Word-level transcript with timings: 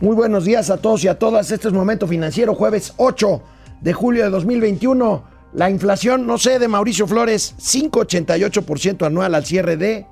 Muy 0.00 0.14
buenos 0.14 0.44
días 0.44 0.70
a 0.70 0.76
todos 0.76 1.02
y 1.04 1.08
a 1.08 1.18
todas. 1.18 1.50
Este 1.50 1.68
es 1.68 1.74
Momento 1.74 2.06
Financiero, 2.06 2.54
jueves 2.54 2.92
8 2.98 3.42
de 3.80 3.92
julio 3.92 4.24
de 4.24 4.30
2021. 4.30 5.24
La 5.54 5.70
inflación, 5.70 6.26
no 6.26 6.38
sé, 6.38 6.58
de 6.58 6.68
Mauricio 6.68 7.06
Flores, 7.08 7.54
5,88% 7.58 9.06
anual 9.06 9.34
al 9.34 9.44
cierre 9.44 9.76
de 9.76 10.06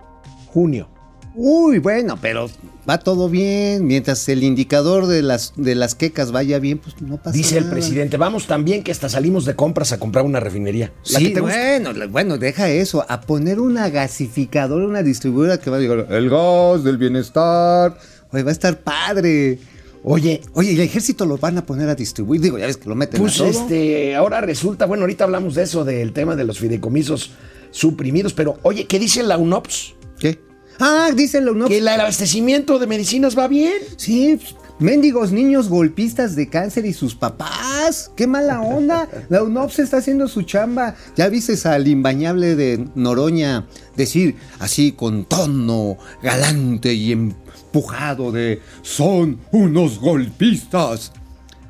junio. 0.49 0.88
Uy, 1.37 1.79
bueno, 1.79 2.19
pero 2.21 2.49
va 2.88 2.99
todo 2.99 3.29
bien. 3.29 3.87
Mientras 3.87 4.27
el 4.31 4.43
indicador 4.43 5.07
de 5.07 5.22
las, 5.22 5.53
de 5.54 5.75
las 5.75 5.95
quecas 5.95 6.33
vaya 6.33 6.59
bien, 6.59 6.79
pues 6.79 7.01
no 7.03 7.19
pasa 7.19 7.33
Dice 7.33 7.57
nada. 7.57 7.67
el 7.67 7.73
presidente, 7.73 8.17
vamos 8.17 8.47
tan 8.47 8.65
bien 8.65 8.83
que 8.83 8.91
hasta 8.91 9.09
salimos 9.11 9.45
de 9.45 9.55
compras 9.55 9.93
a 9.93 10.01
comprar 10.01 10.25
una 10.25 10.41
refinería. 10.41 10.93
La 11.11 11.19
Sí, 11.19 11.29
que 11.29 11.35
te 11.35 11.41
gusta. 11.41 11.57
bueno, 11.57 12.09
bueno, 12.09 12.39
deja 12.39 12.71
eso. 12.71 13.05
A 13.09 13.21
poner 13.21 13.61
una 13.61 13.91
gasificadora, 13.91 14.85
una 14.87 15.03
distribuidora 15.03 15.61
que 15.61 15.69
va 15.71 15.77
a 15.77 15.81
llegar 15.81 16.07
el 16.11 16.30
gas 16.30 16.83
del 16.83 16.97
bienestar. 16.97 17.98
Oye, 18.33 18.43
va 18.43 18.48
a 18.48 18.53
estar 18.53 18.79
padre. 18.80 19.59
Oye, 20.09 20.41
Oye, 20.52 20.70
¿y 20.70 20.74
el 20.77 20.83
ejército 20.83 21.27
lo 21.27 21.37
van 21.37 21.59
a 21.59 21.66
poner 21.66 21.88
a 21.88 21.96
distribuir? 21.96 22.41
Digo, 22.41 22.59
ya 22.59 22.66
ves 22.66 22.77
que 22.77 22.88
lo 22.88 22.95
meten 22.95 23.20
pues 23.20 23.34
a 23.34 23.38
todo. 23.38 23.48
este, 23.48 24.15
ahora 24.15 24.41
resulta, 24.41 24.87
bueno, 24.87 25.02
ahorita 25.02 25.24
hablamos 25.24 25.56
de 25.56 25.65
eso, 25.65 25.84
del 25.84 26.12
tema 26.12 26.37
de 26.37 26.45
los 26.45 26.60
fideicomisos 26.60 27.32
suprimidos, 27.73 28.32
pero 28.32 28.56
oye, 28.62 28.87
¿qué 28.87 29.01
dice 29.01 29.24
la 29.24 29.37
UNOPS? 29.37 29.95
¿Qué? 30.20 30.38
Ah, 30.79 31.10
díselo, 31.12 31.55
¿no? 31.55 31.66
Que 31.66 31.79
el 31.79 31.88
abastecimiento 31.88 32.79
de 32.79 32.87
medicinas 32.87 33.37
va 33.37 33.48
bien. 33.48 33.73
Sí, 33.96 34.38
pues, 34.41 34.55
mendigos 34.79 35.32
niños 35.32 35.69
golpistas 35.69 36.37
de 36.37 36.48
cáncer 36.48 36.87
y 36.87 36.93
sus 36.93 37.16
papás. 37.16 38.12
¡Qué 38.15 38.29
mala 38.29 38.60
onda! 38.60 39.09
La 39.29 39.43
UNOPS 39.43 39.80
está 39.80 39.96
haciendo 39.96 40.29
su 40.29 40.43
chamba. 40.43 40.95
Ya 41.16 41.29
viste 41.29 41.57
al 41.68 41.88
imbañable 41.88 42.54
de 42.54 42.87
Noroña 42.95 43.66
decir 43.96 44.37
así 44.60 44.93
con 44.93 45.24
tono 45.24 45.98
galante 46.23 46.95
y 46.95 47.12
de 48.33 48.61
son 48.83 49.39
unos 49.53 49.98
golpistas. 49.98 51.12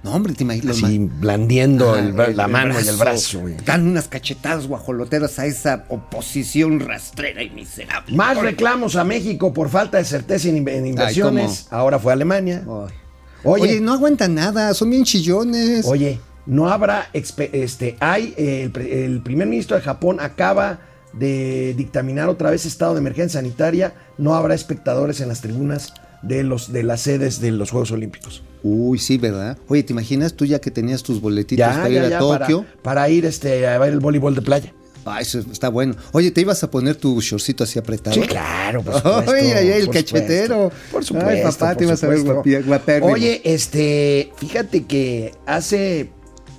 No, 0.02 0.12
hombre, 0.12 0.35
te 0.35 0.45
imaginas. 0.45 0.82
Así 0.82 0.99
blandiendo 0.99 1.95
Ah, 1.95 1.99
el 1.99 2.37
la 2.37 2.46
mano 2.46 2.74
y 2.80 2.87
el 2.87 2.96
brazo. 2.96 3.40
güey. 3.40 3.57
Dan 3.65 3.88
unas 3.88 4.07
cachetadas 4.07 4.68
guajoloteras 4.68 5.38
a 5.40 5.46
esa 5.46 5.84
oposición 5.88 6.79
rastrera 6.79 7.43
y 7.43 7.51
miserable. 7.51 8.15
Más 8.16 8.38
reclamos 8.38 8.95
a 8.95 9.02
México 9.02 9.52
por 9.52 9.68
falta 9.68 9.99
de 9.99 10.04
certeza 10.04 10.49
en, 10.49 10.59
in- 10.59 10.68
en 10.68 10.87
inversiones. 10.87 11.66
Ahora 11.71 11.99
fue 11.99 12.12
a 12.12 12.15
Alemania. 12.15 12.62
Ay. 12.65 12.95
Oye, 13.43 13.62
Oye, 13.62 13.80
no 13.80 13.93
aguantan 13.95 14.34
nada, 14.34 14.73
son 14.74 14.90
bien 14.90 15.02
chillones. 15.04 15.87
Oye, 15.87 16.21
no 16.46 16.68
habrá, 16.68 17.09
este, 17.12 17.96
hay, 18.01 18.32
eh, 18.37 18.71
el 19.04 19.21
primer 19.23 19.49
ministro 19.49 19.77
de 19.77 19.82
Japón 19.82 20.18
acaba 20.21 20.79
de 21.18 21.74
dictaminar 21.76 22.28
otra 22.28 22.50
vez 22.50 22.66
estado 22.66 22.95
de 22.95 23.00
emergencia 23.00 23.40
sanitaria, 23.40 23.95
no 24.18 24.34
habrá 24.34 24.54
espectadores 24.54 25.20
en 25.20 25.28
las 25.28 25.40
tribunas 25.40 25.95
de, 26.22 26.42
los, 26.42 26.72
de 26.72 26.82
las 26.82 27.02
sedes 27.02 27.40
de 27.40 27.50
los 27.50 27.70
Juegos 27.70 27.90
Olímpicos. 27.90 28.42
Uy, 28.62 28.98
sí, 28.98 29.16
¿verdad? 29.18 29.59
Oye, 29.68 29.82
¿te 29.82 29.92
imaginas 29.92 30.34
tú 30.34 30.44
ya 30.44 30.60
que 30.60 30.70
tenías 30.70 31.02
tus 31.02 31.20
boletitos 31.20 31.66
para 31.66 31.88
ir 31.88 32.00
a 32.00 32.18
Tokio? 32.18 32.62
Para, 32.62 32.82
para 32.82 33.09
ir 33.10 33.24
este, 33.24 33.66
a 33.66 33.78
ver 33.78 33.92
el 33.92 34.00
voleibol 34.00 34.34
de 34.34 34.42
playa. 34.42 34.72
Ah, 35.09 35.20
eso 35.20 35.38
está 35.38 35.68
bueno. 35.68 35.94
Oye, 36.10 36.32
¿te 36.32 36.40
ibas 36.40 36.64
a 36.64 36.70
poner 36.70 36.96
tu 36.96 37.20
shortcito 37.20 37.62
así 37.62 37.78
apretado? 37.78 38.14
Sí, 38.20 38.22
claro, 38.22 38.82
por 38.82 38.94
supuesto. 38.96 39.32
Ay, 39.32 39.46
ay, 39.52 39.70
ay, 39.70 39.80
el 39.80 39.87
por 39.87 39.94
cachetero. 39.94 40.64
supuesto, 40.64 40.90
Por 40.90 41.04
supuesto. 41.04 41.30
Ay, 41.30 41.42
papá, 41.42 41.68
por 41.68 41.76
te 41.76 41.84
ibas 41.84 42.02
a 42.02 42.09
ver 42.09 42.64
guapérrimo. 42.64 43.12
Oye, 43.12 43.40
este, 43.44 44.32
fíjate 44.37 44.84
que 44.84 45.32
hace 45.46 46.10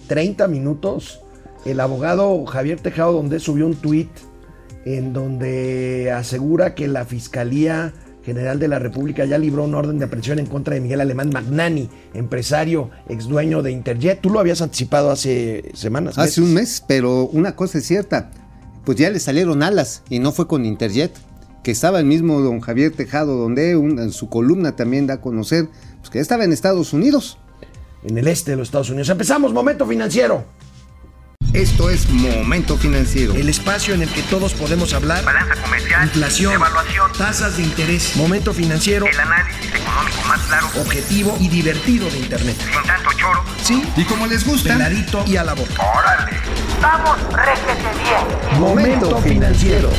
30 0.07 0.47
minutos 0.47 1.19
el 1.65 1.81
abogado 1.81 2.45
Javier 2.45 2.79
Tejado 2.79 3.11
donde 3.11 3.41
subió 3.41 3.65
un 3.65 3.75
tuit 3.75 4.09
en 4.95 5.11
donde 5.13 6.11
asegura 6.15 6.73
que 6.75 6.87
la 6.87 7.05
Fiscalía 7.05 7.93
General 8.23 8.59
de 8.59 8.67
la 8.67 8.77
República 8.79 9.23
ya 9.25 9.37
libró 9.37 9.63
un 9.63 9.73
orden 9.75 9.99
de 9.99 10.05
aprehensión 10.05 10.39
en 10.39 10.47
contra 10.47 10.73
de 10.75 10.81
Miguel 10.81 10.99
Alemán 11.01 11.29
Magnani, 11.31 11.89
empresario, 12.13 12.89
ex 13.07 13.27
dueño 13.27 13.61
de 13.61 13.71
Interjet. 13.71 14.19
Tú 14.21 14.29
lo 14.29 14.39
habías 14.41 14.61
anticipado 14.61 15.11
hace 15.11 15.71
semanas. 15.73 16.17
Hace 16.17 16.41
meses. 16.41 16.43
un 16.43 16.53
mes, 16.53 16.83
pero 16.87 17.25
una 17.27 17.55
cosa 17.55 17.77
es 17.77 17.85
cierta. 17.87 18.31
Pues 18.85 18.97
ya 18.97 19.09
le 19.09 19.19
salieron 19.19 19.63
alas 19.63 20.03
y 20.09 20.19
no 20.19 20.31
fue 20.33 20.45
con 20.47 20.65
Interjet, 20.65 21.11
que 21.63 21.71
estaba 21.71 21.99
el 21.99 22.05
mismo 22.05 22.39
don 22.41 22.59
Javier 22.59 22.91
Tejado, 22.91 23.37
donde 23.37 23.75
un- 23.77 23.99
en 23.99 24.11
su 24.11 24.29
columna 24.29 24.75
también 24.75 25.07
da 25.07 25.15
a 25.15 25.21
conocer 25.21 25.67
pues, 25.99 26.09
que 26.09 26.17
ya 26.19 26.21
estaba 26.21 26.43
en 26.43 26.51
Estados 26.53 26.91
Unidos. 26.93 27.37
En 28.03 28.17
el 28.17 28.27
este 28.27 28.51
de 28.51 28.57
los 28.57 28.67
Estados 28.69 28.89
Unidos. 28.89 29.09
Empezamos, 29.09 29.53
momento 29.53 29.85
financiero. 29.85 30.43
Esto 31.53 31.89
es 31.89 32.09
Momento 32.09 32.77
Financiero. 32.77 33.33
El 33.33 33.49
espacio 33.49 33.93
en 33.93 34.01
el 34.03 34.09
que 34.09 34.21
todos 34.23 34.53
podemos 34.53 34.93
hablar. 34.93 35.23
balanza 35.23 35.55
comercial, 35.61 36.03
Inflación, 36.03 36.53
evaluación, 36.53 37.11
tasas 37.17 37.57
de 37.57 37.63
interés, 37.63 38.15
momento 38.15 38.53
financiero, 38.53 39.05
el 39.07 39.19
análisis 39.19 39.65
económico 39.73 40.17
más 40.27 40.41
claro, 40.41 40.67
objetivo 40.79 41.37
y 41.39 41.47
divertido 41.47 42.09
de 42.09 42.19
Internet. 42.19 42.55
sin 42.59 42.83
tanto 42.83 43.09
choro. 43.17 43.43
Sí, 43.63 43.83
Y 43.95 44.03
como 44.03 44.27
les 44.27 44.45
gusta. 44.45 44.73
peladito 44.73 45.23
y 45.25 45.37
a 45.37 45.43
la 45.43 45.53
boca. 45.53 45.73
¡Órale! 45.97 46.37
¡Vamos, 46.81 47.17
réjete 47.33 48.03
bien! 48.03 48.59
Momento 48.59 49.17
financiero. 49.21 49.89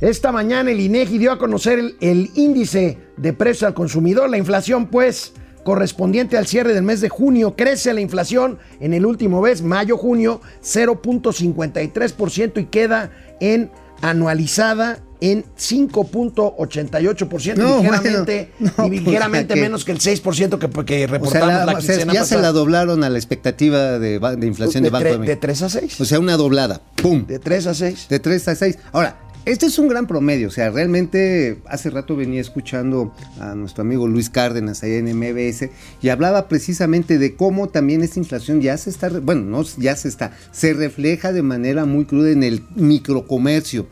Esta 0.00 0.30
mañana 0.30 0.70
el 0.70 0.78
INEGI 0.80 1.18
dio 1.18 1.32
a 1.32 1.38
conocer 1.38 1.78
el, 1.78 1.96
el 2.00 2.30
índice 2.34 2.98
de 3.16 3.32
precios 3.32 3.62
al 3.64 3.74
consumidor, 3.74 4.28
la 4.28 4.36
inflación 4.36 4.86
pues 4.88 5.32
correspondiente 5.66 6.38
al 6.38 6.46
cierre 6.46 6.72
del 6.74 6.84
mes 6.84 7.00
de 7.00 7.08
junio. 7.08 7.56
Crece 7.56 7.92
la 7.92 8.00
inflación 8.00 8.58
en 8.78 8.94
el 8.94 9.04
último 9.04 9.42
mes, 9.42 9.62
mayo-junio, 9.62 10.40
0.53% 10.62 12.60
y 12.60 12.64
queda 12.66 13.10
en 13.40 13.68
anualizada 14.00 15.00
en 15.20 15.44
5.88%, 15.58 17.56
No, 17.56 17.78
ligeramente, 17.78 18.50
bueno, 18.58 18.74
no, 18.78 18.86
y 18.86 18.90
ligeramente 19.00 19.54
pues, 19.54 19.60
menos 19.62 19.84
que 19.84 19.92
el 19.92 19.98
6% 19.98 20.58
que, 20.58 20.84
que 20.84 21.04
O 21.04 21.06
sea, 21.06 21.06
reportamos 21.06 21.48
la- 21.48 21.64
la, 21.66 21.72
o 21.78 21.80
sea, 21.80 21.96
ya 21.96 22.04
se 22.04 22.16
pasada. 22.18 22.42
la 22.42 22.52
doblaron 22.52 23.02
a 23.02 23.08
la 23.10 23.18
expectativa 23.18 23.98
de, 23.98 24.18
de 24.20 24.46
inflación 24.46 24.82
de, 24.84 24.90
de, 24.90 24.92
Banco 24.92 25.04
de 25.08 25.18
México. 25.18 25.30
de 25.30 25.36
3 25.36 25.62
a 25.62 25.68
6. 25.70 26.00
O 26.00 26.04
sea, 26.04 26.20
una 26.20 26.36
doblada. 26.36 26.82
¡Pum! 26.96 27.26
de 27.26 27.38
3 27.38 27.66
a 27.66 27.74
6. 27.74 28.06
De 28.10 28.20
3 28.20 28.48
a 28.48 28.54
6. 28.54 28.78
Ahora, 28.92 29.16
este 29.46 29.66
es 29.66 29.78
un 29.78 29.88
gran 29.88 30.06
promedio. 30.06 30.48
O 30.48 30.50
sea, 30.50 30.70
realmente 30.70 31.58
hace 31.66 31.88
rato 31.88 32.16
venía 32.16 32.40
escuchando 32.40 33.14
a 33.38 33.54
nuestro 33.54 33.82
amigo 33.82 34.06
Luis 34.08 34.28
Cárdenas 34.28 34.82
allá 34.82 34.96
en 34.96 35.16
MBS 35.16 35.70
y 36.02 36.08
hablaba 36.08 36.48
precisamente 36.48 37.16
de 37.18 37.36
cómo 37.36 37.68
también 37.68 38.02
esta 38.02 38.18
inflación 38.18 38.60
ya 38.60 38.76
se 38.76 38.90
está, 38.90 39.08
bueno, 39.08 39.42
no 39.42 39.62
ya 39.78 39.94
se 39.94 40.08
está, 40.08 40.32
se 40.50 40.74
refleja 40.74 41.32
de 41.32 41.42
manera 41.42 41.84
muy 41.84 42.04
cruda 42.04 42.30
en 42.30 42.42
el 42.42 42.64
microcomercio. 42.74 43.86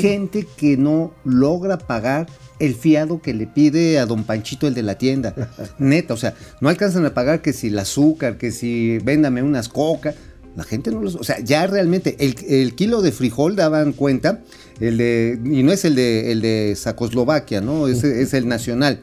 Gente 0.00 0.46
que 0.56 0.76
no 0.76 1.12
logra 1.24 1.76
pagar 1.76 2.28
el 2.60 2.74
fiado 2.74 3.20
que 3.20 3.34
le 3.34 3.46
pide 3.48 3.98
a 3.98 4.06
don 4.06 4.22
Panchito 4.22 4.68
el 4.68 4.74
de 4.74 4.82
la 4.82 4.96
tienda. 4.96 5.34
Neta, 5.78 6.14
o 6.14 6.16
sea, 6.16 6.34
no 6.60 6.68
alcanzan 6.68 7.04
a 7.04 7.14
pagar 7.14 7.42
que 7.42 7.52
si 7.52 7.66
el 7.66 7.78
azúcar, 7.78 8.38
que 8.38 8.52
si 8.52 8.98
véndame 8.98 9.42
unas 9.42 9.68
cocas. 9.68 10.14
La 10.56 10.64
gente 10.64 10.90
no 10.90 11.00
los. 11.00 11.14
O 11.14 11.24
sea, 11.24 11.38
ya 11.40 11.66
realmente 11.66 12.16
el, 12.18 12.34
el 12.48 12.74
kilo 12.74 13.02
de 13.02 13.12
frijol 13.12 13.56
daban 13.56 13.92
cuenta, 13.92 14.42
el 14.80 14.96
de. 14.98 15.38
Y 15.44 15.62
no 15.62 15.72
es 15.72 15.84
el 15.84 15.94
de, 15.94 16.32
el 16.32 16.40
de 16.42 16.74
Sacoslovaquia, 16.76 17.60
¿no? 17.60 17.86
Es, 17.88 18.02
es 18.02 18.34
el 18.34 18.48
nacional. 18.48 19.00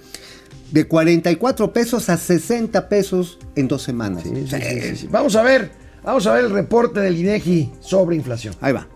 De 0.71 0.85
44 0.85 1.71
pesos 1.71 2.09
a 2.09 2.17
60 2.17 2.89
pesos 2.89 3.39
en 3.55 3.69
dos 3.69 3.83
semanas. 3.83 4.23
Sí, 4.23 4.31
sí, 4.47 4.95
sí. 4.97 5.07
Vamos 5.09 5.37
a 5.37 5.43
ver, 5.43 5.71
vamos 6.03 6.27
a 6.27 6.33
ver 6.33 6.45
el 6.45 6.51
reporte 6.51 6.99
del 6.99 7.17
INEGI 7.17 7.71
sobre 7.79 8.17
inflación. 8.17 8.53
Ahí 8.59 8.73
va. 8.73 8.87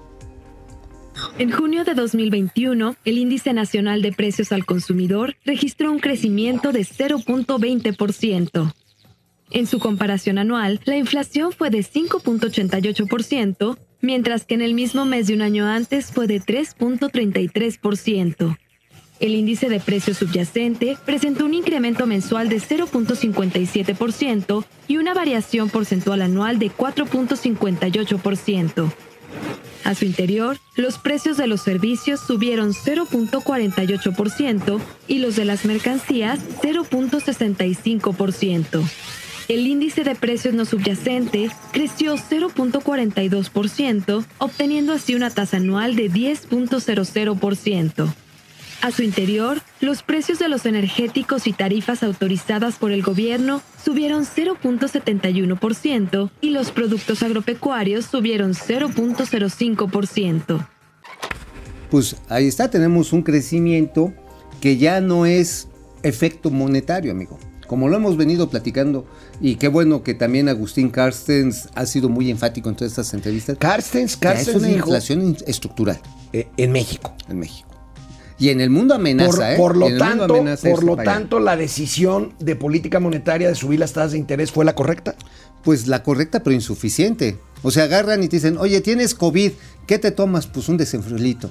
En 1.38 1.51
junio 1.51 1.83
de 1.83 1.94
2021, 1.94 2.95
el 3.06 3.18
índice 3.18 3.53
nacional 3.53 4.01
de 4.01 4.12
precios 4.12 4.51
al 4.51 4.66
consumidor 4.66 5.35
registró 5.45 5.91
un 5.91 6.00
crecimiento 6.00 6.72
de 6.72 6.81
0.20%. 6.81 8.73
En 9.51 9.67
su 9.67 9.78
comparación 9.79 10.38
anual, 10.38 10.79
la 10.85 10.95
inflación 10.95 11.51
fue 11.51 11.69
de 11.69 11.79
5.88%, 11.79 13.78
mientras 14.00 14.45
que 14.45 14.53
en 14.56 14.62
el 14.62 14.73
mismo 14.73 15.03
mes 15.06 15.28
de 15.28 15.34
un 15.34 15.41
año 15.41 15.67
antes 15.67 16.13
fue 16.13 16.25
de 16.25 16.41
3.33%. 16.41 18.57
El 19.19 19.35
índice 19.35 19.67
de 19.69 19.81
precio 19.81 20.15
subyacente 20.15 20.98
presentó 21.06 21.45
un 21.45 21.53
incremento 21.53 22.07
mensual 22.07 22.50
de 22.50 22.59
0.57% 22.59 24.65
y 24.88 24.98
una 24.98 25.13
variación 25.13 25.69
porcentual 25.69 26.24
anual 26.24 26.57
de 26.57 26.71
4.58%. 26.71 28.92
A 29.83 29.95
su 29.95 30.06
interior, 30.06 30.57
los 30.75 30.98
precios 30.98 31.38
de 31.38 31.48
los 31.48 31.62
servicios 31.62 32.19
subieron 32.19 32.74
0.48% 32.74 34.81
y 35.07 35.19
los 35.19 35.36
de 35.36 35.45
las 35.45 35.65
mercancías 35.65 36.39
0.65%. 36.62 39.20
El 39.51 39.68
índice 39.68 40.03
de 40.06 40.15
precios 40.15 40.53
no 40.53 40.63
subyacentes 40.63 41.51
creció 41.74 42.15
0.42%, 42.15 44.25
obteniendo 44.38 44.94
así 44.94 45.13
una 45.13 45.30
tasa 45.30 45.57
anual 45.57 45.98
de 45.98 46.09
10.00%. 46.09 48.13
A 48.81 48.92
su 48.92 49.03
interior, 49.03 49.62
los 49.81 50.03
precios 50.03 50.39
de 50.39 50.48
los 50.48 50.65
energéticos 50.65 51.48
y 51.48 51.51
tarifas 51.51 52.01
autorizadas 52.01 52.77
por 52.77 52.94
el 52.94 53.03
gobierno 53.03 53.62
subieron 53.83 54.24
0.71% 54.24 56.30
y 56.39 56.51
los 56.51 56.71
productos 56.71 57.21
agropecuarios 57.21 58.06
subieron 58.06 58.53
0.05%. 58.53 60.65
Pues 61.89 62.15
ahí 62.30 62.48
está, 62.48 62.69
tenemos 62.69 63.12
un 63.12 63.21
crecimiento 63.21 64.13
que 64.62 64.77
ya 64.77 65.01
no 65.01 65.25
es 65.25 65.68
efecto 66.03 66.51
monetario, 66.51 67.12
amigo. 67.12 67.38
Como 67.71 67.88
lo 67.88 67.95
hemos 67.95 68.18
venido 68.18 68.50
platicando, 68.50 69.06
y 69.39 69.56
qué 69.56 69.69
bueno 69.69 70.03
que 70.03 70.13
también 70.13 70.50
Agustín 70.50 70.89
Carstens 70.89 71.69
ha 71.73 71.85
sido 71.85 72.09
muy 72.09 72.29
enfático 72.29 72.68
en 72.68 72.75
todas 72.75 72.91
estas 72.91 73.13
entrevistas. 73.13 73.56
Carstens, 73.57 74.18
Carstens 74.18 74.50
es 74.50 74.56
una 74.57 74.68
dijo 74.68 74.79
inflación 74.79 75.21
in- 75.21 75.38
estructural 75.47 75.97
eh, 76.33 76.50
en 76.57 76.73
México. 76.73 77.13
en 77.29 77.39
México. 77.39 77.69
Y 78.38 78.50
en 78.50 78.59
el 78.59 78.71
mundo 78.71 78.94
amenaza, 78.94 79.31
Por, 79.38 79.44
¿eh? 79.45 79.56
por 79.56 79.77
lo 79.77 79.88
en 79.88 79.94
el 79.94 80.00
mundo 80.00 80.18
tanto, 80.18 80.33
amenaza 80.35 80.69
por 80.69 80.79
eso 80.79 80.85
lo 80.85 80.97
tanto, 80.97 81.39
la 81.39 81.56
decisión 81.56 82.33
de 82.41 82.57
política 82.57 83.00
monetaria 83.00 83.47
de 83.47 83.56
subir 83.56 83.79
las 83.79 83.94
tasas 83.94 84.12
de 84.12 84.17
interés 84.17 84.51
fue 84.51 84.65
la 84.65 84.75
correcta. 84.75 85.15
Pues 85.63 85.88
la 85.88 86.03
correcta, 86.03 86.44
pero 86.44 86.53
insuficiente. 86.53 87.38
O 87.63 87.72
sea, 87.72 87.84
agarran 87.84 88.24
y 88.24 88.28
te 88.28 88.38
dicen, 88.38 88.58
oye, 88.58 88.81
tienes 88.81 89.13
COVID, 89.13 89.52
¿qué 89.86 90.00
te 90.00 90.12
tomas? 90.12 90.48
Pues 90.48 90.68
un 90.69 90.78
desenfriolito. 90.78 91.50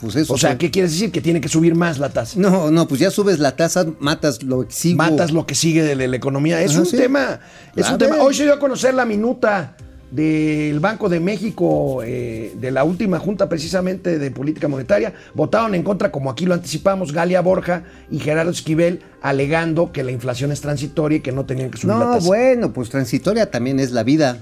Pues 0.00 0.16
eso. 0.16 0.32
O 0.34 0.38
sea, 0.38 0.56
¿qué 0.56 0.70
quieres 0.70 0.92
decir? 0.92 1.10
Que 1.10 1.20
tiene 1.20 1.40
que 1.40 1.48
subir 1.48 1.74
más 1.74 1.98
la 1.98 2.10
tasa. 2.10 2.38
No, 2.38 2.70
no, 2.70 2.86
pues 2.86 3.00
ya 3.00 3.10
subes 3.10 3.38
la 3.40 3.56
tasa, 3.56 3.86
matas 3.98 4.42
lo 4.42 4.62
exiguo. 4.62 4.98
Matas 4.98 5.32
lo 5.32 5.44
que 5.46 5.54
sigue 5.54 5.82
de 5.82 5.96
la, 5.96 6.06
la 6.06 6.16
economía. 6.16 6.62
Es 6.62 6.72
Ajá, 6.72 6.80
un 6.80 6.86
sí. 6.86 6.96
tema. 6.96 7.40
Es 7.74 7.86
A 7.86 7.92
un 7.92 7.98
tema. 7.98 8.16
Hoy 8.22 8.34
se 8.34 8.44
dio 8.44 8.54
a 8.54 8.58
conocer 8.58 8.94
la 8.94 9.04
minuta 9.04 9.76
del 10.12 10.78
Banco 10.78 11.08
de 11.08 11.20
México 11.20 12.02
eh, 12.04 12.54
de 12.60 12.70
la 12.70 12.84
última 12.84 13.18
junta 13.18 13.48
precisamente 13.48 14.18
de 14.18 14.30
política 14.30 14.68
monetaria. 14.68 15.14
Votaron 15.34 15.74
en 15.74 15.82
contra, 15.82 16.12
como 16.12 16.30
aquí 16.30 16.44
lo 16.44 16.52
anticipamos, 16.54 17.12
Galia 17.12 17.40
Borja 17.40 17.84
y 18.10 18.18
Gerardo 18.18 18.50
Esquivel, 18.50 19.00
alegando 19.22 19.90
que 19.90 20.04
la 20.04 20.12
inflación 20.12 20.52
es 20.52 20.60
transitoria 20.60 21.16
y 21.16 21.20
que 21.22 21.32
no 21.32 21.46
tenían 21.46 21.70
que 21.70 21.78
subir 21.78 21.96
la 21.96 22.04
No, 22.04 22.10
tasa. 22.12 22.26
bueno, 22.26 22.72
pues 22.74 22.90
transitoria 22.90 23.50
también 23.50 23.80
es 23.80 23.90
la 23.92 24.02
vida. 24.02 24.36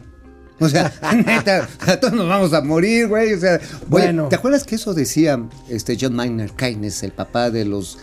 O 0.60 0.68
sea, 0.68 0.92
neta, 1.26 1.68
a 1.80 1.96
todos 1.98 2.14
nos 2.14 2.28
vamos 2.28 2.52
a 2.52 2.60
morir, 2.60 3.08
güey. 3.08 3.32
O 3.34 3.40
sea, 3.40 3.54
oye, 3.56 3.64
Bueno. 3.88 4.28
¿te 4.28 4.36
acuerdas 4.36 4.64
que 4.64 4.76
eso 4.76 4.94
decía 4.94 5.40
este 5.68 5.96
John 6.00 6.14
Maynard 6.14 6.52
Keynes, 6.52 7.02
el 7.02 7.12
papá 7.12 7.50
de 7.50 7.64
los 7.64 7.98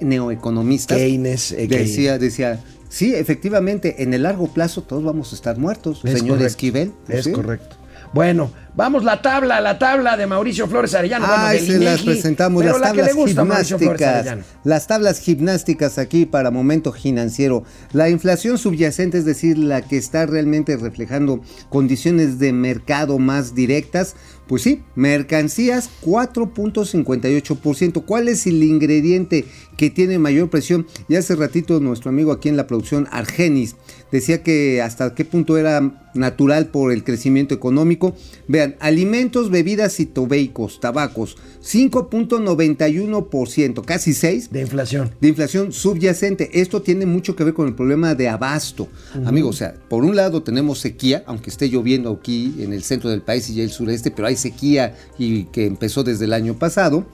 neoeconomistas? 0.00 0.98
Keynes, 0.98 1.52
eh, 1.52 1.66
decía, 1.68 2.18
decía, 2.18 2.60
sí, 2.88 3.14
efectivamente, 3.14 4.02
en 4.02 4.14
el 4.14 4.24
largo 4.24 4.48
plazo 4.48 4.82
todos 4.82 5.04
vamos 5.04 5.32
a 5.32 5.36
estar 5.36 5.58
muertos, 5.58 6.00
Es 6.04 6.12
señor 6.18 6.36
correcto. 6.36 6.46
Esquivel. 6.46 6.92
Es 7.08 7.24
¿sí? 7.24 7.32
correcto. 7.32 7.75
Bueno, 8.12 8.50
vamos 8.74 9.04
la 9.04 9.20
tabla, 9.22 9.60
la 9.60 9.78
tabla 9.78 10.16
de 10.16 10.26
Mauricio 10.26 10.66
Flores 10.68 10.94
Arellano. 10.94 11.26
Ay, 11.28 11.66
se 11.66 11.78
las 11.78 12.02
presentamos, 12.02 12.64
las 12.64 12.78
la 12.78 12.88
tablas 12.88 13.14
gimnásticas. 13.14 14.26
Las 14.64 14.86
tablas 14.86 15.20
gimnásticas 15.20 15.98
aquí 15.98 16.26
para 16.26 16.50
momento 16.50 16.92
financiero. 16.92 17.64
La 17.92 18.08
inflación 18.08 18.58
subyacente, 18.58 19.18
es 19.18 19.24
decir, 19.24 19.58
la 19.58 19.82
que 19.82 19.96
está 19.96 20.26
realmente 20.26 20.76
reflejando 20.76 21.40
condiciones 21.68 22.38
de 22.38 22.52
mercado 22.52 23.18
más 23.18 23.54
directas. 23.54 24.14
Pues 24.46 24.62
sí, 24.62 24.82
mercancías 24.94 25.90
4.58%. 26.04 28.04
¿Cuál 28.04 28.28
es 28.28 28.46
el 28.46 28.62
ingrediente 28.62 29.44
que 29.76 29.90
tiene 29.90 30.18
mayor 30.18 30.50
presión? 30.50 30.86
Ya 31.08 31.18
hace 31.18 31.34
ratito 31.34 31.80
nuestro 31.80 32.10
amigo 32.10 32.32
aquí 32.32 32.48
en 32.48 32.56
la 32.56 32.66
producción, 32.66 33.08
Argenis, 33.10 33.76
decía 34.12 34.42
que 34.42 34.80
hasta 34.82 35.14
qué 35.14 35.24
punto 35.24 35.56
era 35.58 36.02
natural 36.14 36.68
por 36.68 36.92
el 36.92 37.04
crecimiento 37.04 37.54
económico. 37.54 38.14
Vean, 38.48 38.76
alimentos, 38.80 39.50
bebidas 39.50 40.00
y 40.00 40.06
tobeicos, 40.06 40.80
tabacos, 40.80 41.36
5.91%, 41.62 43.84
casi 43.84 44.14
6 44.14 44.50
De 44.50 44.62
inflación. 44.62 45.10
de 45.20 45.28
inflación 45.28 45.72
subyacente. 45.72 46.60
Esto 46.60 46.80
tiene 46.82 47.06
mucho 47.06 47.36
que 47.36 47.44
ver 47.44 47.54
con 47.54 47.68
el 47.68 47.74
problema 47.74 48.14
de 48.14 48.28
abasto. 48.28 48.88
Amigos, 49.24 49.56
o 49.56 49.58
sea, 49.58 49.74
por 49.88 50.04
un 50.04 50.16
lado 50.16 50.42
tenemos 50.42 50.78
sequía, 50.78 51.22
aunque 51.26 51.50
esté 51.50 51.68
lloviendo 51.68 52.10
aquí 52.10 52.54
en 52.60 52.72
el 52.72 52.82
centro 52.82 53.10
del 53.10 53.20
país 53.22 53.48
y 53.50 53.60
el 53.60 53.70
sureste, 53.70 54.10
pero 54.10 54.28
hay 54.28 54.35
sequía 54.36 54.94
y 55.18 55.44
que 55.44 55.66
empezó 55.66 56.04
desde 56.04 56.24
el 56.26 56.32
año 56.32 56.54
pasado. 56.54 57.06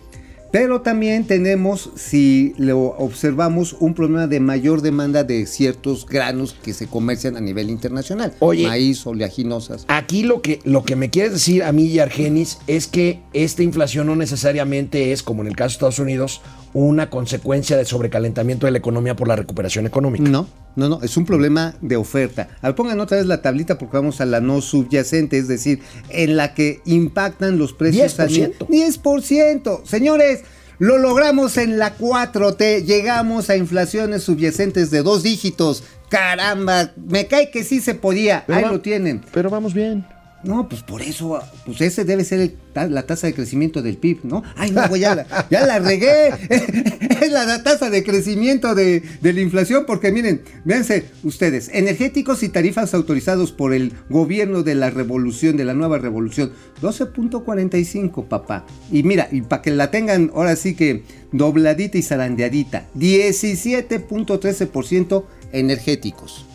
Pero 0.52 0.82
también 0.82 1.26
tenemos, 1.26 1.90
si 1.96 2.52
lo 2.58 2.78
observamos, 2.98 3.74
un 3.80 3.94
problema 3.94 4.26
de 4.26 4.38
mayor 4.38 4.82
demanda 4.82 5.24
de 5.24 5.46
ciertos 5.46 6.04
granos 6.04 6.54
que 6.62 6.74
se 6.74 6.86
comercian 6.86 7.38
a 7.38 7.40
nivel 7.40 7.70
internacional. 7.70 8.34
Oye. 8.38 8.66
Maíz, 8.66 9.06
oleaginosas. 9.06 9.86
Aquí 9.88 10.24
lo 10.24 10.42
que, 10.42 10.60
lo 10.64 10.84
que 10.84 10.94
me 10.94 11.08
quieres 11.08 11.32
decir 11.32 11.64
a 11.64 11.72
mí 11.72 11.84
y 11.86 12.00
a 12.00 12.02
Argenis 12.02 12.58
es 12.66 12.86
que 12.86 13.20
esta 13.32 13.62
inflación 13.62 14.08
no 14.08 14.14
necesariamente 14.14 15.12
es, 15.12 15.22
como 15.22 15.40
en 15.40 15.48
el 15.48 15.56
caso 15.56 15.68
de 15.68 15.72
Estados 15.72 15.98
Unidos, 15.98 16.42
una 16.74 17.10
consecuencia 17.10 17.76
de 17.76 17.84
sobrecalentamiento 17.84 18.66
de 18.66 18.72
la 18.72 18.78
economía 18.78 19.14
por 19.16 19.28
la 19.28 19.36
recuperación 19.36 19.86
económica. 19.86 20.28
No, 20.28 20.46
no, 20.76 20.88
no, 20.88 21.00
es 21.02 21.16
un 21.16 21.26
problema 21.26 21.74
de 21.82 21.96
oferta. 21.96 22.48
A 22.62 22.68
ver, 22.68 22.74
pongan 22.74 22.98
otra 23.00 23.18
vez 23.18 23.26
la 23.26 23.42
tablita 23.42 23.76
porque 23.78 23.96
vamos 23.98 24.20
a 24.20 24.24
la 24.26 24.40
no 24.40 24.60
subyacente, 24.62 25.36
es 25.38 25.48
decir, 25.48 25.80
en 26.08 26.36
la 26.36 26.54
que 26.54 26.80
impactan 26.86 27.58
los 27.58 27.72
precios. 27.74 28.18
10%. 28.18 28.66
10%. 28.68 29.84
Señores, 29.84 30.40
lo 30.78 30.98
logramos 30.98 31.58
en 31.58 31.78
la 31.78 31.96
4T. 31.96 32.84
Llegamos 32.84 33.50
a 33.50 33.56
inflaciones 33.56 34.22
subyacentes 34.22 34.90
de 34.90 35.02
dos 35.02 35.22
dígitos. 35.22 35.84
Caramba, 36.08 36.92
me 37.08 37.26
cae 37.26 37.50
que 37.50 37.64
sí 37.64 37.80
se 37.80 37.94
podía. 37.94 38.44
Pero 38.46 38.58
Ahí 38.58 38.64
va- 38.64 38.70
lo 38.72 38.80
tienen. 38.80 39.22
Pero 39.32 39.50
vamos 39.50 39.74
bien. 39.74 40.04
No, 40.44 40.68
pues 40.68 40.82
por 40.82 41.00
eso, 41.02 41.40
pues 41.64 41.80
ese 41.80 42.04
debe 42.04 42.24
ser 42.24 42.54
la 42.74 43.06
tasa 43.06 43.28
de 43.28 43.34
crecimiento 43.34 43.80
del 43.80 43.96
PIB, 43.96 44.24
¿no? 44.24 44.42
Ay, 44.56 44.72
no, 44.72 44.88
güey, 44.88 45.02
ya 45.02 45.14
la, 45.14 45.46
ya 45.50 45.64
la 45.66 45.78
regué. 45.78 46.28
es 46.50 47.30
la, 47.30 47.44
la 47.44 47.62
tasa 47.62 47.90
de 47.90 48.02
crecimiento 48.02 48.74
de, 48.74 49.04
de 49.20 49.32
la 49.32 49.40
inflación, 49.40 49.84
porque 49.86 50.10
miren, 50.10 50.42
véanse 50.64 51.04
ustedes, 51.22 51.70
energéticos 51.72 52.42
y 52.42 52.48
tarifas 52.48 52.92
autorizados 52.94 53.52
por 53.52 53.72
el 53.72 53.92
gobierno 54.08 54.64
de 54.64 54.74
la 54.74 54.90
revolución, 54.90 55.56
de 55.56 55.64
la 55.64 55.74
nueva 55.74 55.98
revolución, 55.98 56.50
12.45, 56.80 58.26
papá. 58.26 58.66
Y 58.90 59.04
mira, 59.04 59.28
y 59.30 59.42
para 59.42 59.62
que 59.62 59.70
la 59.70 59.92
tengan 59.92 60.32
ahora 60.34 60.56
sí 60.56 60.74
que 60.74 61.04
dobladita 61.30 61.98
y 61.98 62.02
zarandeadita, 62.02 62.88
17.13% 62.96 65.24
energéticos. 65.52 66.46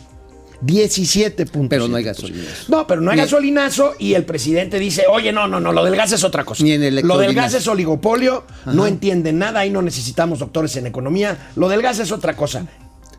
17 0.60 1.46
puntos. 1.46 1.68
Pero 1.70 1.88
no 1.88 1.96
hay 1.96 2.04
gasolinazo. 2.04 2.64
No, 2.68 2.86
pero 2.86 3.00
no 3.00 3.10
hay 3.10 3.16
Ni- 3.16 3.22
gasolinazo 3.22 3.94
y 3.98 4.14
el 4.14 4.24
presidente 4.24 4.78
dice, 4.78 5.04
oye, 5.10 5.32
no, 5.32 5.46
no, 5.46 5.60
no, 5.60 5.72
lo 5.72 5.84
del 5.84 5.96
gas 5.96 6.12
es 6.12 6.24
otra 6.24 6.44
cosa. 6.44 6.62
Ni 6.64 6.72
en 6.72 7.06
lo 7.06 7.18
del 7.18 7.34
gas 7.34 7.54
es 7.54 7.66
oligopolio, 7.68 8.44
no 8.66 8.86
entienden 8.86 9.38
nada, 9.38 9.60
ahí 9.60 9.70
no 9.70 9.82
necesitamos 9.82 10.38
doctores 10.40 10.74
en 10.76 10.86
economía. 10.86 11.50
Lo 11.56 11.68
del 11.68 11.82
gas 11.82 11.98
es 11.98 12.12
otra 12.12 12.34
cosa. 12.34 12.66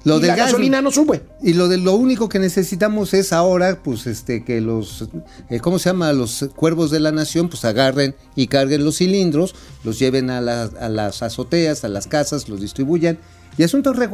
Lo 0.06 0.18
Y 0.18 0.22
del 0.22 0.28
la 0.30 0.36
gas- 0.38 0.46
gasolina 0.48 0.82
no 0.82 0.92
sube. 0.92 1.22
Y 1.42 1.54
lo 1.54 1.68
de 1.68 1.78
lo 1.78 1.94
único 1.96 2.30
que 2.30 2.40
necesitamos 2.40 3.14
es 3.14 3.34
ahora, 3.34 3.80
pues, 3.84 4.08
este, 4.08 4.44
que 4.46 4.62
los, 4.62 5.10
eh, 5.50 5.60
¿cómo 5.60 5.78
se 5.78 5.90
llama? 5.90 6.14
Los 6.14 6.50
cuervos 6.56 6.90
de 6.92 7.00
la 7.02 7.12
nación, 7.12 7.50
pues 7.50 7.66
agarren 7.66 8.16
y 8.36 8.48
carguen 8.48 8.86
los 8.86 8.98
cilindros, 8.98 9.56
los 9.84 10.00
lleven 10.00 10.30
a, 10.30 10.40
la- 10.42 10.64
a 10.80 10.88
las 10.90 11.22
azoteas, 11.22 11.84
a 11.84 11.90
las 11.90 12.08
casas, 12.08 12.48
los 12.48 12.62
distribuyan. 12.62 13.18
Y 13.58 13.64
asunto 13.64 13.92
re- 13.92 14.08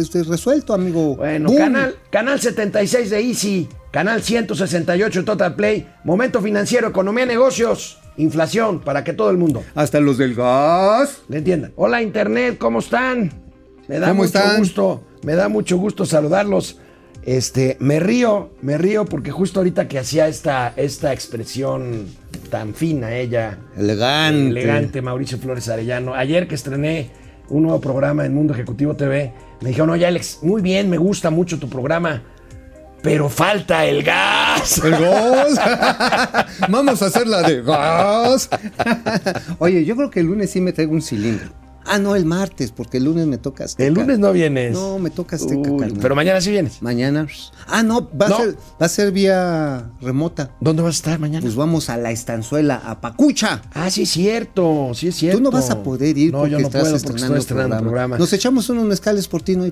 este, 0.00 0.22
resuelto, 0.22 0.72
amigo. 0.72 1.16
Bueno, 1.16 1.48
¡Bum! 1.50 1.58
canal, 1.58 1.96
canal 2.10 2.40
76 2.40 3.10
de 3.10 3.20
Easy, 3.20 3.68
canal 3.90 4.22
168 4.22 5.18
de 5.20 5.24
Total 5.26 5.54
Play, 5.54 5.86
momento 6.04 6.40
financiero, 6.40 6.88
economía, 6.88 7.26
negocios, 7.26 7.98
inflación, 8.16 8.80
para 8.80 9.04
que 9.04 9.12
todo 9.12 9.28
el 9.30 9.36
mundo 9.36 9.62
Hasta 9.74 10.00
los 10.00 10.16
del 10.16 10.34
gas. 10.34 11.18
le 11.28 11.38
entiendan. 11.38 11.72
Hola 11.76 12.00
Internet, 12.00 12.56
¿cómo 12.58 12.78
están? 12.78 13.44
Me 13.88 13.98
da 13.98 14.08
¿Cómo 14.08 14.22
mucho 14.24 14.38
están? 14.38 14.58
gusto, 14.58 15.04
me 15.22 15.34
da 15.34 15.48
mucho 15.48 15.76
gusto 15.76 16.04
saludarlos. 16.06 16.78
Este, 17.24 17.76
me 17.80 17.98
río, 17.98 18.50
me 18.62 18.78
río 18.78 19.04
porque 19.04 19.32
justo 19.32 19.58
ahorita 19.60 19.88
que 19.88 19.98
hacía 19.98 20.28
esta, 20.28 20.72
esta 20.76 21.12
expresión 21.12 22.06
tan 22.50 22.72
fina 22.74 23.16
ella, 23.16 23.58
Elegante. 23.76 24.48
elegante 24.50 25.02
Mauricio 25.02 25.36
Flores 25.38 25.68
Arellano. 25.68 26.14
Ayer 26.14 26.46
que 26.46 26.54
estrené 26.54 27.10
un 27.48 27.64
nuevo 27.64 27.80
programa 27.80 28.24
en 28.26 28.34
Mundo 28.34 28.54
Ejecutivo 28.54 28.94
TV, 28.94 29.32
me 29.60 29.68
dijeron, 29.70 29.90
oye 29.90 30.06
Alex, 30.06 30.38
muy 30.42 30.62
bien, 30.62 30.88
me 30.88 30.98
gusta 30.98 31.30
mucho 31.30 31.58
tu 31.58 31.68
programa, 31.68 32.22
pero 33.02 33.28
falta 33.28 33.84
el 33.86 34.04
gas. 34.04 34.78
El 34.84 34.92
gas. 34.92 36.46
Vamos 36.68 37.02
a 37.02 37.06
hacer 37.06 37.26
la 37.26 37.42
de 37.42 37.62
gas. 37.62 38.48
Oye, 39.58 39.84
yo 39.84 39.96
creo 39.96 40.10
que 40.10 40.20
el 40.20 40.26
lunes 40.26 40.50
sí 40.50 40.60
me 40.60 40.72
traigo 40.72 40.92
un 40.92 41.02
cilindro. 41.02 41.50
Ah, 41.88 41.98
no, 41.98 42.16
el 42.16 42.24
martes, 42.24 42.72
porque 42.72 42.96
el 42.98 43.04
lunes 43.04 43.26
me 43.26 43.38
toca 43.38 43.64
Azteca. 43.64 43.86
El 43.86 43.94
lunes 43.94 44.18
no 44.18 44.32
vienes. 44.32 44.72
No, 44.72 44.98
me 44.98 45.10
toca 45.10 45.36
Azteca, 45.36 45.70
Uy, 45.70 45.78
carnal. 45.80 45.98
pero 46.02 46.14
mañana 46.14 46.40
sí 46.40 46.50
vienes. 46.50 46.82
Mañana. 46.82 47.26
Ah, 47.66 47.82
no, 47.82 48.10
va, 48.10 48.28
No. 48.28 48.34
A, 48.36 48.38
ser, 48.40 48.54
va 48.80 48.86
a 48.86 48.88
ser 48.88 49.12
vía 49.12 49.90
remota. 50.00 50.50
¿Dónde 50.60 50.82
vas 50.82 50.94
a 50.94 50.98
estar 50.98 51.18
mañana? 51.18 51.42
Pues 51.42 51.54
vamos 51.56 51.88
a 51.90 51.96
la 51.96 52.10
estanzuela, 52.10 52.82
a 52.84 53.00
Pacucha. 53.00 53.62
ah, 53.72 53.90
sí 53.90 54.02
es 54.02 54.10
cierto, 54.10 54.90
sí 54.94 55.08
es 55.08 55.14
cierto. 55.16 55.38
Tú 55.38 55.44
no 55.44 55.50
vas 55.50 55.70
a 55.70 55.82
poder 55.82 56.16
ir 56.18 56.32
No, 56.32 56.38
porque 56.40 56.52
yo 56.52 56.58
no 56.58 56.66
estás 56.66 56.80
puedo 56.82 56.92
porque 56.92 56.96
estrenando 56.96 57.36
estoy 57.36 57.40
estrenando 57.40 57.76
programa. 57.76 57.90
programa. 57.90 58.18
Nos 58.18 58.32
echamos 58.32 58.68
unos 58.68 58.84
mezcales 58.84 59.28
por 59.28 59.42
ti, 59.42 59.56
¿no? 59.56 59.66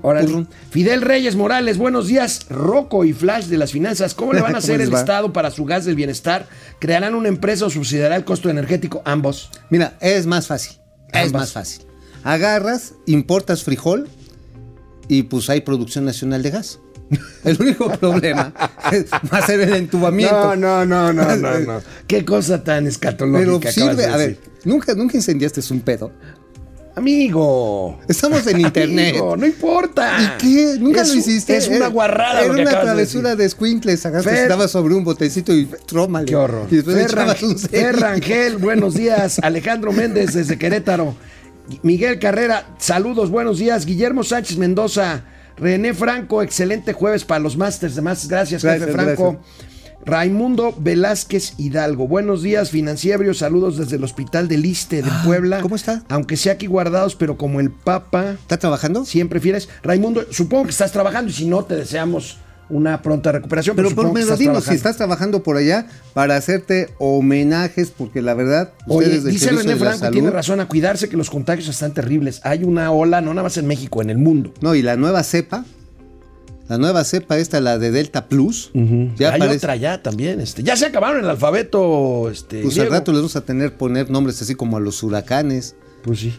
Fidel 0.71 1.03
Reyes 1.03 1.37
Morales, 1.37 1.79
buenos 1.79 2.07
días. 2.07 2.47
Rocco 2.49 3.05
y 3.05 3.13
Flash 3.13 3.47
de 3.47 3.59
las 3.59 3.73
finanzas. 3.73 4.15
¿Cómo 4.15 4.33
le 4.33 4.41
van 4.41 4.51
a 4.51 4.55
¿Cómo 4.55 4.59
hacer 4.59 4.81
el 4.81 4.95
va? 4.95 5.01
Estado 5.01 5.33
para 5.33 5.51
su 5.51 5.65
gas 5.65 5.85
del 5.85 5.95
bienestar? 5.97 6.47
¿Crearán 6.79 7.15
una 7.15 7.29
empresa 7.29 7.67
o 7.67 7.71
subsidiará 7.71 8.17
el 8.17 8.25
costo 8.25 8.49
energético? 8.51 9.03
Ambos. 9.05 9.51
Mira, 9.71 9.97
es 10.01 10.27
más 10.27 10.47
fácil. 10.47 10.79
Es 11.13 11.27
Ambas. 11.27 11.33
más 11.33 11.53
fácil. 11.53 11.87
Agarras, 12.25 12.95
importas 13.07 13.63
frijol 13.65 14.09
y 15.09 15.25
pues 15.25 15.49
hay 15.51 15.61
producción 15.61 16.05
nacional 16.05 16.43
de 16.43 16.51
gas. 16.51 16.81
El 17.45 17.61
único 17.61 17.91
problema 17.99 18.53
es- 18.91 19.07
va 19.33 19.39
a 19.39 19.47
ser 19.47 19.61
el 19.61 19.75
entubamiento. 19.75 20.57
no, 20.57 20.85
no, 20.87 21.13
no, 21.13 21.37
no, 21.37 21.61
no. 21.61 21.81
Qué 22.07 22.25
cosa 22.25 22.65
tan 22.65 22.87
escatológica. 22.87 23.61
Pero 23.61 23.73
sirve, 23.73 23.95
de 23.97 24.07
a 24.07 24.17
ver. 24.17 24.39
¿nunca, 24.65 24.95
nunca 24.95 25.17
incendiaste 25.19 25.61
un 25.71 25.81
pedo. 25.81 26.11
Amigo. 26.97 27.99
Estamos 28.09 28.47
en 28.47 28.61
internet. 28.61 29.11
Amigo, 29.11 29.37
no 29.37 29.47
importa. 29.47 30.17
¿Y 30.23 30.39
qué? 30.41 30.77
¿Nunca 30.79 31.03
Es 31.03 31.09
lo 31.09 31.15
hiciste? 31.17 31.57
Es 31.57 31.69
una 31.69 31.89
guarrada. 31.89 32.39
Era 32.41 32.49
lo 32.49 32.55
que 32.55 32.63
una 32.63 32.71
de 32.71 32.77
travesura 32.81 33.31
decir. 33.35 33.43
de 33.43 33.49
squinkles. 33.51 34.07
Agarraste, 34.07 34.31
Fer- 34.31 34.43
estaba 34.43 34.69
sobre 34.69 34.95
un 34.95 35.03
botecito 35.05 35.53
y 35.53 35.67
trómale. 35.87 36.25
Qué 36.27 36.37
horror. 36.37 36.69
Y 36.71 36.77
después 36.77 37.69
Fer. 37.69 37.97
Rangel, 37.97 38.59
buenos 38.59 38.95
días. 38.95 39.41
Alejandro 39.43 39.93
Méndez 39.93 40.35
desde 40.35 40.57
Querétaro. 40.57 41.17
Miguel 41.83 42.19
Carrera, 42.19 42.67
saludos, 42.79 43.31
buenos 43.31 43.59
días. 43.59 43.87
Guillermo 43.87 44.25
Sánchez 44.25 44.59
Mendoza. 44.59 45.25
René 45.57 45.95
Franco, 45.95 46.43
excelente 46.43 46.93
jueves 46.93 47.25
para 47.25 47.39
los 47.39 47.57
Masters 47.57 47.95
de 47.95 48.03
más. 48.03 48.29
Gracias, 48.29 48.63
jefe 48.63 48.87
Gracias, 48.87 49.17
Franco. 49.17 49.41
Raimundo 50.05 50.75
Velázquez 50.79 51.55
Hidalgo. 51.57 52.07
Buenos 52.07 52.43
días, 52.43 52.71
financieros. 52.71 53.39
Saludos 53.39 53.79
desde 53.79 53.97
el 53.97 54.05
Hospital 54.05 54.49
del 54.49 54.67
Iste 54.67 55.03
de 55.03 55.11
Puebla. 55.25 55.59
Ah, 55.59 55.63
¿cómo 55.63 55.77
está? 55.77 56.03
Aunque 56.09 56.37
sea 56.37 56.55
aquí 56.55 56.67
guardados, 56.67 57.15
pero 57.15 57.39
como 57.39 57.61
el 57.61 57.71
Papa 57.71 58.33
¿Está 58.33 58.59
trabajando? 58.59 59.07
siempre 59.07 59.41
fieres. 59.41 59.69
Raimundo, 59.83 60.27
supongo 60.31 60.65
que 60.65 60.71
estás 60.71 60.93
trabajando 60.93 61.31
y 61.31 61.35
si 61.35 61.47
no, 61.47 61.65
te 61.65 61.77
deseamos 61.77 62.37
una 62.71 63.03
pronta 63.03 63.33
recuperación. 63.33 63.77
Pero, 63.77 63.89
Pero 63.91 64.03
por 64.03 64.13
menos 64.13 64.39
si 64.65 64.75
estás 64.75 64.97
trabajando 64.97 65.43
por 65.43 65.57
allá 65.57 65.87
para 66.15 66.37
hacerte 66.37 66.91
homenajes, 66.99 67.91
porque 67.91 68.23
la 68.23 68.35
verdad, 68.35 68.73
Oye, 68.87 69.21
dice 69.21 69.51
René 69.51 69.77
Franco, 69.77 70.07
y 70.07 70.11
tiene 70.11 70.29
Salud- 70.29 70.33
razón, 70.33 70.61
a 70.61 70.69
cuidarse 70.69 71.09
que 71.09 71.17
los 71.17 71.31
contagios 71.31 71.69
están 71.69 71.93
terribles. 71.95 72.41
Hay 72.45 72.65
una 72.65 72.91
ola, 72.91 73.21
no 73.21 73.31
nada 73.35 73.43
más 73.45 73.57
en 73.57 73.67
México, 73.67 74.03
en 74.03 74.11
el 74.11 74.19
mundo. 74.19 74.53
No, 74.61 74.75
y 74.75 74.83
la 74.83 74.97
nueva 74.97 75.23
cepa, 75.23 75.65
la 76.69 76.79
nueva 76.79 77.05
cepa 77.05 77.37
esta, 77.39 77.61
la 77.61 77.79
de 77.79 77.91
Delta 77.91 78.27
Plus, 78.29 78.71
ya 79.17 79.35
Hay 79.35 79.43
otra 79.43 79.77
ya 79.77 80.03
también. 80.03 80.41
Este, 80.41 80.63
ya 80.63 80.77
se 80.77 80.87
acabaron 80.87 81.23
el 81.23 81.29
alfabeto. 81.31 82.31
Este, 82.31 82.63
Pues 82.63 82.79
al 82.79 82.91
rato 82.91 83.13
les 83.13 83.21
vamos 83.21 83.37
a 83.37 83.43
tener 83.43 83.77
poner 83.77 84.11
nombres 84.11 84.41
así 84.41 84.55
como 84.55 84.79
a 84.79 84.81
los 84.81 85.03
huracanes. 85.03 85.77
Pues 86.03 86.21
sí. 86.21 86.35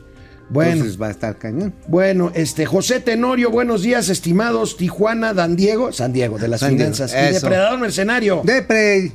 Bueno, 0.50 0.72
Entonces 0.74 1.02
va 1.02 1.08
a 1.08 1.12
estar 1.12 1.38
cañón. 1.38 1.74
bueno, 1.88 2.32
este, 2.36 2.66
José 2.66 3.00
Tenorio, 3.00 3.50
buenos 3.50 3.82
días, 3.82 4.10
estimados. 4.10 4.78
Tijuana, 4.78 5.34
Dan 5.34 5.56
Diego, 5.56 5.92
San 5.92 6.14
Diego, 6.14 6.38
de 6.38 6.48
las 6.48 6.60
San 6.60 6.78
Diego, 6.78 6.94
finanzas. 6.94 7.14
Y. 7.14 7.34
Depredador 7.34 7.80
Mercenario. 7.80 8.42
Depre, 8.44 9.12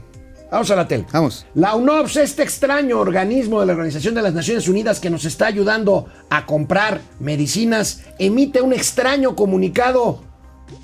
Vamos 0.50 0.68
a 0.72 0.74
la 0.74 0.88
tele. 0.88 1.06
vamos. 1.12 1.46
La 1.54 1.76
UNOPS, 1.76 2.16
este 2.16 2.42
extraño 2.42 2.98
organismo 2.98 3.60
de 3.60 3.66
la 3.66 3.72
Organización 3.72 4.16
de 4.16 4.22
las 4.22 4.34
Naciones 4.34 4.66
Unidas 4.66 4.98
que 4.98 5.08
nos 5.08 5.24
está 5.24 5.46
ayudando 5.46 6.06
a 6.28 6.44
comprar 6.44 7.00
medicinas, 7.20 8.00
emite 8.18 8.60
un 8.60 8.72
extraño 8.72 9.36
comunicado, 9.36 10.24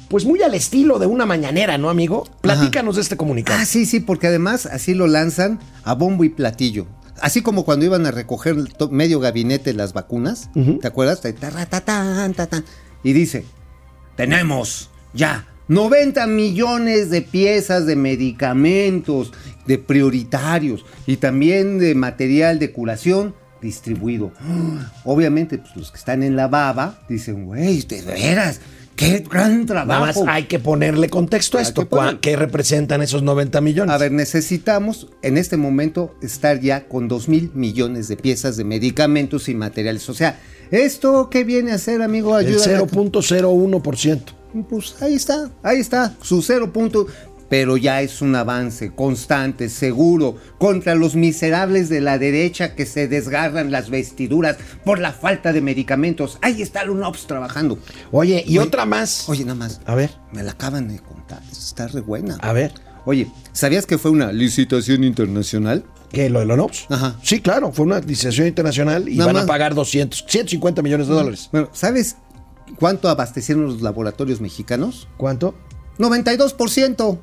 pues 0.09 0.25
muy 0.25 0.41
al 0.43 0.55
estilo 0.55 1.01
de 1.01 1.07
una 1.07 1.27
mañanera, 1.27 1.79
¿no, 1.79 1.91
amigo? 1.91 2.29
Platícanos 2.43 2.95
de 2.95 3.03
este 3.03 3.17
comunicado. 3.17 3.59
Ah, 3.61 3.65
sí, 3.65 3.87
sí, 3.87 3.99
porque 3.99 4.29
además 4.29 4.67
así 4.67 4.95
lo 4.95 5.09
lanzan 5.09 5.59
a 5.83 5.95
bombo 5.95 6.23
y 6.23 6.29
platillo. 6.29 6.87
Así 7.21 7.43
como 7.43 7.65
cuando 7.65 7.85
iban 7.85 8.07
a 8.07 8.11
recoger 8.11 8.57
medio 8.91 9.21
gabinete 9.21 9.73
las 9.73 9.93
vacunas, 9.93 10.51
¿te 10.81 10.87
acuerdas? 10.87 11.21
Y 13.03 13.13
dice, 13.13 13.45
tenemos 14.17 14.91
ya 15.13 15.47
90 15.69 16.27
millones 16.29 17.11
de 17.11 17.23
piezas 17.23 17.87
de 17.87 17.97
medicamentos, 17.97 19.33
de 19.67 19.79
prioritarios 19.79 20.85
y 21.07 21.17
también 21.17 21.79
de 21.79 21.95
material 21.95 22.59
de 22.59 22.73
curación 22.73 23.35
distribuido. 23.61 24.33
Obviamente, 25.05 25.59
pues 25.59 25.77
los 25.77 25.91
que 25.91 25.99
están 25.99 26.23
en 26.23 26.37
la 26.37 26.49
baba 26.49 27.01
dicen, 27.09 27.47
güey, 27.47 27.83
de 27.83 28.03
veras, 28.03 28.61
qué 28.97 29.25
gran 29.31 29.67
Nada 29.67 29.85
más 29.85 30.15
trabajo. 30.15 30.25
hay 30.27 30.45
que 30.45 30.59
ponerle 30.59 31.09
contexto 31.09 31.59
a 31.59 31.63
esto. 31.63 31.83
que 31.83 31.87
poner- 31.87 32.15
¿Cuá- 32.15 32.21
¿Qué 32.21 32.35
representan 32.37 33.03
esos 33.03 33.23
90 33.23 33.61
millones? 33.61 33.95
A 33.95 33.99
ver, 33.99 34.11
necesitamos 34.13 35.09
en 35.23 35.37
este 35.37 35.57
momento 35.57 36.15
estar 36.23 36.61
ya 36.61 36.89
con 36.89 37.07
2 37.09 37.29
mil 37.29 37.51
millones 37.55 38.09
de 38.09 38.17
piezas 38.17 38.57
de 38.57 38.65
medicamentos 38.65 39.49
y 39.49 39.55
materiales. 39.55 40.09
O 40.09 40.15
sea, 40.15 40.41
¿esto 40.71 41.29
qué 41.31 41.45
viene 41.45 41.73
a 41.73 41.79
ser, 41.79 42.03
amigo? 42.03 42.39
el 42.39 42.47
Ayuda. 42.47 42.65
0.01%. 42.65 44.33
Pues 44.71 44.95
ahí 45.03 45.15
está, 45.15 45.51
ahí 45.63 45.81
está, 45.81 46.15
su 46.23 46.41
cero 46.43 46.73
punto. 46.73 47.07
Pero 47.49 47.77
ya 47.77 48.03
es 48.03 48.23
un 48.23 48.35
avance 48.35 48.93
constante, 48.95 49.69
seguro, 49.69 50.37
contra 50.59 50.95
los 50.95 51.15
miserables 51.15 51.89
de 51.89 52.01
la 52.01 52.19
derecha 52.19 52.75
que 52.75 52.87
se 52.87 53.07
desgarran 53.09 53.71
las 53.71 53.89
vestiduras 53.89 54.57
por 54.85 54.99
la 54.99 55.13
falta 55.13 55.53
de 55.53 55.61
medicamentos. 55.61 56.39
Ahí 56.43 56.61
está 56.63 56.83
el 56.83 56.91
UNOPS 56.91 57.27
trabajando. 57.27 57.79
Oye, 58.11 58.43
y 58.47 58.59
Oye, 58.59 58.67
otra 58.67 58.85
más. 58.85 59.29
Oye, 59.29 59.45
nada 59.45 59.55
más. 59.55 59.81
A 59.87 59.95
ver, 59.95 60.11
Me 60.33 60.43
la 60.43 60.53
acaban 60.53 60.89
de 60.89 60.99
contar. 60.99 61.41
Está 61.51 61.87
re 61.89 62.01
buena. 62.01 62.37
a 62.41 62.53
ver. 62.53 62.73
Oye, 63.05 63.29
¿sabías 63.53 63.87
que 63.87 63.99
fue 63.99 64.11
una 64.11 64.33
licitación 64.33 65.05
internacional? 65.05 65.85
¿Qué? 66.11 66.29
¿Lo 66.29 66.41
de 66.41 66.47
la 66.47 66.55
UNOPS? 66.55 66.87
Ajá. 66.91 67.17
Sí, 67.23 67.41
claro, 67.41 67.71
fue 67.73 67.85
una 67.85 68.01
licitación 68.01 68.49
internacional 68.49 69.09
y 69.09 69.17
Nada 69.17 69.33
van 69.33 69.43
a 69.45 69.47
pagar 69.47 69.77
200, 69.77 70.25
150 70.27 70.83
millones 70.83 71.07
de 71.07 71.15
dólares. 71.15 71.49
Bueno, 71.53 71.69
¿sabes 71.73 72.17
cuánto 72.81 73.09
abastecieron 73.09 73.65
los 73.65 73.81
laboratorios 73.81 74.41
mexicanos? 74.41 75.07
¿Cuánto? 75.17 75.55
92%. 75.99 77.19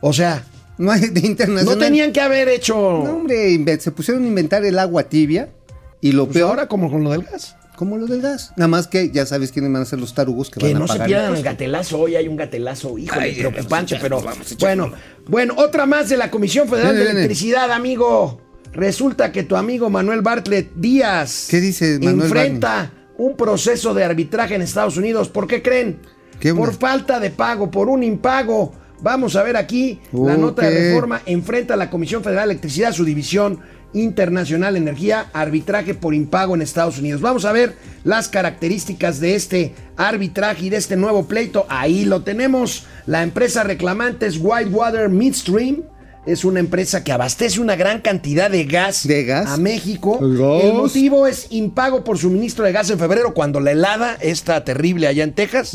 O 0.00 0.12
sea, 0.12 0.44
No 0.78 0.92
hay 0.92 1.00
de 1.08 1.20
internacional. 1.26 1.64
no 1.78 1.84
tenían 1.84 2.12
que 2.12 2.20
haber 2.20 2.48
hecho. 2.48 2.74
No, 2.76 3.16
hombre, 3.16 3.80
se 3.80 3.90
pusieron 3.90 4.22
a 4.22 4.26
inventar 4.28 4.64
el 4.64 4.78
agua 4.78 5.02
tibia 5.04 5.48
y 6.00 6.12
lo 6.12 6.26
Pues 6.26 6.36
peor, 6.38 6.50
ahora 6.50 6.68
como 6.68 6.88
con 6.88 7.02
lo 7.02 7.10
del 7.10 7.24
gas. 7.24 7.56
como 7.74 7.98
lo 7.98 8.06
del 8.06 8.22
gas. 8.22 8.52
Nada 8.56 8.68
más 8.68 8.86
que 8.86 9.10
ya 9.10 9.26
sabes 9.26 9.50
quiénes 9.50 9.72
van 9.72 9.82
a 9.82 9.84
ser 9.84 9.98
los 9.98 10.14
tarugos 10.14 10.50
que, 10.50 10.60
Que 10.60 10.66
van 10.68 10.76
a 10.76 10.78
no 10.78 10.86
se 10.86 10.92
pagar. 10.92 11.06
pierdan 11.08 11.34
el 11.34 11.42
gatelazo. 11.42 11.98
Hoy 11.98 12.14
hay 12.14 12.28
un 12.28 12.36
gatelazo, 12.36 12.96
híjole, 12.96 13.22
Ay, 13.22 13.34
preocupante, 13.34 13.98
pero 14.00 14.20
vamos 14.22 14.56
bueno, 14.60 14.92
bueno, 15.26 15.54
otra 15.56 15.84
más 15.86 16.08
de 16.08 16.16
la 16.16 16.30
Comisión 16.30 16.68
Federal 16.68 16.94
de. 16.94 17.10
Electricidad, 17.10 17.72
amigo. 17.72 18.40
Resulta 18.72 19.32
que 19.32 19.42
tu 19.42 19.56
amigo 19.56 19.90
Manuel 19.90 20.20
Bartlett 20.20 20.74
Díaz 20.76 21.48
¿Qué 21.50 21.58
dice 21.58 21.98
Manuel 21.98 22.26
enfrenta 22.26 22.92
un 23.16 23.34
proceso 23.36 23.94
de 23.94 24.04
arbitraje 24.04 24.54
en 24.54 24.62
Estados 24.62 24.96
Unidos. 24.96 25.28
¿Por 25.28 25.48
qué 25.48 25.60
creen? 25.60 25.98
¿Qué 26.38 26.54
por 26.54 26.72
falta 26.74 27.18
de 27.18 27.30
pago, 27.30 27.68
por 27.68 27.88
un 27.88 28.04
impago. 28.04 28.72
Vamos 29.00 29.36
a 29.36 29.42
ver 29.42 29.56
aquí 29.56 30.00
la 30.12 30.36
nota 30.36 30.62
de 30.62 30.90
reforma 30.90 31.22
enfrenta 31.26 31.74
a 31.74 31.76
la 31.76 31.90
Comisión 31.90 32.22
Federal 32.24 32.48
de 32.48 32.52
Electricidad, 32.52 32.92
su 32.92 33.04
división 33.04 33.60
internacional 33.92 34.74
de 34.74 34.80
energía, 34.80 35.30
arbitraje 35.32 35.94
por 35.94 36.14
impago 36.14 36.54
en 36.54 36.62
Estados 36.62 36.98
Unidos. 36.98 37.20
Vamos 37.20 37.44
a 37.44 37.52
ver 37.52 37.76
las 38.04 38.28
características 38.28 39.20
de 39.20 39.34
este 39.34 39.74
arbitraje 39.96 40.66
y 40.66 40.70
de 40.70 40.76
este 40.76 40.96
nuevo 40.96 41.26
pleito. 41.26 41.64
Ahí 41.68 42.04
lo 42.04 42.22
tenemos. 42.22 42.86
La 43.06 43.22
empresa 43.22 43.62
reclamante 43.62 44.26
es 44.26 44.38
Whitewater 44.38 45.08
Midstream. 45.08 45.82
Es 46.28 46.44
una 46.44 46.60
empresa 46.60 47.02
que 47.04 47.10
abastece 47.12 47.58
una 47.58 47.74
gran 47.74 48.00
cantidad 48.00 48.50
de 48.50 48.64
gas, 48.64 49.06
¿De 49.08 49.24
gas? 49.24 49.48
a 49.48 49.56
México. 49.56 50.18
¿El 50.20 50.36
gas? 50.36 50.64
El 50.64 50.72
motivo 50.74 51.26
es 51.26 51.46
impago 51.50 52.04
por 52.04 52.18
suministro 52.18 52.64
de 52.66 52.72
gas 52.72 52.90
en 52.90 52.98
febrero, 52.98 53.32
cuando 53.32 53.60
la 53.60 53.72
helada 53.72 54.14
está 54.20 54.62
terrible 54.62 55.06
allá 55.06 55.24
en 55.24 55.32
Texas. 55.34 55.72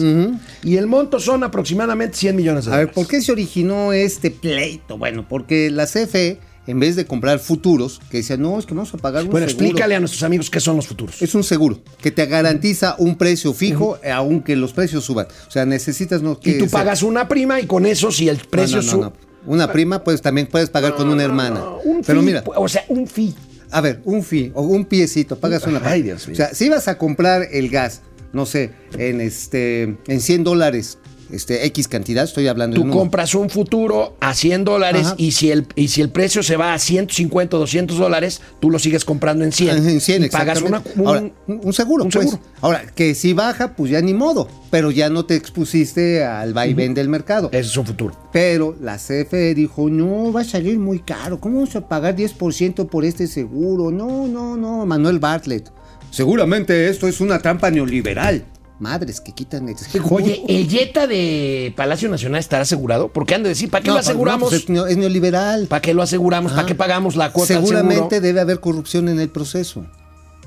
Y 0.63 0.77
el 0.77 0.85
monto 0.85 1.19
son 1.19 1.43
aproximadamente 1.43 2.17
100 2.17 2.35
millones 2.35 2.65
de 2.65 2.71
A 2.71 2.77
ver, 2.77 2.85
dólares. 2.87 2.95
¿por 2.95 3.07
qué 3.07 3.21
se 3.21 3.31
originó 3.31 3.93
este 3.93 4.29
pleito? 4.29 4.97
Bueno, 4.97 5.25
porque 5.27 5.71
la 5.71 5.87
CFE, 5.87 6.39
en 6.67 6.79
vez 6.79 6.95
de 6.95 7.05
comprar 7.07 7.39
futuros, 7.39 7.99
que 8.11 8.17
decía, 8.17 8.37
no, 8.37 8.59
es 8.59 8.67
que 8.67 8.75
vamos 8.75 8.93
a 8.93 8.97
pagar 8.97 9.23
un 9.23 9.31
Bueno, 9.31 9.47
seguro. 9.47 9.65
explícale 9.65 9.95
a 9.95 9.99
nuestros 9.99 10.21
amigos 10.21 10.49
qué 10.51 10.59
son 10.59 10.75
los 10.75 10.85
futuros. 10.85 11.19
Es 11.21 11.33
un 11.33 11.43
seguro 11.43 11.79
que 11.99 12.11
te 12.11 12.27
garantiza 12.27 12.95
un 12.99 13.17
precio 13.17 13.53
fijo, 13.53 13.97
eh, 14.03 14.11
aunque 14.11 14.55
los 14.55 14.71
precios 14.71 15.03
suban. 15.03 15.25
O 15.47 15.51
sea, 15.51 15.65
necesitas 15.65 16.21
no 16.21 16.39
y 16.43 16.53
tú 16.59 16.65
sea- 16.69 16.79
pagas 16.79 17.01
una 17.01 17.27
prima 17.27 17.59
y 17.59 17.65
con 17.65 17.87
eso, 17.87 18.11
si 18.11 18.29
el 18.29 18.37
precio 18.37 18.77
no, 18.77 18.83
sube. 18.83 19.09
Una 19.45 19.71
prima, 19.71 20.03
pues 20.03 20.21
también 20.21 20.47
puedes 20.47 20.69
pagar 20.69 20.95
con 20.95 21.09
una 21.09 21.23
hermana. 21.23 21.61
Un 21.83 22.01
Pero 22.05 22.19
fee, 22.19 22.25
mira, 22.25 22.43
o 22.45 22.67
sea, 22.67 22.83
un 22.87 23.07
fee. 23.07 23.33
a 23.71 23.81
ver, 23.81 24.01
un 24.05 24.23
fee 24.23 24.51
o 24.55 24.61
un 24.63 24.85
piecito, 24.85 25.37
pagas 25.37 25.65
una 25.67 25.81
Ay. 25.83 26.01
Dios 26.01 26.27
mío. 26.27 26.33
O 26.33 26.37
sea, 26.37 26.53
si 26.53 26.69
vas 26.69 26.87
a 26.87 26.97
comprar 26.97 27.47
el 27.51 27.69
gas, 27.69 28.01
no 28.31 28.45
sé, 28.45 28.71
en 28.97 29.21
este, 29.21 29.97
en 30.07 30.21
100 30.21 30.43
dólares, 30.43 30.97
este, 31.33 31.65
X 31.67 31.87
cantidad, 31.87 32.23
estoy 32.23 32.47
hablando 32.47 32.75
Tú 32.75 32.81
de 32.81 32.87
número. 32.87 32.99
compras 33.01 33.35
un 33.35 33.49
futuro 33.49 34.15
a 34.19 34.33
100 34.33 34.63
dólares 34.65 35.07
Ajá. 35.07 35.15
y 35.17 35.31
si, 35.31 35.51
el, 35.51 35.65
y 35.75 35.87
si 35.89 36.01
el 36.01 36.09
precio 36.09 36.43
se 36.43 36.55
va 36.57 36.73
a 36.73 36.79
150 36.79 37.55
o 37.57 37.59
200 37.59 37.97
dólares, 37.97 38.41
tú 38.59 38.69
lo 38.69 38.79
sigues 38.79 39.05
comprando 39.05 39.43
en 39.43 39.51
100. 39.51 39.87
En 39.89 40.01
100, 40.01 40.23
y 40.25 40.29
pagas 40.29 40.61
una- 40.61 40.81
un, 40.95 41.07
Ahora, 41.07 41.19
un, 41.47 41.61
un 41.63 41.73
seguro, 41.73 42.03
un 42.05 42.09
pues. 42.11 42.29
seguro. 42.29 42.43
Ahora, 42.61 42.83
que 42.95 43.15
si 43.15 43.33
baja, 43.33 43.75
pues 43.75 43.91
ya 43.91 44.01
ni 44.01 44.13
modo, 44.13 44.47
pero 44.71 44.91
ya 44.91 45.09
no 45.09 45.25
te 45.25 45.35
expusiste 45.35 46.23
al 46.23 46.53
vaivén 46.53 46.93
del 46.93 47.09
mercado. 47.09 47.49
Ese 47.51 47.69
es 47.69 47.77
un 47.77 47.85
futuro. 47.85 48.15
Pero 48.31 48.75
la 48.81 48.97
CFE 48.97 49.53
dijo, 49.53 49.89
no, 49.89 50.31
va 50.31 50.41
a 50.41 50.45
salir 50.45 50.79
muy 50.79 50.99
caro. 50.99 51.39
¿Cómo 51.39 51.55
vamos 51.59 51.75
a 51.75 51.87
pagar 51.87 52.15
10% 52.15 52.87
por 52.87 53.05
este 53.05 53.27
seguro? 53.27 53.91
No, 53.91 54.27
no, 54.27 54.55
no, 54.57 54.85
Manuel 54.85 55.19
Bartlett. 55.19 55.69
Seguramente 56.09 56.89
esto 56.89 57.07
es 57.07 57.19
una 57.21 57.39
trampa 57.39 57.71
neoliberal. 57.71 58.45
Madres 58.79 59.21
que 59.21 59.31
quitan 59.33 59.69
el 59.69 59.77
seguro. 59.77 60.15
Oye, 60.15 60.43
¿el 60.47 60.67
Jetta 60.69 61.07
de 61.07 61.73
Palacio 61.75 62.09
Nacional 62.09 62.39
estará 62.39 62.63
asegurado? 62.63 63.09
Porque 63.13 63.35
han 63.35 63.43
de 63.43 63.49
decir, 63.49 63.69
¿para 63.69 63.81
qué 63.83 63.87
No, 63.89 63.93
lo 63.95 63.99
pues, 63.99 64.07
aseguramos? 64.09 64.41
no, 64.41 64.49
pues 64.49 64.63
es, 64.63 64.69
neo- 64.69 64.87
es 64.87 64.97
neoliberal. 64.97 65.67
¿Para 65.67 65.81
qué 65.81 65.93
lo 65.93 66.01
aseguramos? 66.01 66.51
¿Para 66.53 66.65
qué 66.65 66.75
pagamos 66.75 67.15
la 67.15 67.31
cuota 67.31 67.53
Seguramente 67.53 68.19
debe 68.21 68.39
haber 68.41 68.59
corrupción 68.59 69.07
en 69.09 69.19
el 69.19 69.29
proceso. 69.29 69.85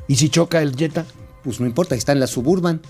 ¿Y 0.08 0.16
si 0.16 0.28
choca 0.28 0.60
el 0.62 0.76
Jetta? 0.76 1.04
Pues 1.44 1.60
no 1.60 1.66
importa, 1.66 1.94
está 1.94 2.12
en 2.12 2.20
la 2.20 2.26
suburban. 2.26 2.80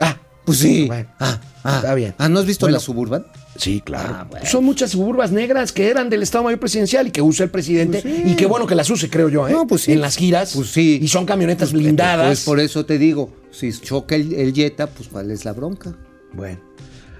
Ah, 0.00 0.16
Pues 0.44 0.58
sí. 0.58 0.86
Bueno, 0.86 1.08
ah, 1.20 1.40
ah, 1.62 1.76
está 1.76 1.94
bien. 1.94 2.14
Ah, 2.18 2.28
¿no 2.28 2.38
has 2.40 2.46
visto 2.46 2.66
Bueno. 2.66 2.76
la 2.76 2.80
suburban? 2.80 3.26
Sí, 3.56 3.80
claro. 3.80 4.14
Ah, 4.14 4.26
bueno. 4.28 4.46
Son 4.46 4.64
muchas 4.64 4.90
suburbas 4.90 5.30
negras 5.32 5.72
que 5.72 5.88
eran 5.88 6.10
del 6.10 6.22
Estado 6.22 6.44
Mayor 6.44 6.58
Presidencial 6.60 7.06
y 7.06 7.10
que 7.10 7.22
usa 7.22 7.44
el 7.44 7.50
presidente. 7.50 8.02
Pues 8.02 8.14
sí. 8.14 8.22
Y 8.26 8.36
qué 8.36 8.46
bueno 8.46 8.66
que 8.66 8.74
las 8.74 8.90
use, 8.90 9.08
creo 9.08 9.28
yo, 9.28 9.48
¿eh? 9.48 9.52
No, 9.52 9.66
pues 9.66 9.82
sí. 9.82 9.92
En 9.92 10.00
las 10.00 10.16
giras. 10.16 10.52
Pues 10.54 10.68
sí. 10.70 10.98
Y 11.00 11.08
son 11.08 11.24
camionetas 11.24 11.72
blindadas. 11.72 12.26
Pues 12.26 12.40
por 12.44 12.60
eso 12.60 12.84
te 12.84 12.98
digo, 12.98 13.32
si 13.52 13.72
choca 13.72 14.16
el, 14.16 14.32
el 14.34 14.52
Jetta, 14.52 14.86
pues 14.88 15.08
¿cuál 15.08 15.30
es 15.30 15.44
la 15.44 15.52
bronca? 15.52 15.94
Bueno. 16.32 16.58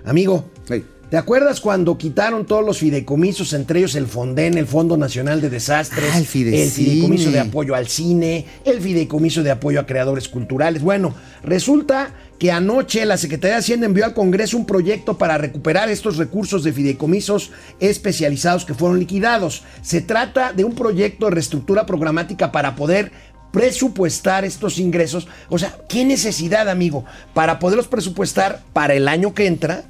Amigo, 0.04 0.50
Ey. 0.68 0.84
¿Te 1.14 1.18
acuerdas 1.18 1.60
cuando 1.60 1.96
quitaron 1.96 2.44
todos 2.44 2.66
los 2.66 2.78
fideicomisos, 2.78 3.52
entre 3.52 3.78
ellos 3.78 3.94
el 3.94 4.08
Fonden, 4.08 4.58
el 4.58 4.66
Fondo 4.66 4.96
Nacional 4.96 5.40
de 5.40 5.48
Desastres, 5.48 6.10
Ah, 6.12 6.18
el 6.18 6.26
Fidecine. 6.26 6.68
fideicomiso 6.70 7.30
de 7.30 7.38
apoyo 7.38 7.76
al 7.76 7.86
cine, 7.86 8.44
el 8.64 8.80
fideicomiso 8.80 9.44
de 9.44 9.52
apoyo 9.52 9.78
a 9.78 9.86
creadores 9.86 10.28
culturales? 10.28 10.82
Bueno, 10.82 11.14
resulta 11.44 12.10
que 12.40 12.50
anoche 12.50 13.06
la 13.06 13.16
Secretaría 13.16 13.54
de 13.54 13.60
Hacienda 13.60 13.86
envió 13.86 14.04
al 14.04 14.12
Congreso 14.12 14.56
un 14.56 14.66
proyecto 14.66 15.16
para 15.16 15.38
recuperar 15.38 15.88
estos 15.88 16.16
recursos 16.16 16.64
de 16.64 16.72
fideicomisos 16.72 17.52
especializados 17.78 18.64
que 18.64 18.74
fueron 18.74 18.98
liquidados. 18.98 19.62
Se 19.82 20.00
trata 20.00 20.52
de 20.52 20.64
un 20.64 20.74
proyecto 20.74 21.26
de 21.26 21.30
reestructura 21.36 21.86
programática 21.86 22.50
para 22.50 22.74
poder 22.74 23.12
presupuestar 23.52 24.44
estos 24.44 24.80
ingresos. 24.80 25.28
O 25.48 25.60
sea, 25.60 25.78
¿qué 25.88 26.04
necesidad, 26.04 26.68
amigo? 26.68 27.04
Para 27.34 27.60
poderlos 27.60 27.86
presupuestar 27.86 28.64
para 28.72 28.94
el 28.94 29.06
año 29.06 29.32
que 29.32 29.46
entra, 29.46 29.84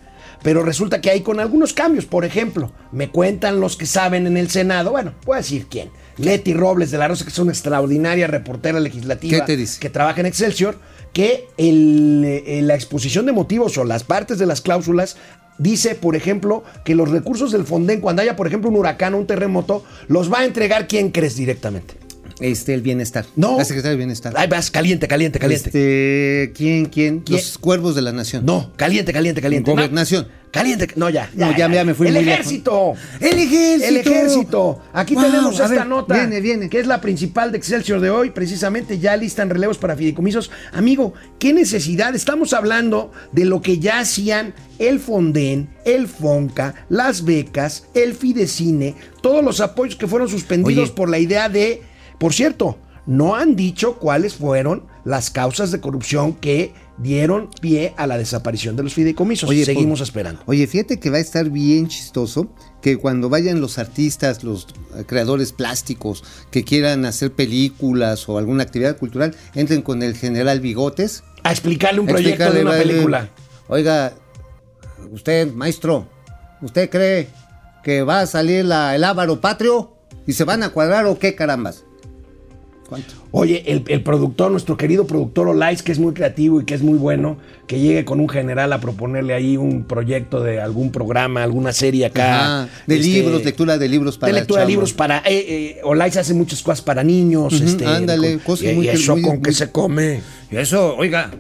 pero 0.45 0.63
resulta 0.63 1.01
que 1.01 1.11
hay 1.11 1.23
con 1.23 1.41
algunos 1.41 1.73
cambios. 1.73 2.05
Por 2.05 2.25
ejemplo, 2.25 2.71
me 2.93 3.09
cuentan 3.09 3.61
los 3.61 3.79
que 3.79 3.87
saben 3.87 4.27
en 4.27 4.37
el 4.37 4.51
Senado, 4.51 4.91
bueno, 4.91 5.15
a 5.33 5.37
decir 5.39 5.67
quién. 5.71 5.89
Leti 6.19 6.53
Robles 6.53 6.91
de 6.91 6.99
la 6.99 7.09
Rosa, 7.09 7.25
que 7.25 7.31
es 7.31 7.39
una 7.39 7.51
extraordinaria 7.51 8.27
reportera 8.27 8.79
legislativa 8.79 9.39
¿Qué 9.39 9.45
te 9.45 9.57
dice? 9.57 9.81
que 9.81 9.89
trabaja 9.89 10.21
en 10.21 10.27
Excelsior, 10.27 10.79
que 11.15 11.49
el, 11.57 12.23
eh, 12.25 12.61
la 12.63 12.75
exposición 12.75 13.25
de 13.25 13.33
motivos 13.33 13.79
o 13.79 13.85
las 13.85 14.05
partes 14.05 14.39
de 14.39 14.45
las 14.45 14.61
cláusulas 14.61 15.17
dice, 15.57 15.95
por 15.95 16.15
ejemplo, 16.15 16.63
que 16.85 16.95
los 16.95 17.11
recursos 17.11 17.51
del 17.51 17.65
Fonden, 17.65 18.03
cuando 18.03 18.21
haya, 18.21 18.37
por 18.37 18.47
ejemplo, 18.47 18.69
un 18.69 18.77
huracán 18.77 19.15
o 19.15 19.19
un 19.19 19.27
terremoto, 19.27 19.83
los 20.09 20.31
va 20.31 20.41
a 20.41 20.45
entregar 20.45 20.87
quién 20.89 21.11
crees 21.11 21.37
directamente. 21.37 22.04
Este, 22.41 22.75
el 22.75 22.83
bienestar. 22.83 23.27
No. 23.37 23.57
La 23.59 23.65
Secretaría 23.65 23.91
del 23.91 23.99
Bienestar. 23.99 24.35
Ahí 24.37 24.49
vas, 24.49 24.71
caliente, 24.71 25.07
caliente, 25.07 25.39
caliente. 25.39 25.69
Este, 25.69 26.53
¿quién, 26.57 26.87
quién? 26.87 27.21
¿Quién? 27.21 27.39
Los 27.39 27.59
cuervos 27.59 27.95
de 27.95 28.03
la 28.03 28.13
nación. 28.13 28.45
No, 28.45 28.73
caliente, 28.77 29.13
caliente, 29.13 29.41
caliente. 29.41 29.71
No, 29.71 29.77
Gobernación. 29.77 30.27
Caliente, 30.51 30.87
no, 30.95 31.11
ya. 31.11 31.29
No, 31.35 31.51
ya- 31.57 31.69
ya 31.73 31.85
me 31.85 31.95
fui 31.95 32.07
El 32.07 32.15
muy 32.15 32.23
ejército. 32.23 32.95
¡El 33.19 33.39
ejército! 33.41 33.89
El 33.89 33.97
ejército. 33.97 34.81
Aquí 34.93 35.15
Wow, 35.15 35.25
tenemos 35.25 35.55
esta 35.55 35.67
ver, 35.69 35.87
nota. 35.87 36.15
viene, 36.15 36.41
viene. 36.41 36.69
Que 36.69 36.79
es 36.79 36.87
la 36.87 37.01
principal 37.01 37.51
de 37.51 37.59
Excelsior 37.59 38.01
de 38.01 38.11
hoy. 38.11 38.31
Precisamente 38.31 39.01
ya 39.01 39.17
listan 39.17 39.51
relevos 39.51 39.79
para 39.79 39.97
fideicomisos. 39.97 40.53
Amigo, 40.73 41.13
¿qué 41.41 41.53
necesidad? 41.53 42.15
Estamos 42.15 42.53
hablando 42.53 43.11
de 43.33 43.47
lo 43.47 43.63
que 43.63 43.79
ya 43.81 43.99
hacían 43.99 44.55
el 44.79 45.01
Fonden, 45.01 45.71
el 45.85 46.07
Fonca, 46.07 46.87
las 46.89 47.25
becas, 47.25 47.87
el 47.95 48.15
Fidecine, 48.15 48.95
todos 49.23 49.45
los 49.45 49.61
apoyos 49.61 49.97
que 49.97 50.07
fueron 50.07 50.29
suspendidos 50.29 50.85
Oye. 50.91 50.95
por 50.97 51.09
la 51.09 51.19
idea 51.19 51.49
de. 51.49 51.83
Por 52.25 52.33
cierto, 52.33 52.79
no 53.05 53.35
han 53.37 53.55
dicho 53.55 53.97
cuáles 53.97 54.33
fueron 54.37 54.87
las 55.05 55.29
causas 55.29 55.71
de 55.71 55.81
corrupción 55.83 56.33
que 56.33 56.73
dieron 56.97 57.51
pie 57.61 57.93
a 57.99 58.07
la 58.07 58.17
desaparición 58.17 58.77
de 58.77 58.83
los 58.83 58.95
fideicomisos. 58.95 59.47
Oye, 59.51 59.67
Seguimos 59.67 59.99
por- 59.99 60.07
esperando. 60.07 60.41
Oye, 60.47 60.67
fíjate 60.67 60.99
que 60.99 61.11
va 61.11 61.19
a 61.19 61.21
estar 61.21 61.51
bien 61.51 61.87
chistoso 61.89 62.49
que 62.81 62.97
cuando 62.97 63.29
vayan 63.29 63.61
los 63.61 63.77
artistas, 63.77 64.43
los 64.43 64.67
creadores 65.05 65.53
plásticos 65.53 66.25
que 66.51 66.65
quieran 66.65 67.05
hacer 67.05 67.31
películas 67.31 68.27
o 68.27 68.39
alguna 68.39 68.63
actividad 68.63 68.97
cultural, 68.97 69.37
entren 69.55 69.83
con 69.83 70.03
el 70.03 70.17
general 70.17 70.61
Bigotes. 70.61 71.25
A 71.43 71.51
explicarle 71.53 72.01
un 72.01 72.07
proyecto 72.07 72.51
de 72.53 72.63
una 72.63 72.71
película. 72.73 73.29
Oiga, 73.69 74.15
usted, 75.13 75.53
maestro, 75.53 76.09
¿usted 76.63 76.89
cree 76.89 77.29
que 77.83 78.03
va 78.03 78.21
a 78.21 78.27
salir 78.27 78.65
la- 78.65 78.95
el 78.97 79.05
Ávaro 79.05 79.43
Patrio 79.43 79.91
y 80.27 80.33
se 80.33 80.45
van 80.45 80.63
a 80.63 80.71
cuadrar 80.71 81.05
o 81.05 81.19
qué 81.19 81.35
carambas? 81.35 81.84
¿Cuánto? 82.89 83.15
Oye, 83.31 83.63
el, 83.67 83.83
el 83.89 84.03
productor, 84.03 84.51
nuestro 84.51 84.77
querido 84.77 85.07
productor 85.07 85.49
Olais, 85.49 85.83
que 85.83 85.91
es 85.91 85.99
muy 85.99 86.13
creativo 86.13 86.61
y 86.61 86.65
que 86.65 86.75
es 86.75 86.83
muy 86.83 86.99
bueno, 86.99 87.39
que 87.67 87.81
llegue 87.81 88.05
con 88.05 88.21
un 88.21 88.29
general 88.29 88.73
a 88.75 88.81
proponerle 88.81 89.33
ahí 89.35 89.57
un 89.57 89.85
proyecto 89.85 90.43
de 90.43 90.61
algún 90.61 90.93
programa, 90.93 91.43
alguna 91.43 91.73
serie 91.73 92.05
acá. 92.07 92.63
Ajá, 92.65 92.69
de 92.87 92.97
este, 92.97 93.09
libros, 93.09 93.45
lectura 93.45 93.79
de 93.79 93.89
libros 93.89 94.19
para 94.19 94.33
de 94.33 94.39
lectura 94.41 94.61
de 94.61 94.67
libros 94.69 94.93
para. 94.93 95.19
Eh, 95.21 95.23
eh, 95.29 95.81
Olais 95.83 96.17
hace 96.17 96.35
muchas 96.35 96.63
cosas 96.63 96.83
para 96.83 97.03
niños. 97.03 97.55
Ujú, 97.55 97.65
este, 97.65 97.87
ándale, 97.87 98.39
cosas 98.39 98.71
y, 98.71 98.75
muy- 98.75 98.85
y 98.87 98.89
eso 98.91 99.13
muy- 99.15 99.23
con 99.23 99.37
que 99.41 99.49
muy- 99.51 99.55
se 99.55 99.71
come. 99.71 100.21
Y 100.51 100.57
eso, 100.57 100.95
oiga, 100.97 101.31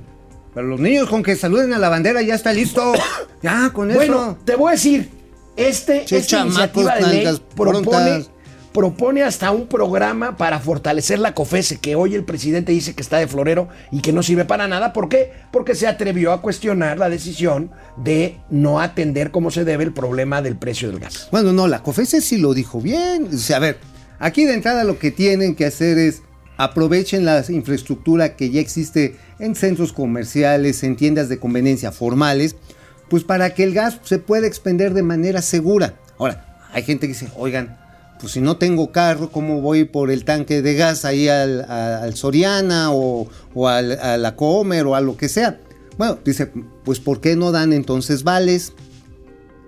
pero 0.54 0.66
los 0.66 0.80
niños 0.80 1.08
con 1.10 1.22
que 1.22 1.36
saluden 1.36 1.74
a 1.74 1.78
la 1.78 1.90
bandera 1.90 2.22
ya 2.22 2.34
está 2.34 2.52
listo. 2.52 2.92
Ya, 3.42 3.70
con 3.74 3.90
eso. 3.90 3.98
Bueno, 3.98 4.38
te 4.46 4.56
voy 4.56 4.70
a 4.70 4.72
decir, 4.72 5.10
este, 5.54 6.06
Che, 6.06 6.16
esta 6.16 6.40
iniciativa 6.46 6.94
de 6.94 7.00
ley 7.02 7.16
nalgas 7.24 7.42
propone. 7.54 8.24
Propone 8.74 9.22
hasta 9.22 9.52
un 9.52 9.68
programa 9.68 10.36
para 10.36 10.58
fortalecer 10.58 11.20
la 11.20 11.32
COFESE, 11.32 11.78
que 11.78 11.94
hoy 11.94 12.16
el 12.16 12.24
presidente 12.24 12.72
dice 12.72 12.92
que 12.94 13.02
está 13.02 13.18
de 13.18 13.28
florero 13.28 13.68
y 13.92 14.00
que 14.00 14.12
no 14.12 14.24
sirve 14.24 14.44
para 14.44 14.66
nada. 14.66 14.92
¿Por 14.92 15.08
qué? 15.08 15.30
Porque 15.52 15.76
se 15.76 15.86
atrevió 15.86 16.32
a 16.32 16.42
cuestionar 16.42 16.98
la 16.98 17.08
decisión 17.08 17.70
de 17.96 18.36
no 18.50 18.80
atender 18.80 19.30
como 19.30 19.52
se 19.52 19.64
debe 19.64 19.84
el 19.84 19.92
problema 19.92 20.42
del 20.42 20.56
precio 20.56 20.90
del 20.90 20.98
gas. 20.98 21.28
Bueno, 21.30 21.52
no, 21.52 21.68
la 21.68 21.84
COFESE 21.84 22.20
sí 22.20 22.36
lo 22.36 22.52
dijo 22.52 22.80
bien. 22.80 23.28
O 23.32 23.54
a 23.54 23.58
ver, 23.60 23.78
aquí 24.18 24.44
de 24.44 24.54
entrada 24.54 24.82
lo 24.82 24.98
que 24.98 25.12
tienen 25.12 25.54
que 25.54 25.66
hacer 25.66 25.96
es 25.96 26.22
aprovechen 26.56 27.24
la 27.24 27.44
infraestructura 27.48 28.34
que 28.34 28.50
ya 28.50 28.60
existe 28.60 29.16
en 29.38 29.54
centros 29.54 29.92
comerciales, 29.92 30.82
en 30.82 30.96
tiendas 30.96 31.28
de 31.28 31.38
conveniencia 31.38 31.92
formales, 31.92 32.56
pues 33.08 33.22
para 33.22 33.54
que 33.54 33.62
el 33.62 33.72
gas 33.72 34.00
se 34.02 34.18
pueda 34.18 34.48
expender 34.48 34.94
de 34.94 35.04
manera 35.04 35.42
segura. 35.42 35.94
Ahora, 36.18 36.58
hay 36.72 36.82
gente 36.82 37.06
que 37.06 37.12
dice, 37.12 37.28
oigan, 37.36 37.83
pues 38.20 38.32
si 38.32 38.40
no 38.40 38.56
tengo 38.56 38.90
carro, 38.92 39.30
¿cómo 39.30 39.60
voy 39.60 39.84
por 39.84 40.10
el 40.10 40.24
tanque 40.24 40.62
de 40.62 40.74
gas 40.74 41.04
ahí 41.04 41.28
al, 41.28 41.62
al 41.70 42.14
Soriana 42.16 42.92
o, 42.92 43.28
o 43.54 43.68
al- 43.68 43.98
a 44.00 44.16
la 44.16 44.36
Comer 44.36 44.86
o 44.86 44.94
a 44.94 45.00
lo 45.00 45.16
que 45.16 45.28
sea? 45.28 45.58
Bueno, 45.98 46.18
dice, 46.24 46.50
pues 46.84 47.00
¿por 47.00 47.20
qué 47.20 47.36
no 47.36 47.52
dan 47.52 47.72
entonces 47.72 48.22
vales? 48.24 48.72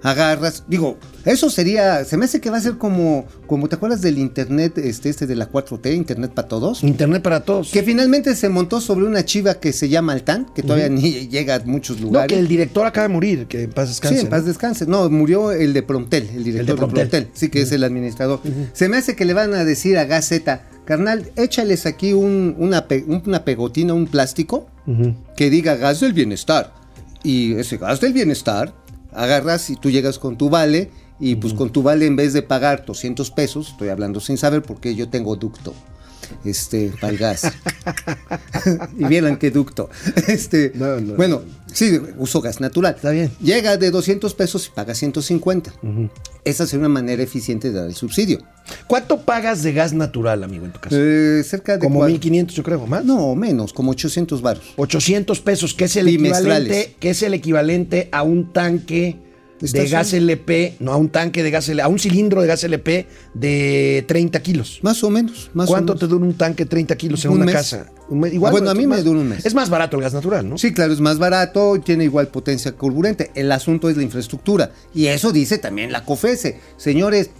Agarras, 0.06 0.62
digo, 0.68 0.98
eso 1.24 1.50
sería, 1.50 2.04
se 2.04 2.16
me 2.16 2.26
hace 2.26 2.40
que 2.40 2.48
va 2.48 2.58
a 2.58 2.60
ser 2.60 2.78
como, 2.78 3.26
como 3.48 3.68
¿te 3.68 3.74
acuerdas 3.74 4.00
del 4.02 4.18
internet, 4.18 4.78
este, 4.78 5.08
este 5.08 5.26
de 5.26 5.34
la 5.34 5.50
4T, 5.50 5.94
internet 5.94 6.30
para 6.32 6.46
todos? 6.46 6.84
Internet 6.84 7.22
para 7.22 7.40
todos. 7.40 7.70
Que 7.72 7.82
finalmente 7.82 8.36
se 8.36 8.48
montó 8.48 8.80
sobre 8.80 9.04
una 9.06 9.24
chiva 9.24 9.54
que 9.54 9.72
se 9.72 9.88
llama 9.88 10.12
Altán, 10.12 10.46
que 10.54 10.62
todavía 10.62 10.88
ni 10.88 11.10
llega 11.28 11.56
a 11.56 11.60
muchos 11.64 11.96
No, 11.98 12.06
lugares. 12.06 12.32
que 12.32 12.38
el 12.38 12.46
director 12.46 12.86
acaba 12.86 13.08
de 13.08 13.14
morir, 13.14 13.46
que 13.46 13.64
en 13.64 13.70
paz 13.72 13.88
descanse. 13.88 14.16
Sí, 14.18 14.24
en 14.24 14.30
paz 14.30 14.42
¿no? 14.42 14.46
descanse. 14.48 14.86
No, 14.86 15.10
murió 15.10 15.50
el 15.50 15.72
de 15.72 15.82
Promptel, 15.82 16.28
el 16.34 16.44
director 16.44 16.76
de 16.76 16.78
Promptel. 16.78 17.08
Promptel. 17.08 17.30
Sí, 17.34 17.48
que 17.48 17.62
es 17.62 17.72
el 17.72 17.82
administrador. 17.82 18.40
Se 18.72 18.88
me 18.88 18.98
hace 18.98 19.16
que 19.16 19.24
le 19.24 19.34
van 19.34 19.54
a 19.54 19.64
decir 19.64 19.98
a 19.98 20.04
Gaceta, 20.04 20.68
carnal, 20.84 21.30
échales 21.34 21.84
aquí 21.84 22.12
un- 22.12 22.54
una, 22.58 22.86
pe- 22.86 23.04
una 23.08 23.44
pegotina, 23.44 23.92
un 23.92 24.06
plástico, 24.06 24.68
que 25.36 25.50
diga 25.50 25.74
gas 25.74 25.98
del 25.98 26.12
bienestar. 26.12 26.72
Y 27.24 27.54
ese 27.54 27.76
gas 27.78 28.00
del 28.00 28.12
bienestar, 28.12 28.72
agarras 29.16 29.70
y 29.70 29.76
tú 29.76 29.90
llegas 29.90 30.18
con 30.18 30.36
tu 30.36 30.50
vale, 30.50 30.90
y 31.18 31.36
pues 31.36 31.54
con 31.54 31.70
tu 31.70 31.82
vale 31.82 32.06
en 32.06 32.16
vez 32.16 32.32
de 32.32 32.42
pagar 32.42 32.84
200 32.84 33.30
pesos, 33.30 33.70
estoy 33.70 33.88
hablando 33.88 34.20
sin 34.20 34.36
saber 34.36 34.62
porque 34.62 34.94
yo 34.94 35.08
tengo 35.08 35.34
ducto. 35.36 35.74
Este, 36.44 36.92
para 37.00 37.12
el 37.12 37.18
gas. 37.18 37.42
y 38.98 39.04
vieran 39.04 39.36
qué 39.36 39.50
ducto. 39.50 39.88
Este, 40.28 40.72
No, 40.74 41.00
no, 41.00 41.14
bueno, 41.14 41.42
sí, 41.72 42.00
uso 42.18 42.40
gas 42.40 42.60
natural. 42.60 42.94
Está 42.96 43.10
bien. 43.10 43.30
Llega 43.40 43.76
de 43.76 43.90
200 43.90 44.34
pesos 44.34 44.66
y 44.66 44.70
paga 44.74 44.94
150. 44.94 45.72
Esa 46.44 46.66
sería 46.66 46.80
una 46.86 46.88
manera 46.88 47.22
eficiente 47.22 47.70
de 47.70 47.74
dar 47.80 47.86
el 47.88 47.94
subsidio. 47.94 48.38
¿Cuánto 48.86 49.22
pagas 49.22 49.62
de 49.62 49.72
gas 49.72 49.92
natural, 49.92 50.42
amigo, 50.44 50.64
en 50.64 50.72
tu 50.72 50.80
casa? 50.80 50.96
Eh, 50.98 51.42
cerca 51.44 51.74
de 51.74 51.78
Como 51.80 52.00
cua- 52.00 52.06
1500, 52.08 52.56
yo 52.56 52.62
creo, 52.62 52.86
más. 52.86 53.04
No, 53.04 53.34
menos, 53.34 53.72
como 53.72 53.92
800 53.92 54.42
varos. 54.42 54.62
800 54.76 55.40
pesos, 55.40 55.74
que 55.74 55.84
es 55.84 55.96
el 55.96 56.08
equivalente, 56.08 56.96
que 56.98 57.10
es 57.10 57.22
el 57.22 57.34
equivalente 57.34 58.08
a 58.12 58.22
un 58.22 58.52
tanque 58.52 59.16
de 59.60 59.88
gas 59.88 60.12
LP, 60.12 60.76
no 60.80 60.92
a 60.92 60.96
un 60.96 61.08
tanque 61.08 61.42
de 61.42 61.50
gas 61.50 61.68
LP, 61.68 61.82
a 61.82 61.88
un 61.88 61.98
cilindro 61.98 62.42
de 62.42 62.46
gas 62.46 62.64
LP 62.64 63.06
de 63.34 64.04
30 64.06 64.40
kilos. 64.42 64.80
Más 64.82 65.02
o 65.04 65.10
menos. 65.10 65.50
Más 65.54 65.68
¿Cuánto 65.68 65.94
o 65.94 65.96
te 65.96 66.06
dura 66.06 66.24
un 66.24 66.34
tanque 66.34 66.64
de 66.64 66.70
30 66.70 66.96
kilos 66.96 67.24
en 67.24 67.30
Un 67.30 67.36
una 67.38 67.46
mes. 67.46 67.54
casa? 67.54 67.86
Ah, 67.88 67.96
bueno, 68.08 68.70
a 68.70 68.74
mí 68.74 68.86
me 68.86 69.02
dura 69.02 69.20
un 69.20 69.28
mes. 69.28 69.44
Es 69.44 69.54
más 69.54 69.68
barato 69.70 69.96
el 69.96 70.02
gas 70.02 70.14
natural, 70.14 70.48
¿no? 70.48 70.58
Sí, 70.58 70.72
claro, 70.72 70.92
es 70.92 71.00
más 71.00 71.18
barato 71.18 71.80
tiene 71.84 72.04
igual 72.04 72.28
potencia 72.28 72.76
carburante. 72.76 73.30
El 73.34 73.50
asunto 73.52 73.88
es 73.90 73.96
la 73.96 74.02
infraestructura. 74.02 74.70
Y 74.94 75.06
eso 75.06 75.32
dice 75.32 75.58
también 75.58 75.90
la 75.92 76.04
COFESE. 76.04 76.60
Señores, 76.76 77.30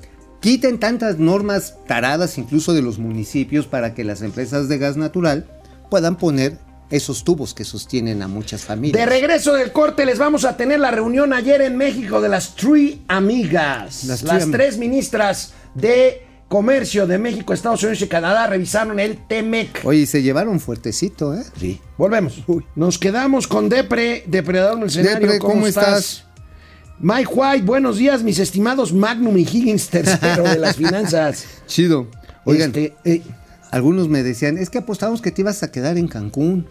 quiten 0.41 0.79
tantas 0.79 1.19
normas 1.19 1.75
taradas 1.87 2.39
incluso 2.39 2.75
de 2.75 2.83
los 2.83 2.99
municipios 2.99 3.67
para 3.67 3.95
que 3.95 4.05
las 4.05 4.23
empresas 4.23 4.69
de 4.69 4.79
gas 4.79 4.97
natural 4.97 5.47
puedan 5.91 6.17
poner 6.17 6.59
esos 6.91 7.25
tubos 7.25 7.53
que 7.55 7.65
sostienen 7.65 8.23
a 8.23 8.29
muchas 8.29 8.65
familias. 8.65 8.99
De 8.99 9.07
regreso 9.07 9.55
del 9.55 9.73
corte 9.73 10.07
les 10.07 10.19
vamos 10.19 10.45
a 10.45 10.57
tener 10.57 10.79
la 10.81 10.91
reunión 10.91 11.33
ayer 11.33 11.61
en 11.63 11.77
México 11.77 12.21
de 12.21 12.29
las 12.29 12.55
Three 12.55 13.03
Amigas. 13.09 14.05
Las 14.05 14.23
Las, 14.23 14.35
Three 14.35 14.43
Am- 14.45 14.53
tres 14.53 14.79
ministras 14.79 15.53
de 15.75 16.23
Comercio 16.49 17.09
de 17.09 17.19
México, 17.19 17.53
Estados 17.53 17.83
Unidos 17.83 18.03
y 18.03 18.07
Canadá 18.07 18.47
revisaron 18.47 19.01
el 19.01 19.27
TEMEC. 19.27 19.81
Oye, 19.85 20.07
se 20.07 20.23
llevaron 20.23 20.61
fuertecito, 20.61 21.35
¿eh? 21.35 21.43
Sí. 21.59 21.81
Volvemos. 21.99 22.41
Nos 22.77 23.01
quedamos 23.01 23.49
con 23.49 23.69
Depre, 23.69 24.23
depredador 24.29 24.79
del 24.79 24.87
escenario. 24.89 25.19
Depre, 25.29 25.39
¿cómo 25.41 25.67
estás? 25.67 26.23
Mike 27.01 27.31
White, 27.35 27.65
buenos 27.65 27.99
días, 27.99 28.23
mis 28.23 28.39
estimados 28.39 28.93
Magnum 28.93 29.37
y 29.37 29.43
Higgins, 29.43 29.89
tercero 29.89 30.45
de 30.45 30.59
las 30.59 30.77
finanzas. 30.79 31.45
Chido. 31.67 32.07
Oigan, 32.45 32.69
Este, 32.69 32.95
eh, 33.05 33.23
algunos 33.73 34.09
me 34.09 34.23
decían, 34.23 34.57
es 34.57 34.71
que 34.71 34.79
apostamos 34.79 35.21
que 35.21 35.33
te 35.33 35.43
ibas 35.43 35.65
a 35.65 35.73
quedar 35.73 35.99
en 35.99 36.07
Cancún. 36.07 36.69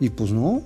Y 0.00 0.08
pues 0.10 0.32
no. 0.32 0.62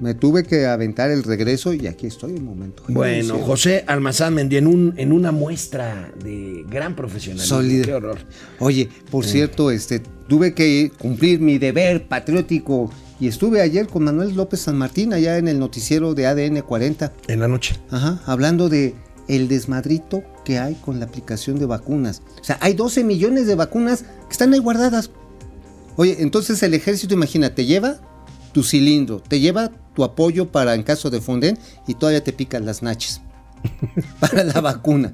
Me 0.00 0.14
tuve 0.14 0.44
que 0.44 0.64
aventar 0.66 1.10
el 1.10 1.22
regreso 1.22 1.74
y 1.74 1.86
aquí 1.86 2.06
estoy 2.06 2.32
un 2.32 2.44
momento. 2.46 2.82
bueno. 2.88 3.36
José 3.40 3.84
Almazán 3.86 4.32
Mendy 4.34 4.56
en, 4.56 4.66
un, 4.66 4.94
en 4.96 5.12
una 5.12 5.30
muestra 5.30 6.10
de 6.24 6.64
gran 6.70 6.96
profesionalismo. 6.96 7.56
Sólido. 7.58 7.84
Qué 7.84 7.92
horror. 7.94 8.18
Oye, 8.60 8.88
por 9.10 9.26
cierto, 9.26 9.70
este, 9.70 10.00
tuve 10.26 10.54
que 10.54 10.90
cumplir 10.98 11.40
mi 11.40 11.58
deber 11.58 12.08
patriótico 12.08 12.90
y 13.20 13.28
estuve 13.28 13.60
ayer 13.60 13.88
con 13.88 14.04
Manuel 14.04 14.34
López 14.34 14.60
San 14.60 14.78
Martín 14.78 15.12
allá 15.12 15.36
en 15.36 15.48
el 15.48 15.58
noticiero 15.58 16.14
de 16.14 16.26
ADN 16.26 16.62
40, 16.62 17.12
En 17.28 17.40
la 17.40 17.48
noche. 17.48 17.76
ajá, 17.90 18.22
hablando 18.24 18.70
de 18.70 18.94
el 19.28 19.48
desmadrito 19.48 20.22
que 20.46 20.58
hay 20.58 20.76
con 20.76 20.98
la 20.98 21.04
aplicación 21.04 21.58
de 21.58 21.66
vacunas. 21.66 22.22
O 22.40 22.44
sea, 22.44 22.56
hay 22.62 22.72
12 22.72 23.04
millones 23.04 23.46
de 23.46 23.54
vacunas 23.54 24.02
que 24.02 24.32
están 24.32 24.54
ahí 24.54 24.60
guardadas. 24.60 25.10
Oye, 26.00 26.16
entonces 26.20 26.62
el 26.62 26.72
ejército, 26.72 27.12
imagina, 27.12 27.54
te 27.54 27.66
lleva 27.66 27.96
tu 28.52 28.62
cilindro, 28.62 29.20
te 29.20 29.38
lleva 29.38 29.70
tu 29.94 30.02
apoyo 30.02 30.50
para 30.50 30.74
en 30.74 30.82
caso 30.82 31.10
de 31.10 31.20
funden 31.20 31.58
y 31.86 31.92
todavía 31.94 32.24
te 32.24 32.32
pican 32.32 32.64
las 32.64 32.82
nachas 32.82 33.20
para 34.20 34.44
la 34.44 34.62
vacuna. 34.62 35.12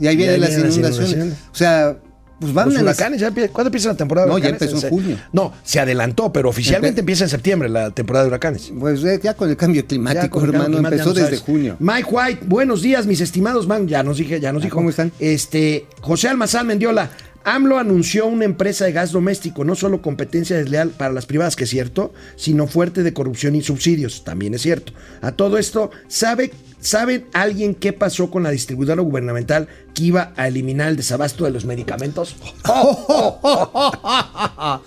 Y 0.00 0.06
ahí 0.06 0.14
Y 0.14 0.16
vienen 0.16 0.34
ahí 0.36 0.40
las 0.40 0.48
vienen 0.50 0.66
las 0.66 0.76
inundaciones. 0.96 1.34
O 1.52 1.54
sea, 1.54 1.98
pues 2.40 2.54
van 2.54 2.72
Los 2.72 2.80
huracanes, 2.80 3.20
ya 3.20 3.30
¿cuándo 3.32 3.66
empieza 3.66 3.88
la 3.88 3.96
temporada 3.96 4.26
de 4.28 4.32
No, 4.32 4.38
ya 4.38 4.48
huracanes? 4.50 4.72
empezó 4.72 4.86
en 4.86 4.92
junio. 4.92 5.16
No, 5.32 5.52
se 5.64 5.80
adelantó, 5.80 6.32
pero 6.32 6.48
oficialmente 6.48 6.98
Empe- 6.98 7.00
empieza 7.00 7.24
en 7.24 7.30
septiembre 7.30 7.68
la 7.68 7.90
temporada 7.90 8.24
de 8.24 8.28
huracanes. 8.28 8.72
Pues 8.78 9.02
eh, 9.04 9.20
ya 9.22 9.34
con 9.34 9.50
el 9.50 9.56
cambio 9.56 9.84
climático, 9.84 10.40
el 10.44 10.50
hermano, 10.54 10.78
empezó 10.78 11.12
desde 11.12 11.36
junio. 11.38 11.76
Mike 11.80 12.08
White, 12.10 12.40
buenos 12.46 12.80
días, 12.80 13.06
mis 13.06 13.20
estimados 13.20 13.66
man. 13.66 13.86
Ya 13.88 14.02
nos 14.04 14.16
dije, 14.18 14.38
ya 14.40 14.52
nos 14.52 14.62
Ah, 14.62 14.66
dijo. 14.66 14.76
¿cómo 14.76 14.88
están? 14.90 15.10
Este, 15.18 15.86
José 16.00 16.28
Almazán 16.28 16.66
Mendiola. 16.68 17.10
AMLO 17.54 17.78
anunció 17.78 18.26
una 18.26 18.44
empresa 18.44 18.84
de 18.84 18.92
gas 18.92 19.12
doméstico, 19.12 19.64
no 19.64 19.74
solo 19.74 20.02
competencia 20.02 20.56
desleal 20.56 20.90
para 20.90 21.12
las 21.12 21.26
privadas, 21.26 21.56
que 21.56 21.64
es 21.64 21.70
cierto, 21.70 22.12
sino 22.36 22.66
fuerte 22.66 23.02
de 23.02 23.12
corrupción 23.12 23.54
y 23.54 23.62
subsidios, 23.62 24.24
también 24.24 24.54
es 24.54 24.62
cierto. 24.62 24.92
A 25.20 25.32
todo 25.32 25.58
esto, 25.58 25.90
¿sabe, 26.08 26.52
¿sabe 26.80 27.26
alguien 27.32 27.74
qué 27.74 27.92
pasó 27.92 28.30
con 28.30 28.42
la 28.42 28.50
distribuidora 28.50 29.02
gubernamental 29.02 29.68
que 29.94 30.04
iba 30.04 30.32
a 30.36 30.48
eliminar 30.48 30.88
el 30.88 30.96
desabasto 30.96 31.44
de 31.44 31.50
los 31.50 31.64
medicamentos? 31.64 32.36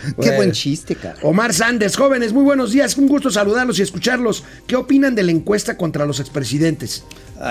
Qué 0.00 0.14
Bueno. 0.16 0.36
buen 0.36 0.52
chiste, 0.52 0.96
cara. 0.96 1.16
Omar 1.22 1.52
Sanders, 1.52 1.94
jóvenes, 1.94 2.32
muy 2.32 2.42
buenos 2.42 2.72
días. 2.72 2.96
Un 2.96 3.06
gusto 3.06 3.30
saludarlos 3.30 3.78
y 3.78 3.82
escucharlos. 3.82 4.44
¿Qué 4.66 4.76
opinan 4.76 5.14
de 5.14 5.22
la 5.22 5.30
encuesta 5.30 5.76
contra 5.76 6.06
los 6.06 6.20
expresidentes? 6.20 7.04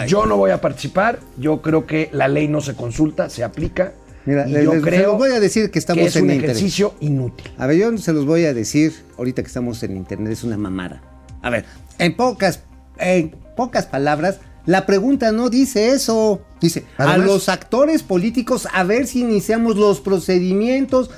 Yo 0.08 0.26
no 0.26 0.38
voy 0.38 0.52
a 0.52 0.60
participar. 0.60 1.20
Yo 1.38 1.62
creo 1.62 1.86
que 1.86 2.10
la 2.12 2.28
ley 2.28 2.48
no 2.48 2.62
se 2.62 2.74
consulta, 2.74 3.30
se 3.30 3.44
aplica. 3.44 3.94
Mira, 4.26 4.48
y 4.48 4.52
les- 4.52 4.66
yo 4.66 4.74
les- 4.76 4.84
se 4.84 5.00
los 5.04 5.18
voy 5.18 5.32
a 5.32 5.40
decir 5.40 5.72
que 5.72 5.80
estamos 5.80 6.06
es 6.08 6.16
en 6.16 6.24
un 6.26 6.32
internet. 6.32 6.56
ejercicio 6.58 6.94
inútil. 7.00 7.50
A 7.58 7.66
ver, 7.68 7.78
yo 7.78 7.98
se 7.98 8.14
los 8.14 8.26
voy 8.26 8.46
a 8.46 8.54
decir 8.54 8.94
ahorita 9.18 9.42
que 9.42 9.48
estamos 9.48 9.82
en 9.84 9.98
internet, 9.98 10.34
es 10.34 10.44
una 10.44 10.58
mamada. 10.58 11.02
A 11.42 11.50
ver, 11.50 11.66
en 11.98 12.16
pocas, 12.16 12.62
en 12.98 13.36
pocas 13.56 13.86
palabras, 13.86 14.40
la 14.66 14.86
pregunta 14.86 15.32
no 15.32 15.50
dice 15.50 15.90
eso. 15.92 16.42
Dice, 16.62 16.84
a 16.98 17.18
los 17.18 17.48
actores 17.50 18.04
políticos 18.04 18.68
a 18.74 18.84
ver 18.84 19.08
si 19.08 19.22
iniciamos 19.22 19.78
los 19.78 20.02
procedimientos. 20.02 21.10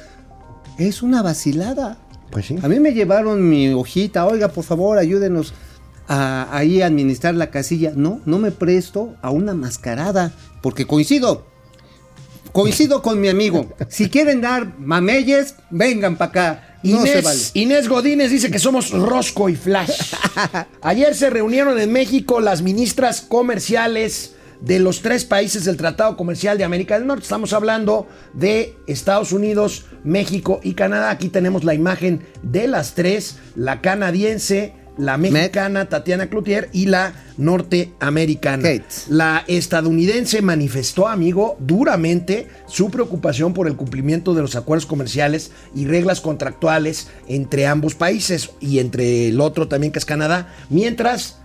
Es 0.77 1.01
una 1.01 1.21
vacilada. 1.21 1.97
Pues 2.31 2.45
sí. 2.45 2.55
A 2.61 2.67
mí 2.69 2.79
me 2.79 2.93
llevaron 2.93 3.49
mi 3.49 3.69
hojita, 3.73 4.25
oiga, 4.25 4.47
por 4.49 4.63
favor, 4.63 4.97
ayúdenos 4.97 5.53
a, 6.07 6.47
ahí 6.55 6.81
administrar 6.81 7.35
la 7.35 7.49
casilla. 7.49 7.91
No, 7.95 8.21
no 8.25 8.37
me 8.39 8.51
presto 8.51 9.15
a 9.21 9.31
una 9.31 9.53
mascarada, 9.53 10.31
porque 10.61 10.85
coincido. 10.85 11.45
Coincido 12.51 13.01
con 13.01 13.19
mi 13.19 13.29
amigo. 13.29 13.73
Si 13.87 14.09
quieren 14.09 14.41
dar 14.41 14.77
mameyes, 14.77 15.55
vengan 15.69 16.17
para 16.17 16.29
acá. 16.29 16.77
No 16.83 17.01
se 17.01 17.09
Inés, 17.09 17.23
vale. 17.23 17.39
Inés 17.53 17.87
Godínez 17.87 18.31
dice 18.31 18.51
que 18.51 18.59
somos 18.59 18.91
Rosco 18.91 19.49
y 19.49 19.55
Flash. 19.55 20.13
Ayer 20.81 21.15
se 21.15 21.29
reunieron 21.29 21.79
en 21.79 21.91
México 21.91 22.41
las 22.41 22.61
ministras 22.61 23.21
comerciales 23.21 24.35
de 24.61 24.79
los 24.79 25.01
tres 25.01 25.25
países 25.25 25.65
del 25.65 25.77
Tratado 25.77 26.15
Comercial 26.15 26.57
de 26.57 26.63
América 26.63 26.97
del 26.97 27.07
Norte. 27.07 27.23
Estamos 27.23 27.53
hablando 27.53 28.07
de 28.33 28.75
Estados 28.87 29.31
Unidos, 29.31 29.85
México 30.03 30.59
y 30.63 30.73
Canadá. 30.73 31.09
Aquí 31.09 31.29
tenemos 31.29 31.63
la 31.63 31.73
imagen 31.73 32.25
de 32.43 32.67
las 32.67 32.93
tres, 32.93 33.37
la 33.55 33.81
canadiense, 33.81 34.73
la 35.01 35.17
mexicana 35.17 35.89
Tatiana 35.89 36.27
Cloutier 36.27 36.69
y 36.71 36.85
la 36.85 37.13
norteamericana. 37.37 38.61
Kate. 38.61 38.85
La 39.09 39.43
estadounidense 39.47 40.41
manifestó, 40.43 41.07
amigo, 41.07 41.57
duramente 41.59 42.47
su 42.67 42.91
preocupación 42.91 43.53
por 43.53 43.67
el 43.67 43.75
cumplimiento 43.75 44.35
de 44.35 44.41
los 44.41 44.55
acuerdos 44.55 44.85
comerciales 44.85 45.51
y 45.75 45.85
reglas 45.85 46.21
contractuales 46.21 47.07
entre 47.27 47.65
ambos 47.65 47.95
países 47.95 48.51
y 48.59 48.77
entre 48.77 49.29
el 49.29 49.41
otro 49.41 49.67
también 49.67 49.91
que 49.91 49.99
es 49.99 50.05
Canadá, 50.05 50.53
mientras 50.69 51.40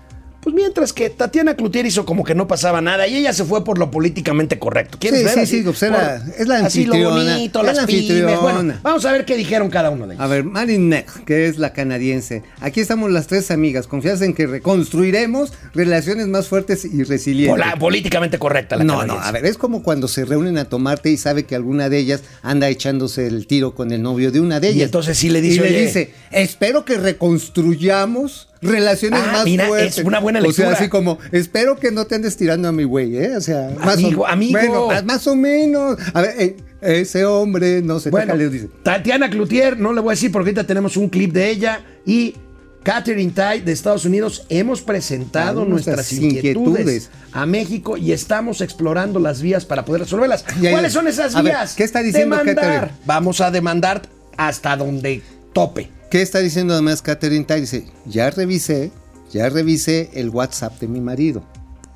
pues 0.46 0.54
mientras 0.54 0.92
que 0.92 1.10
Tatiana 1.10 1.56
Cloutier 1.56 1.86
hizo 1.86 2.06
como 2.06 2.22
que 2.22 2.32
no 2.36 2.46
pasaba 2.46 2.80
nada 2.80 3.08
y 3.08 3.16
ella 3.16 3.32
se 3.32 3.44
fue 3.44 3.64
por 3.64 3.78
lo 3.78 3.90
políticamente 3.90 4.60
correcto. 4.60 4.96
¿Quieres 5.00 5.18
Sí, 5.18 5.24
ver? 5.24 5.34
sí, 5.34 5.40
Así, 5.40 5.56
sí, 5.56 5.62
pues 5.64 5.82
era- 5.82 6.22
por- 6.24 6.40
es 6.40 6.46
la 6.46 6.58
Así 6.58 6.84
lo 6.84 6.94
anfitriona, 6.94 7.34
bonito, 7.34 7.62
las 7.64 7.76
la 7.78 7.86
pymes. 7.86 8.02
anfitriona. 8.10 8.38
Bueno, 8.38 8.74
vamos 8.84 9.04
a 9.06 9.10
ver 9.10 9.24
qué 9.24 9.36
dijeron 9.36 9.68
cada 9.70 9.90
uno 9.90 10.06
de 10.06 10.14
ellos. 10.14 10.24
A 10.24 10.28
ver, 10.28 10.44
Marin 10.44 10.88
Neck, 10.88 11.24
que 11.24 11.48
es 11.48 11.58
la 11.58 11.72
canadiense. 11.72 12.44
Aquí 12.60 12.78
estamos 12.80 13.10
las 13.10 13.26
tres 13.26 13.50
amigas, 13.50 13.88
confiadas 13.88 14.22
en 14.22 14.34
que 14.34 14.46
reconstruiremos 14.46 15.52
relaciones 15.74 16.28
más 16.28 16.46
fuertes 16.46 16.84
y 16.84 17.02
resilientes. 17.02 17.64
Políticamente 17.80 18.38
correcta 18.38 18.76
la 18.76 18.84
no, 18.84 18.92
no, 18.92 19.00
canadiense. 19.00 19.28
a 19.28 19.32
ver, 19.32 19.46
es 19.46 19.58
como 19.58 19.82
cuando 19.82 20.06
se 20.06 20.24
reúnen 20.24 20.58
a 20.58 20.66
tomarte 20.66 21.10
y 21.10 21.16
sabe 21.16 21.42
que 21.44 21.56
alguna 21.56 21.88
de 21.88 21.98
ellas 21.98 22.22
anda 22.42 22.68
echándose 22.68 23.26
el 23.26 23.48
tiro 23.48 23.74
con 23.74 23.90
el 23.90 24.00
novio 24.00 24.30
de 24.30 24.38
una 24.38 24.60
de 24.60 24.68
Y 24.68 24.74
ellas. 24.74 24.84
entonces 24.84 25.18
sí 25.18 25.28
le 25.28 25.40
dice, 25.40 25.56
Y 25.66 25.70
le 25.72 25.82
dice, 25.86 26.12
espero 26.30 26.84
que 26.84 26.98
reconstruyamos 26.98 28.48
relaciones 28.62 29.20
Ah, 29.26 29.32
más 29.32 29.44
mira, 29.44 29.66
fuertes. 29.66 29.98
es 29.98 30.04
una 30.04 30.18
buena 30.20 30.38
O 30.38 30.42
sea, 30.42 30.48
lectura. 30.48 30.70
así 30.72 30.88
como, 30.88 31.18
espero 31.32 31.76
que 31.76 31.90
no 31.90 32.06
te 32.06 32.14
andes 32.14 32.36
tirando 32.36 32.68
a 32.68 32.72
mi 32.72 32.84
güey, 32.84 33.16
¿eh? 33.16 33.36
O 33.36 33.40
sea, 33.40 33.70
más 33.78 33.94
Amigo, 33.94 34.22
o, 34.22 34.26
amigo. 34.26 34.52
Bueno, 34.86 34.88
más- 35.04 35.26
o 35.26 35.34
menos. 35.36 35.98
A 36.14 36.22
ver, 36.22 36.34
eh, 36.38 36.56
ese 36.80 37.24
hombre, 37.24 37.82
no 37.82 37.98
sé, 38.00 38.10
Bueno, 38.10 38.34
le 38.34 38.48
dice. 38.48 38.68
Tatiana 38.82 39.28
Cloutier, 39.30 39.78
no 39.78 39.92
le 39.92 40.00
voy 40.00 40.10
a 40.10 40.14
decir 40.14 40.30
porque 40.32 40.50
ahorita 40.50 40.64
tenemos 40.64 40.96
un 40.96 41.08
clip 41.08 41.32
de 41.32 41.50
ella 41.50 41.80
y 42.04 42.34
Catherine 42.82 43.32
Tai 43.32 43.62
de 43.62 43.72
Estados 43.72 44.04
Unidos 44.04 44.46
hemos 44.48 44.80
presentado 44.80 45.64
nuestras 45.64 45.96
nuestras 45.96 46.12
inquietudes, 46.12 46.54
inquietudes. 46.80 47.10
a 47.32 47.44
México 47.44 47.96
y 47.96 48.12
estamos 48.12 48.60
explorando 48.60 49.18
las 49.18 49.42
vías 49.42 49.64
para 49.64 49.84
poder 49.84 50.02
resolverlas. 50.02 50.44
¿Cuáles 50.70 50.92
son 50.92 51.08
esas 51.08 51.34
ver, 51.34 51.44
vías? 51.46 51.74
¿qué 51.74 51.82
está 51.82 52.00
diciendo 52.02 52.36
Demandar. 52.36 52.92
Vamos 53.04 53.40
a 53.40 53.50
demandar 53.50 54.02
hasta 54.36 54.76
donde 54.76 55.20
tope. 55.52 55.88
¿Qué 56.10 56.22
está 56.22 56.38
diciendo 56.38 56.74
además 56.74 57.02
Catherine 57.02 57.44
Tai? 57.44 57.60
Dice, 57.60 57.86
ya 58.06 58.30
revisé, 58.30 58.92
ya 59.30 59.48
revisé 59.48 60.10
el 60.14 60.30
WhatsApp 60.30 60.78
de 60.80 60.88
mi 60.88 61.00
marido. 61.00 61.42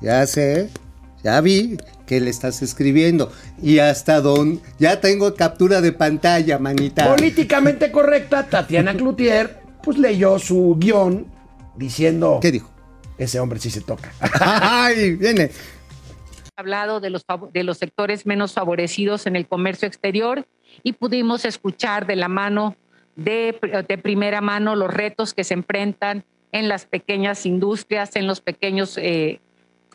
Ya 0.01 0.25
sé, 0.27 0.69
ya 1.23 1.39
vi 1.41 1.77
que 2.05 2.19
le 2.19 2.29
estás 2.29 2.61
escribiendo. 2.61 3.31
Y 3.61 3.79
hasta 3.79 4.19
donde, 4.19 4.61
ya 4.79 4.99
tengo 4.99 5.33
captura 5.35 5.79
de 5.81 5.93
pantalla, 5.93 6.59
manita. 6.59 7.07
Políticamente 7.15 7.91
correcta, 7.91 8.47
Tatiana 8.47 8.95
Cloutier 8.95 9.61
pues 9.83 9.97
leyó 9.97 10.37
su 10.37 10.75
guion 10.77 11.25
diciendo 11.75 12.37
¿Qué 12.41 12.51
dijo? 12.51 12.69
ese 13.17 13.39
hombre 13.39 13.59
sí 13.59 13.69
se 13.69 13.81
toca. 13.81 14.11
¡Ay, 14.39 15.15
viene! 15.15 15.51
hablado 16.57 16.99
de 16.99 17.09
los, 17.09 17.25
de 17.53 17.63
los 17.63 17.79
sectores 17.79 18.27
menos 18.27 18.53
favorecidos 18.53 19.25
en 19.25 19.35
el 19.35 19.47
comercio 19.47 19.87
exterior 19.87 20.45
y 20.83 20.93
pudimos 20.93 21.43
escuchar 21.45 22.05
de 22.05 22.15
la 22.15 22.27
mano, 22.27 22.75
de, 23.23 23.97
primera 24.01 24.41
mano, 24.41 24.75
los 24.75 24.93
retos 24.93 25.33
que 25.33 25.43
se 25.43 25.53
enfrentan 25.53 26.23
en 26.51 26.67
las 26.67 26.85
pequeñas 26.85 27.45
industrias, 27.45 28.15
en 28.15 28.27
los 28.27 28.41
pequeños 28.41 28.97
eh, 28.97 29.39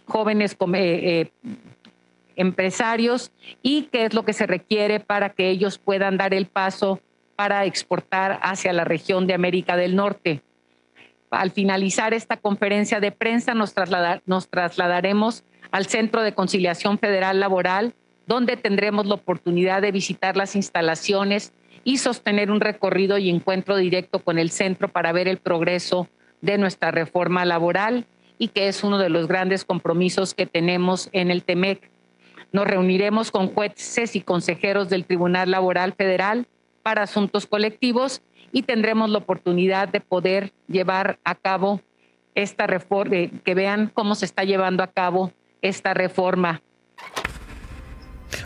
jóvenes 0.07 0.55
come- 0.55 1.21
eh, 1.21 1.31
empresarios 2.37 3.33
y 3.63 3.85
qué 3.85 4.05
es 4.07 4.15
lo 4.15 4.25
que 4.25 4.33
se 4.33 4.47
requiere 4.47 5.01
para 5.01 5.31
que 5.31 5.49
ellos 5.51 5.79
puedan 5.79 6.17
dar 6.17 6.35
el 6.35 6.47
paso 6.47 7.01
para 7.35 7.65
exportar 7.65 8.39
hacia 8.43 8.73
la 8.73 8.85
región 8.85 9.27
de 9.27 9.35
América 9.35 9.77
del 9.77 9.97
Norte. 9.97 10.43
Al 11.31 11.51
finalizar 11.51 12.15
esta 12.15 12.37
conferencia 12.37 13.01
de 13.01 13.11
prensa 13.13 13.55
nos, 13.55 13.75
trasladar- 13.75 14.23
nos 14.27 14.49
trasladaremos 14.49 15.45
al 15.71 15.87
Centro 15.87 16.23
de 16.23 16.33
Conciliación 16.35 16.99
Federal 16.99 17.41
Laboral, 17.41 17.95
donde 18.27 18.57
tendremos 18.57 19.07
la 19.07 19.15
oportunidad 19.15 19.83
de 19.83 19.93
visitar 19.93 20.37
las 20.37 20.57
instalaciones 20.57 21.53
y 21.87 21.99
sostener 21.99 22.51
un 22.51 22.61
recorrido 22.61 23.17
y 23.17 23.31
encuentro 23.31 23.77
directo 23.77 24.19
con 24.19 24.41
el 24.41 24.51
centro 24.51 24.89
para 24.89 25.13
ver 25.13 25.29
el 25.29 25.39
progreso 25.39 26.09
de 26.41 26.59
nuestra 26.59 26.91
reforma 26.91 27.45
laboral 27.45 28.07
y 28.39 28.49
que 28.49 28.67
es 28.67 28.83
uno 28.83 28.99
de 28.99 29.09
los 29.09 29.29
grandes 29.29 29.65
compromisos 29.65 30.35
que 30.35 30.47
tenemos 30.47 31.09
en 31.13 31.31
el 31.31 31.45
TEMEC. 31.45 31.89
Nos 32.51 32.67
reuniremos 32.67 33.31
con 33.31 33.55
jueces 33.55 34.17
y 34.17 34.21
consejeros 34.21 34.89
del 34.89 35.05
Tribunal 35.05 35.53
Laboral 35.53 35.93
Federal 35.93 36.49
para 36.83 37.05
asuntos 37.05 37.47
colectivos 37.47 38.21
y 38.51 38.63
tendremos 38.63 39.09
la 39.09 39.19
oportunidad 39.19 39.87
de 39.87 40.01
poder 40.01 40.53
llevar 40.67 41.21
a 41.23 41.37
cabo 41.37 41.83
esta 42.35 42.67
reforma, 42.67 43.15
que 43.45 43.55
vean 43.55 43.93
cómo 43.95 44.17
se 44.17 44.25
está 44.25 44.43
llevando 44.43 44.83
a 44.83 44.89
cabo 44.89 45.33
esta 45.63 45.95
reforma. 45.95 46.63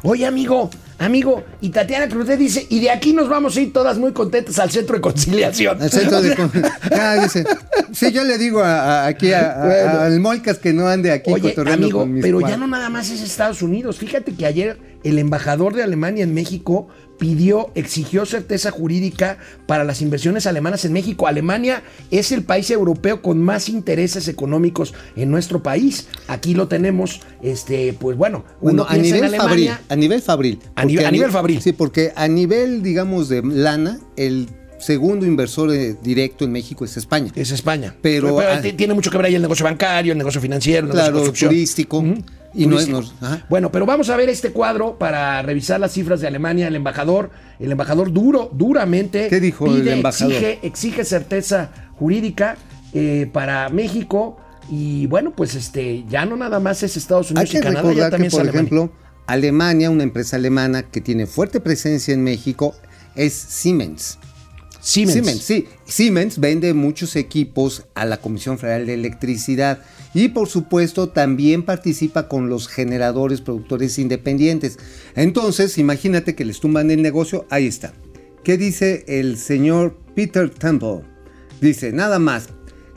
Oye, 0.03 0.27
amigo, 0.27 0.69
amigo, 1.01 1.43
y 1.61 1.71
Tatiana 1.71 2.09
Cruz 2.09 2.29
dice, 2.39 2.67
y 2.69 2.81
de 2.81 2.91
aquí 2.91 3.13
nos 3.13 3.29
vamos 3.29 3.57
a 3.57 3.61
ir 3.61 3.73
todas 3.73 3.99
muy 3.99 4.13
contentas 4.13 4.59
al 4.59 4.71
centro 4.71 4.95
de 4.97 5.01
conciliación. 5.01 5.81
Al 5.83 5.91
centro 5.91 6.21
de 6.23 6.37
con- 6.37 6.53
Ah, 6.93 7.17
dice, 7.23 7.45
Sí, 7.93 8.13
yo 8.13 8.23
le 8.25 8.39
digo 8.39 8.61
a- 8.63 9.05
a- 9.05 9.07
aquí 9.07 9.33
a- 9.33 9.63
a- 9.63 9.67
Bueno. 9.67 10.01
al 10.01 10.21
Molcas 10.21 10.59
que 10.59 10.73
no 10.73 10.87
ande 10.87 11.11
aquí 11.11 11.33
Oye, 11.33 11.55
amigo, 11.67 12.01
con 12.01 12.13
mis 12.13 12.23
pero 12.23 12.41
ya 12.41 12.57
no 12.57 12.67
nada 12.67 12.89
más 12.91 13.11
es 13.11 13.21
Estados 13.23 13.63
Unidos. 13.63 13.99
Fíjate 13.99 14.33
que 14.35 14.47
ayer 14.47 14.79
el 15.05 15.19
embajador 15.19 15.75
de 15.75 15.83
Alemania 15.83 16.25
en 16.25 16.35
México 16.35 16.89
pidió, 17.19 17.71
exigió 17.75 18.25
certeza 18.25 18.71
jurídica 18.71 19.39
para 19.67 19.85
las 19.85 20.01
inversiones 20.01 20.47
alemanas 20.47 20.85
en 20.87 20.93
México. 20.95 21.27
Alemania 21.27 21.83
es 22.11 22.33
el 22.33 22.43
país 22.45 22.71
europeo 22.71 23.21
con 23.21 23.43
más 23.43 23.69
intereses 23.69 24.27
económicos 24.29 24.95
en 25.17 25.31
nuestro 25.31 25.63
país. 25.63 26.09
Aquí 26.29 26.55
lo 26.55 26.67
tenemos, 26.69 27.21
este, 27.43 27.93
pues 27.93 28.17
bueno, 28.17 28.45
a 28.89 28.97
en 28.97 29.03
nivel 29.03 29.37
fabril, 29.37 29.71
a 29.89 29.97
nivel 29.97 30.23
fabril. 30.23 30.59
A 30.75 30.85
nivel- 30.85 30.97
Porque 30.97 31.07
a 31.07 31.11
nivel 31.11 31.27
ni- 31.29 31.33
fabril. 31.33 31.61
Sí, 31.61 31.73
porque 31.73 32.13
a 32.17 32.27
nivel, 32.27 32.83
digamos, 32.83 33.29
de 33.29 33.43
lana, 33.43 34.01
el 34.17 34.49
segundo 34.79 35.27
inversor 35.27 35.71
eh, 35.75 35.97
directo 36.03 36.47
en 36.47 36.53
México 36.53 36.87
es 36.87 36.97
España. 36.97 37.31
Es 37.37 37.51
España. 37.51 37.95
Pero, 38.01 38.41
ah, 38.41 38.63
tiene 38.63 38.95
mucho 38.95 39.11
que 39.11 39.19
ver 39.19 39.27
ahí 39.27 39.35
el 39.35 39.43
negocio 39.43 39.65
bancario, 39.65 40.13
el 40.13 40.19
negocio 40.19 40.41
financiero, 40.41 40.87
el 40.87 40.95
negocio 40.95 41.33
Claro, 41.33 41.33
turístico. 41.49 42.03
Y 42.55 42.67
no 42.67 42.79
es-. 42.79 42.89
Bueno, 43.49 43.71
pero 43.71 43.87
vamos 43.87 44.11
a 44.11 44.17
ver 44.17 44.29
este 44.29 44.53
cuadro 44.53 44.99
para 44.99 45.43
revisar 45.43 45.81
las 45.81 45.93
cifras 45.93 46.21
de 46.21 46.27
Alemania. 46.27 46.69
El 46.69 46.77
embajador, 46.77 47.31
el 47.59 47.73
embajador 47.73 48.13
duro, 48.13 48.51
duramente. 48.53 49.29
¿Qué 49.29 49.41
dijo 49.41 49.67
el 49.67 49.83
pide, 49.83 49.93
embajador? 49.95 50.33
Exige, 50.33 50.59
exige 50.63 51.05
certeza 51.05 51.71
jurídica 51.97 52.57
eh, 52.93 53.29
para 53.33 53.69
México. 53.69 54.39
Y 54.69 55.07
bueno, 55.07 55.33
pues 55.35 55.55
este, 55.55 56.05
ya 56.09 56.25
no 56.25 56.37
nada 56.37 56.61
más 56.61 56.83
es 56.83 56.97
Estados 56.97 57.31
Hay 57.31 57.33
Unidos 57.33 57.51
que 57.51 57.59
y 57.59 57.61
Canadá, 57.61 57.93
ya 57.93 58.05
que, 58.05 58.11
también 58.11 58.27
es 58.29 58.33
por 58.33 58.41
Alemania. 58.43 58.61
ejemplo, 58.61 58.93
Alemania, 59.27 59.91
una 59.91 60.03
empresa 60.03 60.37
alemana 60.37 60.83
que 60.83 61.01
tiene 61.01 61.27
fuerte 61.27 61.61
presencia 61.61 62.15
en 62.15 62.23
México, 62.23 62.75
es 63.15 63.33
Siemens. 63.33 64.19
Siemens. 64.81 65.43
sí. 65.43 65.69
Siemens 65.85 66.39
vende 66.39 66.73
muchos 66.75 67.17
equipos 67.17 67.85
a 67.95 68.07
la 68.07 68.17
Comisión 68.17 68.59
Federal 68.59 68.87
de 68.87 68.95
Electricidad 68.95 69.81
y 70.15 70.29
por 70.29 70.49
supuesto 70.49 71.09
también 71.09 71.63
participa 71.63 72.29
con 72.29 72.49
los 72.49 72.69
generadores 72.69 73.41
productores 73.41 73.99
independientes. 73.99 74.79
Entonces, 75.15 75.79
imagínate 75.79 76.35
que 76.35 76.45
les 76.45 76.61
tumban 76.61 76.91
el 76.91 77.03
negocio, 77.03 77.47
ahí 77.51 77.67
está. 77.67 77.93
¿Qué 78.45 78.57
dice 78.57 79.05
el 79.07 79.37
señor 79.37 79.99
Peter 80.15 80.51
Temple? 80.51 81.03
Dice, 81.61 81.93
nada 81.93 82.19
más, 82.19 82.49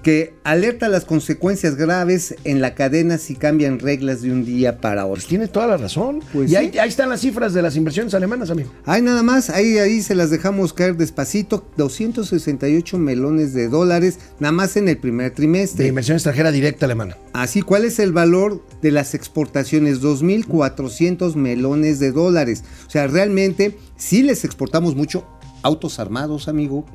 que 0.04 0.36
alerta 0.44 0.90
las 0.90 1.06
consecuencias 1.06 1.76
graves 1.76 2.36
en 2.44 2.62
la 2.62 2.76
cadena 2.76 3.18
si 3.18 3.36
cambian 3.36 3.80
reglas 3.80 4.22
de 4.22 4.32
un 4.32 4.46
día 4.46 4.80
para 4.82 5.06
otro. 5.06 5.14
Pues 5.16 5.28
tiene 5.28 5.48
toda 5.48 5.66
la 5.66 5.78
razón. 5.78 6.20
Pues 6.34 6.48
y 6.48 6.50
sí. 6.50 6.56
ahí, 6.58 6.78
ahí 6.78 6.90
están 6.90 7.10
las 7.10 7.22
cifras 7.22 7.54
de 7.54 7.62
las 7.62 7.76
inversiones 7.78 8.14
alemanas, 8.14 8.50
amigo. 8.52 8.70
Hay 8.86 9.02
nada 9.02 9.24
más, 9.24 9.50
ahí, 9.50 9.78
ahí 9.78 10.02
se 10.02 10.14
las 10.14 10.30
dejamos 10.30 10.74
caer 10.74 10.98
despacito, 10.98 11.66
268 11.78 12.98
melones 12.98 13.54
de 13.54 13.70
dólares, 13.70 14.20
nada 14.40 14.52
más 14.52 14.76
en 14.76 14.90
el 14.90 14.98
primer 14.98 15.30
De 15.32 15.36
trimestre. 15.36 15.88
inversión 15.88 16.16
extranjera 16.16 16.52
directa 16.52 16.86
alemana. 16.86 17.18
Así, 17.32 17.62
¿cuál 17.62 17.86
es 17.86 17.98
el 18.00 18.12
valor 18.12 18.62
de 18.82 18.92
las 18.92 19.14
exportaciones? 19.14 20.02
2.400 20.02 21.36
melones 21.36 22.00
de 22.00 22.12
dólares. 22.12 22.64
O 22.88 22.90
sea, 22.90 23.08
realmente 23.08 23.78
sí 23.96 24.22
les 24.24 24.44
exportamos 24.44 24.96
mucho. 24.96 25.26
Autos 25.64 25.98
armados, 26.00 26.48
amigo. 26.48 26.86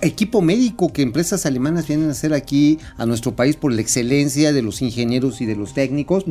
Equipo 0.00 0.42
médico 0.42 0.92
que 0.92 1.02
empresas 1.02 1.46
alemanas 1.46 1.88
vienen 1.88 2.08
a 2.08 2.12
hacer 2.12 2.34
aquí 2.34 2.78
a 2.98 3.06
nuestro 3.06 3.34
país 3.34 3.56
por 3.56 3.72
la 3.72 3.80
excelencia 3.80 4.52
de 4.52 4.62
los 4.62 4.82
ingenieros 4.82 5.40
y 5.40 5.46
de 5.46 5.56
los 5.56 5.74
técnicos. 5.74 6.24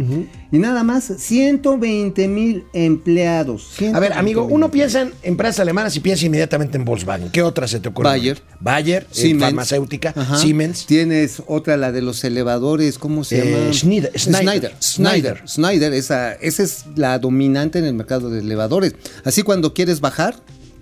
Y 0.51 0.57
nada 0.59 0.83
más, 0.83 1.11
120 1.17 2.27
mil 2.27 2.63
empleados. 2.73 3.71
A 3.93 3.99
ver, 3.99 4.13
amigo, 4.13 4.41
120,000. 4.47 4.55
uno 4.55 4.71
piensa 4.71 5.01
en 5.01 5.13
empresas 5.23 5.59
alemanas 5.61 5.95
y 5.95 5.99
piensa 5.99 6.25
inmediatamente 6.25 6.77
en 6.77 6.85
Volkswagen. 6.85 7.29
¿Qué 7.31 7.41
otra 7.41 7.67
se 7.67 7.79
te 7.79 7.89
ocurre? 7.89 8.09
Bayer. 8.09 8.41
Bayer, 8.59 9.03
eh, 9.03 9.07
Siemens. 9.11 9.43
farmacéutica, 9.45 10.13
Ajá. 10.15 10.37
Siemens. 10.37 10.85
Tienes 10.85 11.41
otra, 11.47 11.75
la 11.77 11.91
de 11.91 12.01
los 12.01 12.23
elevadores, 12.23 12.97
¿cómo 12.99 13.23
se 13.23 13.39
Eh, 13.39 13.51
llama? 13.61 13.73
Schneider, 13.73 14.11
Schneider. 14.17 14.45
Schneider. 14.49 14.73
Schneider. 14.79 15.43
Schneider, 15.47 15.93
esa, 15.93 16.33
esa 16.33 16.63
es 16.63 16.85
la 16.95 17.17
dominante 17.19 17.79
en 17.79 17.85
el 17.85 17.93
mercado 17.93 18.29
de 18.29 18.39
elevadores. 18.39 18.93
Así 19.23 19.41
cuando 19.43 19.73
quieres 19.73 20.01
bajar, 20.01 20.35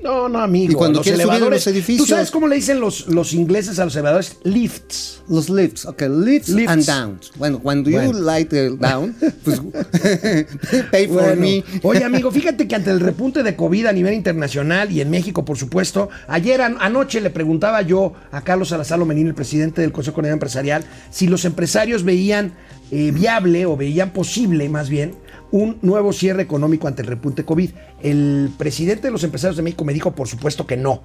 No, 0.07 0.29
no, 0.29 0.39
amigo. 0.39 0.71
Y 0.71 0.75
cuando 0.75 0.99
los 0.99 1.07
elevadores. 1.07 1.65
los 1.65 1.75
edificios. 1.75 2.07
¿Tú 2.07 2.13
sabes 2.13 2.31
cómo 2.31 2.47
le 2.47 2.55
dicen 2.55 2.79
los, 2.79 3.07
los 3.07 3.33
ingleses 3.33 3.77
a 3.79 3.85
los 3.85 3.93
elevadores? 3.95 4.37
Lifts. 4.43 5.21
los 5.27 5.49
lifts, 5.49 5.85
ok, 5.85 6.03
lifts, 6.03 6.47
Lifts. 6.49 6.71
and 6.71 6.85
downs. 6.85 7.31
Bueno, 7.35 7.59
cuando 7.59 7.89
you 7.89 7.97
Bueno. 7.97 8.13
light 8.19 8.49
down, 8.79 9.13
pues 9.43 9.59
pay 10.91 11.07
for 11.07 11.21
Bueno, 11.23 11.41
me. 11.41 11.63
Oye, 11.83 12.03
amigo, 12.05 12.31
fíjate 12.31 12.67
que 12.67 12.75
ante 12.75 12.91
el 12.91 12.99
repunte 13.01 13.43
de 13.43 13.55
COVID 13.55 13.87
a 13.87 13.91
nivel 13.91 14.13
internacional 14.13 14.89
y 14.91 15.01
en 15.01 15.09
México, 15.09 15.43
por 15.43 15.57
supuesto, 15.57 16.09
ayer 16.29 16.61
an- 16.61 16.77
anoche 16.79 17.19
le 17.19 17.29
preguntaba 17.29 17.81
yo 17.81 18.13
a 18.31 18.41
Carlos 18.41 18.69
Salazar 18.69 18.99
Lomenín, 18.99 19.27
el 19.27 19.35
presidente 19.35 19.81
del 19.81 19.91
Consejo 19.91 20.15
Coordinador 20.15 20.35
Empresarial, 20.37 20.85
si 21.11 21.27
los 21.27 21.43
empresarios 21.43 22.03
veían 22.03 22.53
eh, 22.91 23.11
viable 23.11 23.65
o 23.65 23.75
veían 23.75 24.11
posible, 24.11 24.69
más 24.69 24.87
bien, 24.89 25.13
un 25.51 25.77
nuevo 25.81 26.11
cierre 26.13 26.41
económico 26.43 26.87
ante 26.87 27.01
el 27.01 27.07
repunte 27.07 27.45
COVID. 27.45 27.71
El 28.01 28.51
presidente 28.57 29.03
de 29.07 29.11
los 29.11 29.23
empresarios 29.23 29.57
de 29.57 29.63
México 29.63 29.85
me 29.85 29.93
dijo, 29.93 30.11
por 30.11 30.27
supuesto 30.27 30.65
que 30.67 30.77
no. 30.77 31.01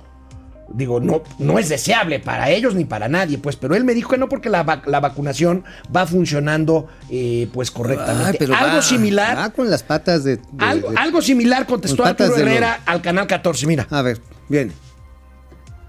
Digo, 0.74 1.00
no, 1.00 1.22
no 1.38 1.58
es 1.58 1.68
deseable 1.68 2.18
para 2.18 2.48
ellos 2.48 2.74
ni 2.74 2.86
para 2.86 3.06
nadie, 3.06 3.36
pues, 3.36 3.56
pero 3.56 3.74
él 3.74 3.84
me 3.84 3.92
dijo 3.92 4.08
que 4.10 4.16
no 4.16 4.28
porque 4.30 4.48
la, 4.48 4.64
vac- 4.64 4.86
la 4.86 5.00
vacunación 5.00 5.64
va 5.94 6.06
funcionando 6.06 6.88
eh, 7.10 7.46
pues 7.52 7.70
correctamente. 7.70 8.30
Ay, 8.30 8.36
pero 8.38 8.54
Algo 8.54 8.76
va- 8.76 8.82
similar. 8.82 9.36
Va 9.36 9.50
con 9.50 9.68
las 9.68 9.82
patas 9.82 10.24
de. 10.24 10.36
de- 10.38 10.42
Algo, 10.58 10.90
de- 10.92 10.96
algo 10.96 11.20
similar 11.20 11.66
contestó 11.66 12.04
Arturo 12.06 12.34
Herrera 12.36 12.80
al 12.86 13.02
canal 13.02 13.26
14. 13.26 13.66
Mira. 13.66 13.86
A 13.90 14.00
ver, 14.00 14.18
bien. 14.48 14.72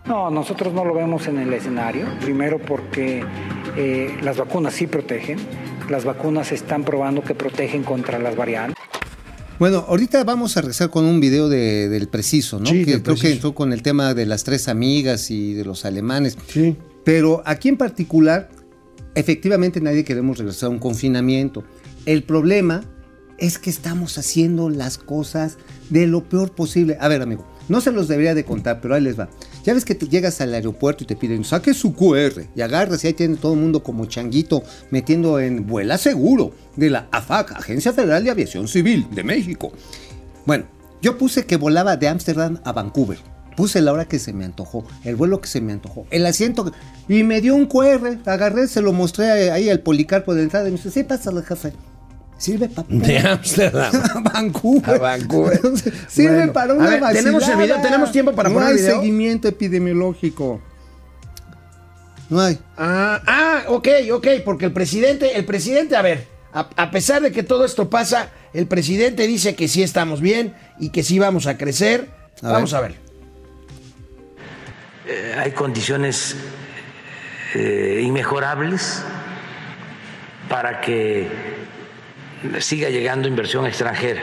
No, 0.06 0.30
nosotros 0.30 0.74
no 0.74 0.84
lo 0.84 0.94
vemos 0.94 1.28
en 1.28 1.39
el 1.39 1.54
escenario. 1.54 2.06
Primero 2.20 2.60
porque 2.60 3.24
eh, 3.78 4.18
las 4.22 4.36
vacunas 4.38 4.74
sí 4.74 4.86
protegen. 4.86 5.38
Las 5.94 6.06
vacunas 6.06 6.52
están 6.52 6.84
probando 6.84 7.24
que 7.24 7.36
protegen 7.36 7.84
contra 7.84 8.18
las 8.18 8.36
variantes. 8.36 8.76
Bueno, 9.60 9.86
ahorita 9.88 10.24
vamos 10.24 10.58
a 10.58 10.62
regresar 10.62 10.90
con 10.90 11.06
un 11.06 11.20
video 11.20 11.50
de- 11.50 11.88
del 11.88 12.08
preciso, 12.08 12.60
¿no? 12.60 12.66
Sí, 12.66 12.84
que 12.84 12.94
del 12.94 13.04
creo 13.04 13.16
que 13.16 13.32
entró 13.32 13.54
con 13.54 13.72
el 13.74 13.84
tema 13.84 14.16
de 14.16 14.26
las 14.26 14.44
tres 14.44 14.68
amigas 14.70 15.30
y 15.30 15.54
de 15.54 15.64
los 15.64 15.86
alemanes. 15.86 16.36
Sí. 16.48 16.76
Pero 17.06 17.44
aquí 17.46 17.70
en 17.70 17.78
particular, 17.78 18.50
efectivamente 19.14 19.82
nadie 19.82 20.04
queremos 20.04 20.40
regresar 20.40 20.68
a 20.68 20.70
un 20.72 20.80
confinamiento. 20.80 21.64
El 22.08 22.24
problema 22.24 22.84
es 23.38 23.60
que 23.60 23.70
estamos 23.70 24.18
haciendo 24.18 24.72
las 24.72 24.98
cosas 24.98 25.60
de 25.92 26.08
lo 26.08 26.24
peor 26.24 26.54
posible. 26.56 26.98
A 27.00 27.08
ver, 27.08 27.22
amigo, 27.22 27.46
no 27.69 27.82
se 27.82 27.91
los 27.91 28.08
debería 28.08 28.36
de 28.36 28.43
contar, 28.45 28.80
pero 28.82 28.95
ahí 28.95 29.02
les 29.02 29.19
va. 29.19 29.30
Ya 29.63 29.73
ves 29.73 29.86
que 29.86 29.95
te 29.95 30.08
llegas 30.08 30.41
al 30.41 30.54
aeropuerto 30.54 31.04
y 31.04 31.08
te 31.08 31.15
piden, 31.15 31.43
saque 31.43 31.73
su 31.73 31.93
QR 31.93 32.43
y 32.56 32.62
agarras 32.62 33.04
y 33.04 33.08
ahí 33.08 33.13
tiene 33.13 33.36
todo 33.38 33.54
el 33.54 33.60
mundo 33.60 33.82
como 33.84 34.06
changuito 34.06 34.63
metiendo 34.91 35.39
en 35.39 35.65
vuela 35.67 35.97
seguro 35.97 36.52
de 36.76 36.89
la 36.89 37.08
AFAC, 37.12 37.52
Agencia 37.54 37.93
Federal 37.93 38.23
de 38.23 38.32
Aviación 38.32 38.67
Civil 38.67 39.08
de 39.12 39.23
México. 39.23 39.71
Bueno, 40.45 40.65
yo 41.02 41.17
puse 41.17 41.45
que 41.45 41.58
volaba 41.58 41.97
de 41.97 42.08
Ámsterdam 42.08 42.60
a 42.63 42.71
Vancouver. 42.73 43.17
Puse 43.56 43.82
la 43.82 43.93
hora 43.93 44.06
que 44.08 44.17
se 44.17 44.34
me 44.34 44.45
antojó, 44.45 44.84
el 45.04 45.15
vuelo 45.15 45.39
que 45.39 45.47
se 45.47 45.62
me 45.62 45.73
antojó, 45.73 46.08
el 46.10 46.26
asiento. 46.26 46.65
que- 46.65 46.71
Y 47.08 47.23
me 47.23 47.39
dio 47.39 47.54
un 47.56 47.67
QR, 47.67 48.17
agarré, 48.26 48.67
se 48.67 48.82
lo 48.82 48.93
mostré 48.93 49.52
ahí 49.52 49.69
al 49.69 49.80
policarpo 49.82 50.34
de 50.34 50.41
entrada 50.43 50.67
y 50.67 50.71
me 50.71 50.78
dice, 50.78 50.89
sí, 50.89 51.04
pásale, 51.04 51.43
jefe. 51.43 51.71
Sirve 52.38 52.67
para... 52.69 52.88
De 52.89 53.17
Ámsterdam. 53.19 53.93
a 54.15 54.19
Vancouver. 54.19 54.96
A 54.96 54.98
Vancouver. 54.98 55.60
Sirve 56.08 56.36
Bueno, 56.38 56.54
para 56.54 56.74
a 56.74 56.76
una 56.76 56.89
ver, 56.89 57.04
¿tenemos 57.13 57.48
el 57.48 57.58
video? 57.58 57.82
¿Tenemos 57.82 58.12
tiempo 58.12 58.34
para 58.34 58.50
no 58.50 58.56
poner 58.56 58.69
hay 58.69 58.76
el 58.76 58.82
video? 58.82 58.96
seguimiento 58.98 59.48
epidemiológico. 59.48 60.62
No 62.30 62.41
hay. 62.41 62.60
Ah, 62.78 63.22
ah, 63.26 63.63
ok, 63.67 63.88
ok, 64.12 64.28
porque 64.43 64.65
el 64.65 64.74
presidente, 64.74 65.38
el 65.38 65.46
presidente, 65.46 65.96
a 65.96 66.02
ver, 66.02 66.28
a, 66.54 66.67
a 66.76 66.91
pesar 66.91 67.22
de 67.22 67.32
que 67.32 67.43
todo 67.43 67.63
esto 67.65 67.89
pasa, 67.89 68.30
el 68.54 68.67
presidente 68.67 69.28
dice 69.28 69.56
que 69.56 69.67
sí 69.67 69.84
estamos 69.84 70.19
bien 70.22 70.54
y 70.80 70.89
que 70.89 71.04
sí 71.04 71.19
vamos 71.19 71.48
a 71.48 71.58
crecer. 71.58 72.10
A 72.41 72.52
vamos 72.52 72.72
ver. 72.72 72.80
a 72.80 72.82
ver. 72.88 72.96
Eh, 75.08 75.36
hay 75.38 75.52
condiciones 75.52 76.36
eh, 77.56 78.02
inmejorables 78.04 79.02
para 80.50 80.82
que 80.82 81.28
siga 82.60 82.90
llegando 82.90 83.28
inversión 83.28 83.66
extranjera, 83.66 84.22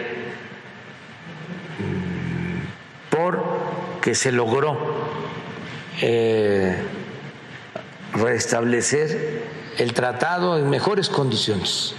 porque 3.10 4.14
se 4.14 4.32
logró 4.32 4.76
eh, 6.00 6.76
restablecer 8.14 9.42
el 9.78 9.92
tratado 9.92 10.58
en 10.58 10.68
mejores 10.68 11.08
condiciones, 11.08 11.94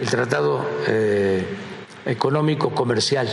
el 0.00 0.08
tratado 0.08 0.66
eh, 0.88 1.44
económico, 2.06 2.74
comercial, 2.74 3.28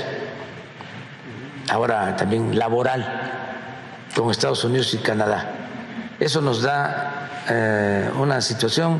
ahora 1.69 2.15
también 2.15 2.58
laboral 2.58 4.08
con 4.15 4.32
Estados 4.32 4.63
Unidos 4.63 4.93
y 4.93 4.97
Canadá. 4.97 5.52
Eso 6.19 6.41
nos 6.41 6.62
da 6.62 7.45
eh, 7.49 8.10
una 8.17 8.41
situación 8.41 8.99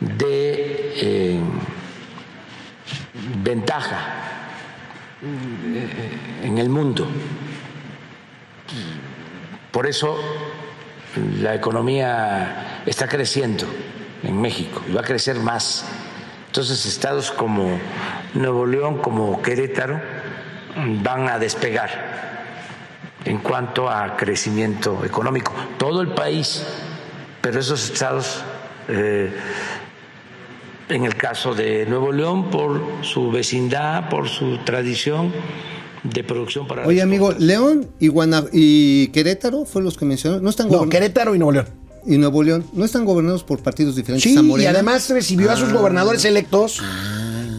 de 0.00 0.92
eh, 0.96 1.40
ventaja 3.42 3.98
eh, 5.22 6.44
en 6.44 6.58
el 6.58 6.68
mundo. 6.68 7.06
Por 9.70 9.86
eso 9.86 10.18
la 11.40 11.54
economía 11.54 12.82
está 12.86 13.08
creciendo 13.08 13.66
en 14.22 14.40
México 14.40 14.82
y 14.88 14.92
va 14.92 15.00
a 15.00 15.04
crecer 15.04 15.36
más. 15.36 15.84
Entonces 16.46 16.84
estados 16.86 17.30
como 17.30 17.78
Nuevo 18.34 18.66
León, 18.66 18.98
como 18.98 19.40
Querétaro, 19.42 20.00
van 21.02 21.28
a 21.28 21.38
despegar 21.38 22.20
en 23.24 23.38
cuanto 23.38 23.88
a 23.88 24.16
crecimiento 24.16 25.04
económico. 25.04 25.52
Todo 25.78 26.02
el 26.02 26.08
país, 26.08 26.64
pero 27.40 27.60
esos 27.60 27.90
estados, 27.90 28.42
eh, 28.88 29.32
en 30.90 31.04
el 31.04 31.14
caso 31.16 31.54
de 31.54 31.86
Nuevo 31.86 32.12
León, 32.12 32.50
por 32.50 32.80
su 33.02 33.30
vecindad, 33.30 34.08
por 34.08 34.28
su 34.28 34.58
tradición 34.64 35.32
de 36.02 36.24
producción 36.24 36.66
para... 36.66 36.86
Oye, 36.86 37.02
amigo, 37.02 37.32
León 37.38 37.86
y, 37.98 38.08
Guana- 38.08 38.44
y 38.52 39.08
Querétaro 39.08 39.64
fue 39.64 39.82
los 39.82 39.96
que 39.98 40.04
mencionó. 40.04 40.40
No 40.40 40.50
están 40.50 40.68
No. 40.68 40.88
Querétaro 40.88 41.34
y 41.34 41.38
Nuevo 41.38 41.52
León. 41.52 41.66
Y 42.06 42.16
Nuevo 42.16 42.42
León 42.42 42.64
no 42.72 42.84
están 42.86 43.04
gobernados 43.04 43.44
por 43.44 43.58
partidos 43.60 43.94
diferentes 43.94 44.32
Sí, 44.32 44.36
a 44.38 44.62
y 44.62 44.64
además 44.66 45.08
recibió 45.10 45.50
a 45.50 45.56
sus 45.56 45.68
Ah. 45.68 45.72
gobernadores 45.72 46.24
electos 46.24 46.80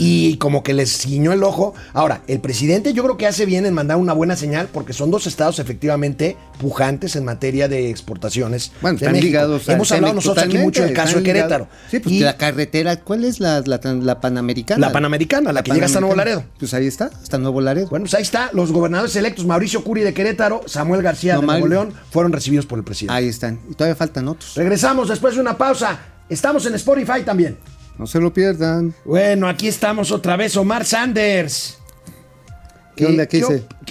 y 0.03 0.37
como 0.37 0.63
que 0.63 0.73
les 0.73 0.97
ciñó 0.97 1.31
el 1.31 1.43
ojo. 1.43 1.73
Ahora, 1.93 2.21
el 2.27 2.39
presidente 2.39 2.93
yo 2.93 3.03
creo 3.03 3.17
que 3.17 3.27
hace 3.27 3.45
bien 3.45 3.65
en 3.67 3.73
mandar 3.73 3.97
una 3.97 4.13
buena 4.13 4.35
señal 4.35 4.67
porque 4.73 4.93
son 4.93 5.11
dos 5.11 5.27
estados 5.27 5.59
efectivamente 5.59 6.37
pujantes 6.59 7.15
en 7.15 7.23
materia 7.25 7.67
de 7.67 7.89
exportaciones. 7.89 8.71
Bueno, 8.81 8.97
de 8.97 9.05
están 9.05 9.13
México. 9.13 9.27
ligados 9.27 9.69
al 9.69 9.75
Hemos 9.75 9.91
hablado 9.91 10.13
nosotros 10.15 10.45
aquí 10.45 10.57
mucho 10.57 10.83
del 10.83 10.93
caso 10.93 11.17
de. 11.17 11.23
Querétaro. 11.23 11.67
Sí, 11.89 11.99
pues 11.99 12.15
Y 12.15 12.19
la 12.21 12.35
carretera, 12.37 12.95
¿cuál 13.01 13.23
es 13.25 13.39
la, 13.39 13.61
la, 13.65 13.79
tran- 13.79 14.01
la 14.01 14.19
Panamericana? 14.19 14.87
La 14.87 14.91
Panamericana, 14.91 15.53
la 15.53 15.61
que 15.63 15.71
llega 15.71 15.85
hasta 15.85 15.99
Nuevo 15.99 16.15
Panamericana. 16.15 16.41
Laredo. 16.47 16.57
Pues 16.59 16.73
ahí 16.73 16.87
está, 16.87 17.05
hasta 17.21 17.37
Nuevo 17.37 17.61
Laredo. 17.61 17.87
bueno, 17.89 18.03
pues 18.03 18.13
ahí 18.15 18.23
está, 18.23 18.49
los 18.53 18.71
gobernadores 18.71 19.15
electos, 19.15 19.45
Mauricio 19.45 19.83
Curi 19.83 20.01
de 20.01 20.13
Querétaro, 20.13 20.61
Samuel 20.65 21.01
García 21.03 21.35
No 21.35 21.41
de. 21.41 21.47
Nuevo 21.47 21.67
León, 21.67 21.93
fueron 22.09 22.31
recibidos 22.31 22.65
por 22.65 22.79
el 22.79 22.83
presidente. 22.85 23.13
ahí 23.13 23.27
están. 23.27 23.59
Y 23.69 23.75
todavía 23.75 23.95
faltan 23.95 24.27
otros. 24.27 24.55
Regresamos 24.55 25.09
después 25.09 25.35
de 25.35 25.41
una 25.41 25.57
pausa. 25.57 25.99
Estamos 26.29 26.65
en 26.65 26.73
Spotify 26.75 27.23
también. 27.25 27.57
No 28.01 28.07
se 28.07 28.19
lo 28.19 28.33
pierdan. 28.33 28.95
Bueno, 29.05 29.47
aquí 29.47 29.67
estamos 29.67 30.11
otra 30.11 30.35
vez, 30.35 30.57
Omar 30.57 30.85
Sanders. 30.85 31.77
¿Qué 32.95 33.05
onda? 33.05 33.27
¿Qué 33.27 33.43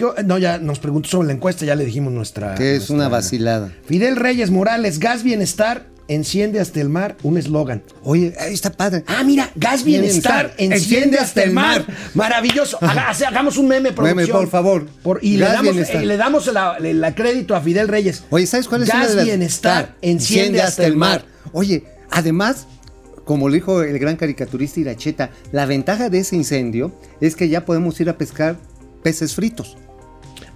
o- 0.05 0.15
no, 0.25 0.37
ya 0.37 0.59
nos 0.59 0.81
preguntó 0.81 1.09
sobre 1.09 1.29
la 1.29 1.35
encuesta, 1.35 1.65
ya 1.65 1.77
le 1.77 1.85
dijimos 1.85 2.13
nuestra. 2.13 2.57
Que 2.57 2.73
es 2.73 2.79
nuestra- 2.79 2.97
una 2.97 3.09
vacilada. 3.09 3.71
Fidel 3.87 4.17
Reyes 4.17 4.51
Morales, 4.51 4.99
gas 4.99 5.23
bienestar, 5.23 5.87
enciende 6.09 6.59
hasta 6.59 6.81
el 6.81 6.89
mar, 6.89 7.19
un 7.23 7.39
eslogan. 7.39 7.85
Oye, 8.03 8.35
ahí 8.41 8.53
está 8.53 8.73
padre. 8.73 9.05
Ah, 9.07 9.23
mira, 9.23 9.49
gas 9.55 9.85
bienestar, 9.85 10.55
enciende 10.59 11.17
hasta 11.19 11.45
el 11.45 11.53
mar. 11.53 11.87
Maravilloso. 12.15 12.79
Haga- 12.83 13.11
hagamos 13.29 13.59
un 13.59 13.69
meme, 13.69 13.93
producción. 13.93 14.37
por 14.39 14.49
favor. 14.51 14.87
Por- 15.05 15.21
y 15.23 15.37
le 15.37 15.45
Gas 15.45 15.53
damos, 15.55 15.67
le 15.77 16.17
la- 16.53 16.81
la 16.81 17.15
crédito 17.15 17.55
a 17.55 17.61
Fidel 17.61 17.87
Reyes. 17.87 18.25
Oye, 18.31 18.49
¿sabes 18.49 18.67
cuál 18.67 18.83
es 18.83 18.89
Gas 18.89 19.11
de 19.11 19.15
las- 19.15 19.25
bienestar, 19.25 19.91
Ah, 19.93 19.97
enciende, 20.03 20.61
hasta 20.61 20.85
el 20.85 20.97
mar. 20.97 21.25
Oye, 21.53 21.85
además, 22.11 22.67
como 23.25 23.49
lo 23.49 23.55
dijo 23.55 23.83
el 23.83 23.99
gran 23.99 24.17
caricaturista 24.17 24.81
Iracheta, 24.81 25.31
la 25.53 25.67
ventaja 25.67 26.09
de 26.11 26.19
ese 26.19 26.37
incendio 26.37 26.93
es 27.21 27.37
que 27.37 27.49
ya 27.49 27.65
podemos 27.65 28.01
ir 28.01 28.09
a 28.11 28.17
pescar 28.19 28.57
peces 29.03 29.35
fritos. 29.35 29.77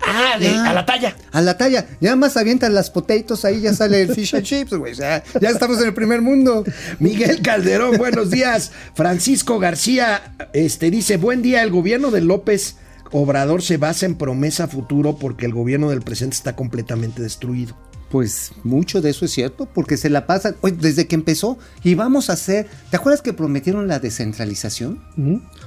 Ah, 0.07 0.37
de- 0.39 0.47
Ya. 0.51 0.69
a 0.71 0.75
la 0.75 0.85
talla. 0.85 1.17
A 1.33 1.41
la 1.41 1.57
talla. 1.57 1.87
Ya 2.01 2.15
más 2.15 2.37
avientan 2.37 2.75
las 2.75 2.91
potatoes, 2.91 3.45
ahí 3.45 3.61
ya 3.63 3.73
sale 3.73 4.03
el 4.03 4.15
fish 4.15 4.35
and 4.35 4.45
chips, 4.45 4.75
güey. 4.75 4.93
O 4.93 4.97
sea, 4.97 5.23
ya 5.41 5.49
estamos 5.49 5.81
en 5.81 5.87
el 5.87 5.95
primer 5.95 6.21
mundo. 6.21 6.63
Miguel 6.99 7.41
Calderón, 7.41 7.97
buenos 7.99 8.31
días. 8.31 8.71
Francisco 8.95 9.59
García 9.59 10.35
este, 10.53 10.91
dice, 10.91 11.17
buen 11.17 11.41
día, 11.43 11.63
el 11.63 11.71
gobierno 11.71 12.11
de 12.11 12.21
López 12.21 12.77
Obrador 13.13 13.63
se 13.63 13.77
basa 13.77 14.05
en 14.07 14.17
promesa 14.17 14.67
futuro 14.69 15.17
porque 15.17 15.47
el 15.47 15.55
gobierno 15.55 15.89
del 15.89 16.03
presente 16.03 16.35
está 16.37 16.55
completamente 16.57 17.23
destruido. 17.23 17.75
Pues 18.15 18.53
mucho 18.63 19.03
de 19.03 19.11
eso 19.11 19.25
es 19.25 19.33
cierto, 19.33 19.67
porque 19.75 19.97
se 19.97 20.09
la 20.09 20.25
pasan, 20.25 20.55
oye, 20.61 20.77
desde 20.81 21.09
que 21.09 21.17
empezó, 21.17 21.59
y 21.83 21.97
vamos 21.97 22.31
a 22.31 22.35
hacer, 22.35 22.69
¿te 22.89 22.97
acuerdas 22.97 23.23
que 23.23 23.33
prometieron 23.33 23.89
la 23.89 23.99
descentralización? 23.99 25.01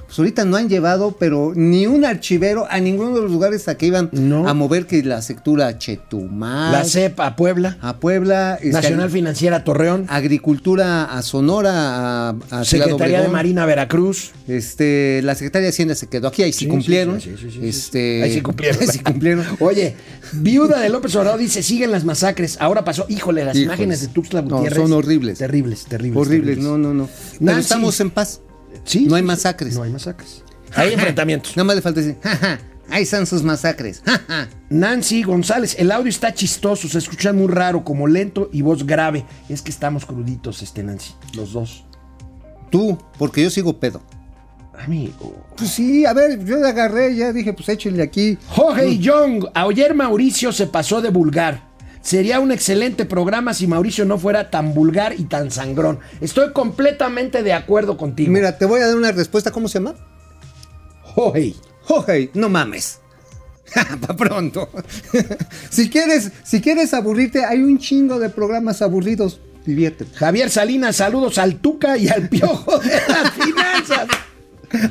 Pues 0.06 0.18
ahorita 0.18 0.46
no 0.46 0.56
han 0.56 0.70
llevado, 0.70 1.14
pero 1.20 1.52
ni 1.54 1.86
un 1.86 2.06
archivero 2.06 2.66
a 2.70 2.80
ninguno 2.80 3.14
de 3.14 3.20
los 3.20 3.30
lugares 3.30 3.68
a 3.68 3.76
que 3.76 3.84
iban 3.84 4.08
No. 4.12 4.48
a 4.48 4.54
mover 4.54 4.86
que 4.86 5.02
la 5.02 5.20
sectura 5.20 5.66
a 5.66 5.76
Chetumal, 5.76 6.72
La 6.72 6.84
CEP 6.84 7.20
a 7.20 7.36
Puebla, 7.36 7.76
a 7.82 7.98
Puebla, 7.98 8.54
este, 8.54 8.70
Nacional 8.70 9.10
Financiera 9.10 9.56
a 9.58 9.64
Torreón, 9.64 10.06
Agricultura 10.08 11.04
a 11.04 11.20
Sonora, 11.20 12.30
a, 12.30 12.36
a 12.50 12.64
Secretaría 12.64 13.20
de. 13.20 13.28
Marina 13.28 13.66
Veracruz. 13.66 14.30
Este, 14.46 15.20
la 15.22 15.34
Secretaría 15.34 15.64
de 15.66 15.70
Hacienda 15.72 15.94
se 15.94 16.06
quedó 16.06 16.28
aquí, 16.28 16.42
ahí 16.44 16.54
sí, 16.54 16.60
Sí, 16.60 16.68
cumplieron. 16.68 17.20
sí, 17.20 17.34
sí. 17.38 17.58
Este, 17.62 18.22
Ahí 18.22 18.32
sí 18.32 18.40
cumplieron. 18.40 18.80
ahí 18.80 18.86
sí 18.88 19.00
cumplieron. 19.00 19.44
Oye, 19.60 19.96
viuda 20.32 20.80
de 20.80 20.88
López 20.88 21.14
Obrador 21.16 21.38
dice, 21.38 21.62
siguen 21.62 21.90
las 21.90 22.04
masacres. 22.06 22.37
Ahora 22.60 22.84
pasó, 22.84 23.06
híjole, 23.08 23.44
las 23.44 23.54
Híjoles. 23.56 23.66
imágenes 23.66 24.00
de 24.02 24.08
Tuxtla 24.08 24.42
No, 24.42 24.56
Gutiérrez. 24.56 24.78
son 24.82 24.92
horribles. 24.92 25.38
Terribles, 25.38 25.84
terribles. 25.86 26.16
Horribles, 26.26 26.56
terribles. 26.56 26.64
no, 26.70 26.78
no, 26.78 26.94
no. 26.94 27.08
Pero 27.32 27.44
Nancy. 27.44 27.60
estamos 27.60 28.00
en 28.00 28.10
paz. 28.10 28.40
Sí, 28.84 29.06
no 29.08 29.16
hay 29.16 29.22
masacres. 29.22 29.74
No 29.74 29.82
hay 29.82 29.90
masacres. 29.92 30.42
Hay 30.74 30.92
enfrentamientos. 30.92 31.56
Nada 31.56 31.64
más 31.64 31.76
le 31.76 31.82
falta 31.82 32.00
decir, 32.00 32.16
jaja, 32.22 32.58
ahí 32.90 33.02
están 33.02 33.26
sus 33.26 33.42
masacres. 33.42 34.02
jaja". 34.04 34.48
Nancy 34.70 35.22
González, 35.22 35.76
el 35.78 35.90
audio 35.90 36.10
está 36.10 36.32
chistoso, 36.34 36.88
se 36.88 36.98
escucha 36.98 37.32
muy 37.32 37.48
raro, 37.48 37.82
como 37.84 38.06
lento 38.06 38.50
y 38.52 38.62
voz 38.62 38.86
grave. 38.86 39.24
Es 39.48 39.62
que 39.62 39.70
estamos 39.70 40.04
cruditos, 40.04 40.62
este 40.62 40.82
Nancy, 40.82 41.12
los 41.34 41.52
dos. 41.52 41.84
Tú, 42.70 42.98
porque 43.18 43.42
yo 43.42 43.50
sigo 43.50 43.80
pedo. 43.80 44.02
Amigo. 44.84 45.44
Pues 45.56 45.70
sí, 45.70 46.04
a 46.06 46.12
ver, 46.12 46.44
yo 46.44 46.56
le 46.58 46.68
agarré, 46.68 47.16
ya 47.16 47.32
dije, 47.32 47.52
pues 47.52 47.68
échenle 47.68 48.02
aquí. 48.02 48.38
Jorge 48.48 48.98
Young, 48.98 49.46
ayer 49.54 49.94
Mauricio 49.94 50.52
se 50.52 50.66
pasó 50.68 51.00
de 51.00 51.10
vulgar. 51.10 51.67
Sería 52.00 52.40
un 52.40 52.52
excelente 52.52 53.04
programa 53.04 53.54
si 53.54 53.66
Mauricio 53.66 54.04
no 54.04 54.18
fuera 54.18 54.50
tan 54.50 54.74
vulgar 54.74 55.14
y 55.18 55.24
tan 55.24 55.50
sangrón. 55.50 56.00
Estoy 56.20 56.52
completamente 56.52 57.42
de 57.42 57.52
acuerdo 57.52 57.96
contigo. 57.96 58.32
Mira, 58.32 58.56
te 58.56 58.64
voy 58.64 58.80
a 58.80 58.86
dar 58.86 58.96
una 58.96 59.12
respuesta, 59.12 59.50
¿cómo 59.50 59.68
se 59.68 59.78
llama? 59.78 59.94
Jorge. 61.02 61.54
Jorge, 61.82 62.30
no 62.34 62.48
mames. 62.48 63.00
Pa' 64.06 64.16
pronto. 64.16 64.70
si 65.70 65.90
quieres, 65.90 66.30
si 66.44 66.60
quieres 66.60 66.94
aburrirte, 66.94 67.44
hay 67.44 67.62
un 67.62 67.78
chingo 67.78 68.18
de 68.18 68.30
programas 68.30 68.82
aburridos. 68.82 69.40
Diviértete. 69.66 70.16
Javier 70.16 70.48
Salinas, 70.48 70.96
saludos 70.96 71.36
al 71.38 71.56
Tuca 71.56 71.98
y 71.98 72.08
al 72.08 72.28
Piojo 72.28 72.78
de 72.78 73.02
las 73.08 73.32
finanzas. 73.44 74.08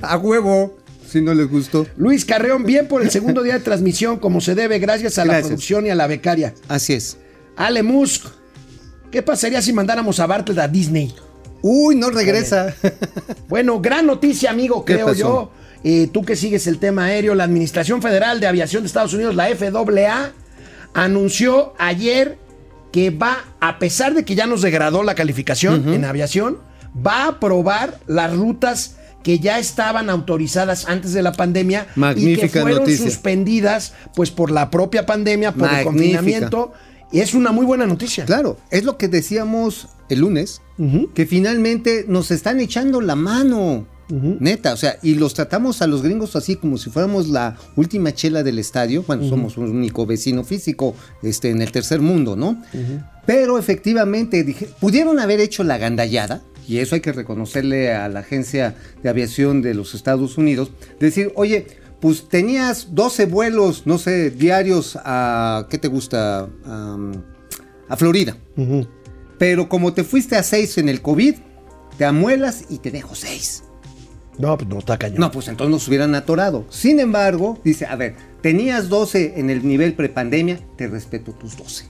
A 0.02 0.18
huevo, 0.18 0.78
si 1.08 1.22
no 1.22 1.34
les 1.34 1.50
gustó. 1.50 1.88
Luis 1.98 2.26
Carreón, 2.26 2.64
bien 2.64 2.88
por 2.88 3.02
el 3.02 3.12
segundo 3.12 3.44
día 3.44 3.54
de 3.54 3.60
transmisión, 3.62 4.18
como 4.18 4.42
se 4.42 4.56
debe, 4.56 4.80
gracias 4.80 5.18
a 5.18 5.26
la 5.26 5.40
producción 5.40 5.86
y 5.86 5.90
a 5.90 5.96
la 5.96 6.08
becaria. 6.08 6.54
Así 6.68 6.94
es. 6.94 7.18
Ale 7.56 7.84
Musk, 7.84 8.26
¿qué 9.12 9.22
pasaría 9.24 9.62
si 9.62 9.74
mandáramos 9.74 10.20
a 10.20 10.28
Bartlett 10.28 10.60
a 10.60 10.68
Disney? 10.68 11.14
Uy, 11.62 11.96
no 11.96 12.10
regresa. 12.10 12.74
Bueno, 13.48 13.80
gran 13.80 14.06
noticia, 14.06 14.52
amigo, 14.52 14.84
¿Qué 14.86 14.96
creo 14.96 15.14
yo. 15.14 15.52
Eh, 15.84 16.10
tú 16.12 16.24
que 16.26 16.36
sigues 16.36 16.68
el 16.68 16.80
tema 16.80 17.06
aéreo, 17.06 17.34
la 17.34 17.46
Administración 17.46 18.02
Federal 18.02 18.40
de 18.40 18.48
Aviación 18.48 18.84
de 18.84 18.88
Estados 18.88 19.14
Unidos, 19.14 19.36
la 19.36 19.48
FAA, 19.56 20.34
anunció 20.94 21.74
ayer 21.78 22.38
que 22.92 23.10
va, 23.10 23.46
a 23.60 23.80
pesar 23.80 24.14
de 24.14 24.26
que 24.26 24.36
ya 24.36 24.48
nos 24.48 24.62
degradó 24.62 25.04
la 25.04 25.16
calificación 25.16 25.94
en 25.94 26.04
aviación, 26.04 26.58
va 27.06 27.24
a 27.24 27.28
aprobar 27.30 28.00
las 28.08 28.36
rutas 28.36 28.98
que 29.28 29.40
ya 29.40 29.60
estaban 29.60 30.10
autorizadas 30.10 30.88
antes 30.88 31.12
de 31.12 31.22
la 31.22 31.34
pandemia 31.34 31.82
y 31.82 31.94
que 31.94 32.00
Magnífica 32.00 32.62
fueron 32.62 32.80
noticia. 32.80 33.06
suspendidas 33.08 33.92
pues 34.16 34.32
por 34.32 34.52
la 34.52 34.70
propia 34.70 35.06
pandemia, 35.06 35.52
por 35.52 35.68
el 35.68 35.84
Magnífica. 35.84 35.92
confinamiento. 35.92 36.72
Y 37.12 37.20
es 37.20 37.34
una 37.34 37.52
muy 37.52 37.66
buena 37.66 37.86
noticia. 37.86 38.24
Claro, 38.24 38.58
es 38.72 38.86
lo 38.86 38.98
que 38.98 39.10
decíamos 39.10 39.90
el 40.08 40.20
lunes, 40.20 40.62
que 41.14 41.26
finalmente 41.26 42.06
nos 42.08 42.32
están 42.32 42.62
echando 42.62 43.02
la 43.02 43.16
mano. 43.16 43.86
Neta, 44.08 44.72
o 44.72 44.78
sea, 44.78 44.98
y 45.04 45.16
los 45.16 45.34
tratamos 45.34 45.82
a 45.82 45.88
los 45.88 46.04
gringos 46.04 46.38
así 46.38 46.56
como 46.56 46.78
si 46.78 46.90
fuéramos 46.90 47.28
la 47.28 47.58
última 47.76 48.14
chela 48.14 48.44
del 48.44 48.60
estadio. 48.60 49.04
Bueno, 49.06 49.28
somos 49.28 49.58
un 49.58 49.72
único 49.72 50.06
vecino 50.06 50.46
físico 50.46 50.96
este, 51.22 51.50
en 51.50 51.62
el 51.62 51.74
tercer 51.74 52.00
mundo, 52.00 52.38
¿no? 52.38 52.64
Pero 53.26 53.60
efectivamente, 53.60 54.46
dije, 54.46 54.70
pudieron 54.80 55.20
haber 55.20 55.42
hecho 55.42 55.66
la 55.66 55.78
gandallada, 55.78 56.44
y 56.68 56.80
eso 56.80 56.96
hay 56.96 57.02
que 57.02 57.14
reconocerle 57.14 57.94
a 57.94 58.10
la 58.10 58.20
Agencia 58.20 58.76
de 59.02 59.10
Aviación 59.10 59.62
de 59.62 59.74
los 59.74 59.96
Estados 59.96 60.38
Unidos, 60.38 60.72
decir, 61.00 61.32
oye, 61.36 61.68
pues 62.00 62.30
tenías 62.30 62.94
12 62.94 63.26
vuelos, 63.26 63.84
no 63.86 63.98
sé, 63.98 64.30
diarios 64.30 64.98
a, 65.04 65.68
¿qué 65.70 65.78
te 65.78 65.88
gusta? 65.88 66.50
A 67.90 67.96
Florida. 67.96 68.38
Pero 69.40 69.70
como 69.70 69.94
te 69.94 70.04
fuiste 70.04 70.36
a 70.36 70.44
6 70.44 70.80
en 70.80 70.90
el 70.90 71.02
COVID, 71.02 71.36
te 71.98 72.06
amuelas 72.06 72.66
y 72.70 72.80
te 72.80 72.92
dejo 72.92 73.16
6. 73.16 73.64
No, 74.38 74.56
pues 74.58 74.70
no, 74.70 74.80
está 74.80 74.98
cañón. 74.98 75.20
No, 75.20 75.32
pues 75.32 75.48
entonces 75.48 75.72
nos 75.72 75.88
hubieran 75.88 76.14
atorado. 76.14 76.66
Sin 76.70 77.00
embargo, 77.00 77.60
dice, 77.64 77.88
a 77.88 77.96
ver, 77.96 78.16
tenías 78.42 78.90
12 78.90 79.34
en 79.38 79.50
el 79.50 79.68
nivel 79.68 79.94
prepandemia, 79.94 80.60
te 80.76 80.88
respeto 80.88 81.32
tus 81.34 81.58
12. 81.58 81.86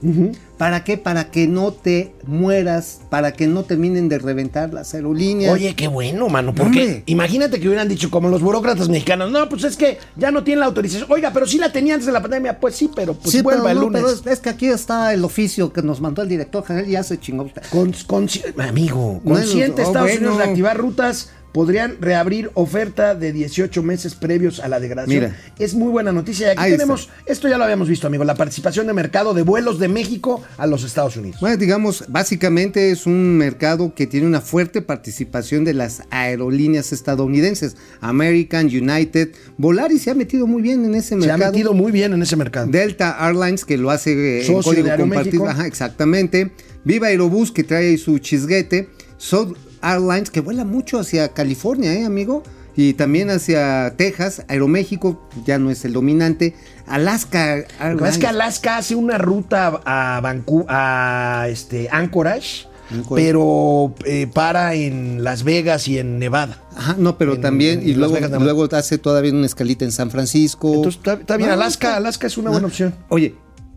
¿Para 0.56 0.82
qué? 0.82 0.96
Para 0.96 1.30
que 1.30 1.46
no 1.46 1.72
te 1.72 2.14
mueras, 2.26 3.00
para 3.10 3.32
que 3.32 3.46
no 3.46 3.62
terminen 3.64 4.08
de 4.08 4.18
reventar 4.18 4.72
las 4.72 4.94
aerolíneas. 4.94 5.52
Oye, 5.52 5.74
qué 5.74 5.86
bueno, 5.88 6.28
mano, 6.28 6.54
porque 6.54 6.80
Hombre. 6.80 7.02
imagínate 7.06 7.60
que 7.60 7.68
hubieran 7.68 7.88
dicho 7.88 8.10
como 8.10 8.28
los 8.28 8.40
burócratas 8.42 8.88
mexicanos, 8.88 9.30
no, 9.30 9.48
pues 9.48 9.64
es 9.64 9.76
que 9.76 9.98
ya 10.16 10.30
no 10.30 10.42
tienen 10.42 10.60
la 10.60 10.66
autorización. 10.66 11.06
Oiga, 11.10 11.30
pero 11.32 11.46
sí 11.46 11.58
la 11.58 11.70
tenía 11.70 11.94
antes 11.94 12.06
de 12.06 12.12
la 12.12 12.22
pandemia. 12.22 12.58
Pues 12.58 12.74
sí, 12.74 12.90
pero 12.94 13.14
pues 13.14 13.30
Sí, 13.30 13.42
vuelva 13.42 13.64
pero 13.64 13.72
el 13.72 13.76
no, 13.78 13.82
lunes. 13.84 14.20
pero 14.22 14.32
es, 14.34 14.40
que 14.40 14.48
aquí 14.48 14.66
está 14.66 15.12
el 15.12 15.24
oficio 15.24 15.72
que 15.72 15.82
nos 15.82 16.00
mandó 16.00 16.22
el 16.22 16.28
director 16.28 16.64
general 16.64 16.88
y 16.88 16.92
ya 16.92 17.02
se 17.02 17.18
chingó 17.20 17.44
usted. 17.44 17.62
Con- 17.70 17.92
consci- 17.92 18.42
amigo, 18.58 19.20
Bueno, 19.22 19.40
consciente 19.40 19.82
oh, 19.82 19.86
Estados 19.86 20.08
bueno. 20.10 20.26
Unidos 20.28 20.38
de 20.38 20.44
activar 20.44 20.76
rutas, 20.76 21.30
podrían 21.52 21.96
reabrir 22.00 22.50
oferta 22.54 23.14
de 23.14 23.32
18 23.32 23.82
meses 23.82 24.14
previos 24.14 24.60
a 24.60 24.68
la 24.68 24.80
degradación. 24.80 25.24
Mira. 25.24 25.36
Es 25.58 25.74
muy 25.74 25.90
buena 25.90 26.12
noticia. 26.12 26.48
Y 26.48 26.50
aquí 26.50 26.62
Ahí 26.62 26.72
tenemos, 26.72 27.08
esto 27.26 27.48
ya 27.48 27.58
lo 27.58 27.64
habíamos 27.64 27.88
visto, 27.88 28.06
amigo, 28.06 28.24
la 28.24 28.34
participación 28.34 28.86
de 28.86 28.92
mercado 28.92 29.34
de 29.34 29.42
vuelos 29.42 29.78
de 29.78 29.88
México 29.88 30.42
a 30.56 30.66
los 30.66 30.84
Estados 30.84 31.16
Unidos. 31.16 31.40
Bueno, 31.40 31.56
digamos, 31.56 32.04
básicamente 32.08 32.90
es 32.90 33.06
un 33.06 33.36
mercado 33.36 33.94
que 33.94 34.06
tiene 34.06 34.26
una 34.26 34.40
fuerte 34.40 34.82
participación 34.82 35.64
de 35.64 35.74
las 35.74 36.02
aerolíneas 36.10 36.92
estadounidenses. 36.92 37.76
American, 38.00 38.66
United, 38.66 39.30
Volaris 39.56 40.02
se 40.02 40.10
ha 40.10 40.14
metido 40.14 40.46
muy 40.46 40.62
bien 40.62 40.84
en 40.84 40.94
ese 40.94 41.08
Se 41.08 41.14
ha 41.14 41.18
mercado. 41.36 41.52
metido 41.52 41.72
muy 41.72 41.92
bien 41.92 42.12
en 42.12 42.22
ese 42.22 42.36
mercado. 42.36 42.66
Delta 42.66 43.16
Airlines, 43.20 43.64
que 43.64 43.76
lo 43.76 43.90
hace 43.90 44.40
eh, 44.40 44.46
en 44.46 44.62
código 44.62 44.88
compartido. 44.96 45.46
Ajá, 45.48 45.66
exactamente. 45.66 46.52
Viva 46.84 47.08
Aerobús, 47.08 47.50
que 47.50 47.64
trae 47.64 47.96
su 47.98 48.18
chisguete. 48.18 48.88
South 49.16 49.56
Airlines, 49.82 50.30
que 50.30 50.40
vuela 50.40 50.64
mucho 50.64 50.98
hacia 50.98 51.28
California, 51.28 51.92
¿eh, 51.94 52.04
amigo? 52.04 52.42
Y 52.76 52.94
también 52.94 53.28
hacia 53.30 53.94
Texas. 53.96 54.44
Aeroméxico 54.48 55.20
ya 55.44 55.58
no 55.58 55.70
es 55.70 55.84
el 55.84 55.92
dominante. 55.92 56.54
Alaska 56.86 57.56
Airlines. 57.80 58.14
es 58.14 58.18
que 58.18 58.26
Alaska 58.28 58.76
hace 58.78 58.94
una 58.94 59.18
ruta 59.18 59.80
a 59.84 60.20
Vancouver, 60.22 60.66
a 60.68 61.46
este, 61.50 61.88
Anchorage, 61.90 62.66
Anchorage. 62.90 63.26
pero 63.26 63.94
eh, 64.04 64.28
para 64.32 64.74
en 64.74 65.24
Las 65.24 65.42
Vegas 65.42 65.88
y 65.88 65.98
en 65.98 66.18
Nevada. 66.20 66.62
Ajá, 66.76 66.94
no, 66.98 67.18
pero 67.18 67.34
En- 67.34 67.40
también, 67.40 67.80
en 67.80 67.88
y 67.88 67.94
luego, 67.94 68.14
Vegas, 68.14 68.30
luego 68.40 68.68
hace 68.72 68.96
todavía 68.98 69.32
una 69.32 69.46
escalita 69.46 69.84
en 69.84 69.90
San 69.92 70.10
Francisco. 70.10 70.72
Entonces 70.74 71.00
está, 71.04 71.36
bien, 71.36 71.50
Ah, 71.50 71.54
Alaska, 71.54 71.96
Alaska 71.96 72.26
es 72.28 72.38
una 72.38 72.50
Ah, 72.50 72.52
buena 72.52 72.68
opción. 72.68 72.94
Oye, 73.08 73.34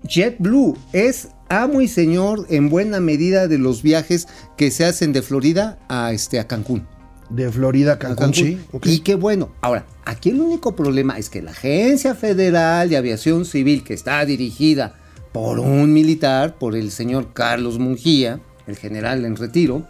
JetBlue 0.08 0.78
es 0.94 1.30
amo 1.52 1.82
y 1.82 1.88
señor 1.90 2.46
en 2.50 2.70
buena 2.70 3.02
medida 3.02 3.48
de 3.48 3.58
los 3.58 3.84
viajes 3.84 4.28
que 4.58 4.72
se 4.72 4.86
hacen 4.86 5.12
de 5.12 5.22
Florida 5.22 5.80
a, 5.90 6.14
este, 6.14 6.40
a 6.40 6.48
Cancún. 6.48 6.88
De 7.30 7.52
Florida 7.52 7.92
a 7.92 7.96
A 7.96 8.00
Cancún, 8.00 8.34
sí. 8.34 8.60
Y 8.84 9.00
qué 9.00 9.16
bueno. 9.16 9.52
Ahora, 9.62 9.86
aquí 10.06 10.30
el 10.30 10.40
único 10.40 10.76
problema 10.76 11.18
es 11.18 11.30
que 11.30 11.42
la 11.42 11.52
Agencia 11.52 12.16
Federal 12.16 12.90
de 12.90 12.98
Aviación 12.98 13.46
Civil, 13.46 13.84
que 13.84 13.94
está 13.94 14.26
dirigida 14.26 14.96
por 15.34 15.60
un 15.60 15.94
militar, 15.94 16.58
por 16.58 16.76
el 16.76 16.92
señor 16.92 17.34
Carlos 17.34 17.80
Mungía, 17.80 18.40
el 18.68 18.78
general 18.78 19.26
en 19.26 19.36
retiro, 19.36 19.86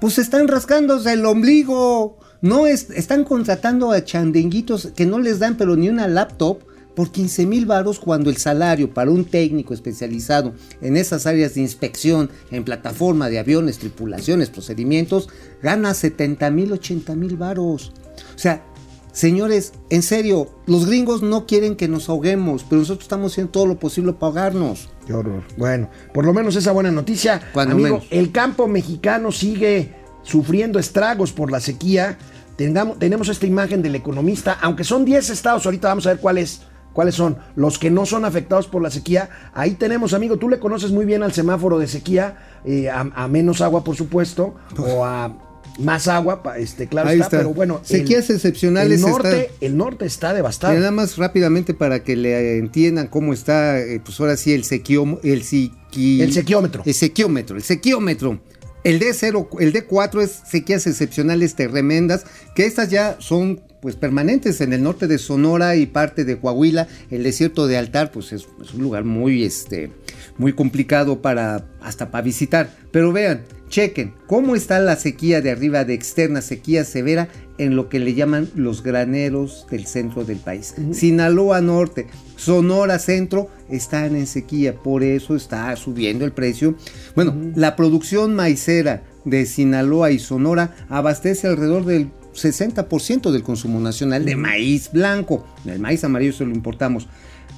pues 0.00 0.18
están 0.18 0.48
rascándose 0.48 1.12
el 1.12 1.26
ombligo. 1.26 2.18
No 2.40 2.66
es, 2.66 2.90
están 2.90 3.24
contratando 3.24 3.92
a 3.92 4.04
chandenguitos 4.04 4.88
que 4.96 5.06
no 5.06 5.18
les 5.18 5.38
dan 5.38 5.56
pero 5.56 5.76
ni 5.76 5.88
una 5.88 6.08
laptop 6.08 6.58
por 6.94 7.10
15 7.10 7.46
mil 7.46 7.66
varos 7.66 7.98
cuando 7.98 8.30
el 8.30 8.36
salario 8.36 8.92
para 8.92 9.10
un 9.10 9.24
técnico 9.24 9.74
especializado 9.74 10.52
en 10.80 10.96
esas 10.96 11.26
áreas 11.26 11.54
de 11.54 11.60
inspección 11.62 12.30
en 12.50 12.64
plataforma 12.64 13.28
de 13.28 13.38
aviones, 13.38 13.78
tripulaciones, 13.78 14.50
procedimientos, 14.50 15.28
gana 15.62 15.94
70 15.94 16.50
mil, 16.50 16.72
80 16.72 17.14
mil 17.14 17.36
varos. 17.36 17.92
O 18.34 18.38
sea, 18.38 18.64
señores, 19.12 19.72
en 19.90 20.02
serio, 20.02 20.50
los 20.66 20.86
gringos 20.86 21.22
no 21.22 21.46
quieren 21.46 21.76
que 21.76 21.88
nos 21.88 22.08
ahoguemos, 22.08 22.64
pero 22.64 22.80
nosotros 22.80 23.04
estamos 23.04 23.32
haciendo 23.32 23.52
todo 23.52 23.66
lo 23.66 23.78
posible 23.78 24.12
para 24.12 24.26
ahogarnos. 24.26 24.90
Qué 25.06 25.14
horror. 25.14 25.42
Bueno, 25.56 25.88
por 26.12 26.24
lo 26.24 26.32
menos 26.32 26.56
esa 26.56 26.72
buena 26.72 26.90
noticia. 26.90 27.40
Cuando 27.52 27.74
Amigo, 27.74 27.96
menos. 27.96 28.06
el 28.10 28.32
campo 28.32 28.68
mexicano 28.68 29.32
sigue 29.32 29.94
sufriendo 30.22 30.78
estragos 30.78 31.32
por 31.32 31.50
la 31.50 31.60
sequía. 31.60 32.18
Tengamos, 32.56 32.98
tenemos 32.98 33.28
esta 33.28 33.46
imagen 33.46 33.82
del 33.82 33.94
economista, 33.94 34.58
aunque 34.60 34.84
son 34.84 35.04
10 35.04 35.30
estados, 35.30 35.64
ahorita 35.64 35.88
vamos 35.88 36.06
a 36.06 36.10
ver 36.10 36.18
cuáles 36.20 36.60
cuáles 36.92 37.14
son 37.14 37.36
los 37.56 37.78
que 37.78 37.90
no 37.90 38.06
son 38.06 38.24
afectados 38.24 38.66
por 38.68 38.82
la 38.82 38.90
sequía. 38.90 39.28
Ahí 39.54 39.72
tenemos, 39.72 40.12
amigo, 40.14 40.36
tú 40.38 40.48
le 40.48 40.58
conoces 40.58 40.90
muy 40.90 41.04
bien 41.04 41.22
al 41.22 41.32
semáforo 41.32 41.78
de 41.78 41.88
sequía, 41.88 42.36
eh, 42.64 42.88
a, 42.90 43.00
a 43.14 43.28
menos 43.28 43.60
agua, 43.60 43.84
por 43.84 43.96
supuesto, 43.96 44.54
o 44.78 45.04
a 45.04 45.36
más 45.78 46.06
agua, 46.06 46.42
este, 46.58 46.86
claro 46.86 47.08
está, 47.08 47.24
está. 47.24 47.36
pero 47.38 47.54
bueno. 47.54 47.80
Sequías 47.82 48.28
excepcionales 48.28 49.02
El 49.02 49.10
norte, 49.10 49.40
está- 49.40 49.54
el 49.66 49.76
norte 49.78 50.04
está 50.04 50.34
devastado. 50.34 50.74
nada 50.74 50.90
más 50.90 51.16
rápidamente 51.16 51.72
para 51.72 52.02
que 52.04 52.14
le 52.14 52.58
entiendan 52.58 53.06
cómo 53.08 53.32
está, 53.32 53.80
eh, 53.80 53.98
pues 54.04 54.20
ahora 54.20 54.36
sí, 54.36 54.52
el 54.52 54.64
sequio, 54.64 55.18
el 55.22 55.42
sequi- 55.42 56.20
El 56.20 56.32
sequiómetro. 56.32 56.82
El 56.84 56.92
sequiómetro, 56.94 57.56
el 57.56 57.62
sequiómetro. 57.62 58.40
El 58.84 58.98
D0, 59.00 59.48
el 59.60 59.72
D4 59.72 60.20
es 60.22 60.40
sequías 60.46 60.86
excepcionales 60.88 61.54
tremendas, 61.54 62.26
que 62.54 62.66
estas 62.66 62.90
ya 62.90 63.16
son 63.20 63.62
pues 63.82 63.96
permanentes 63.96 64.60
en 64.60 64.72
el 64.72 64.84
norte 64.84 65.08
de 65.08 65.18
Sonora 65.18 65.74
y 65.74 65.86
parte 65.86 66.24
de 66.24 66.38
Coahuila. 66.38 66.86
El 67.10 67.24
desierto 67.24 67.66
de 67.66 67.76
Altar, 67.76 68.12
pues 68.12 68.32
es, 68.32 68.46
es 68.62 68.74
un 68.74 68.82
lugar 68.82 69.02
muy, 69.02 69.42
este, 69.42 69.90
muy 70.38 70.52
complicado 70.52 71.20
para 71.20 71.66
hasta 71.80 72.12
para 72.12 72.22
visitar. 72.22 72.70
Pero 72.92 73.12
vean, 73.12 73.42
chequen 73.68 74.14
cómo 74.28 74.54
está 74.54 74.78
la 74.78 74.94
sequía 74.94 75.40
de 75.40 75.50
arriba 75.50 75.84
de 75.84 75.94
externa, 75.94 76.42
sequía 76.42 76.84
severa 76.84 77.28
en 77.58 77.74
lo 77.74 77.88
que 77.88 77.98
le 77.98 78.14
llaman 78.14 78.48
los 78.54 78.84
graneros 78.84 79.66
del 79.68 79.86
centro 79.86 80.24
del 80.24 80.38
país. 80.38 80.76
Sinaloa 80.92 81.60
Norte, 81.60 82.06
Sonora 82.36 83.00
Centro 83.00 83.50
están 83.68 84.14
en 84.14 84.28
sequía, 84.28 84.76
por 84.76 85.02
eso 85.02 85.34
está 85.34 85.74
subiendo 85.74 86.24
el 86.24 86.30
precio. 86.30 86.76
Bueno, 87.16 87.34
la 87.56 87.74
producción 87.74 88.36
maicera 88.36 89.02
de 89.24 89.44
Sinaloa 89.44 90.12
y 90.12 90.20
Sonora 90.20 90.76
abastece 90.88 91.48
alrededor 91.48 91.84
del 91.84 92.10
60% 92.34 93.30
del 93.30 93.42
consumo 93.42 93.80
nacional 93.80 94.24
de 94.24 94.36
maíz 94.36 94.90
blanco. 94.92 95.44
El 95.64 95.78
maíz 95.78 96.04
amarillo 96.04 96.32
se 96.32 96.44
lo 96.44 96.54
importamos. 96.54 97.08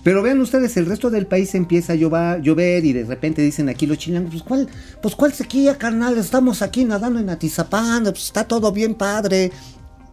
Pero 0.04 0.22
vean 0.22 0.38
ustedes, 0.40 0.76
el 0.76 0.84
resto 0.84 1.08
del 1.08 1.26
país 1.26 1.54
empieza 1.54 1.94
a 1.94 1.96
llover, 1.96 2.42
llover 2.42 2.84
y 2.84 2.92
de 2.92 3.04
repente 3.04 3.40
dicen 3.40 3.70
aquí 3.70 3.86
los 3.86 3.96
chilangos, 3.96 4.32
pues 4.32 4.42
cuál, 4.42 4.68
pues 5.00 5.14
cuál 5.14 5.32
sequía, 5.32 5.78
carnal, 5.78 6.18
estamos 6.18 6.60
aquí 6.60 6.84
nadando 6.84 7.18
en 7.20 7.30
Atizapán, 7.30 8.04
pues 8.04 8.24
está 8.24 8.44
todo 8.44 8.70
bien 8.70 8.94
padre. 8.94 9.50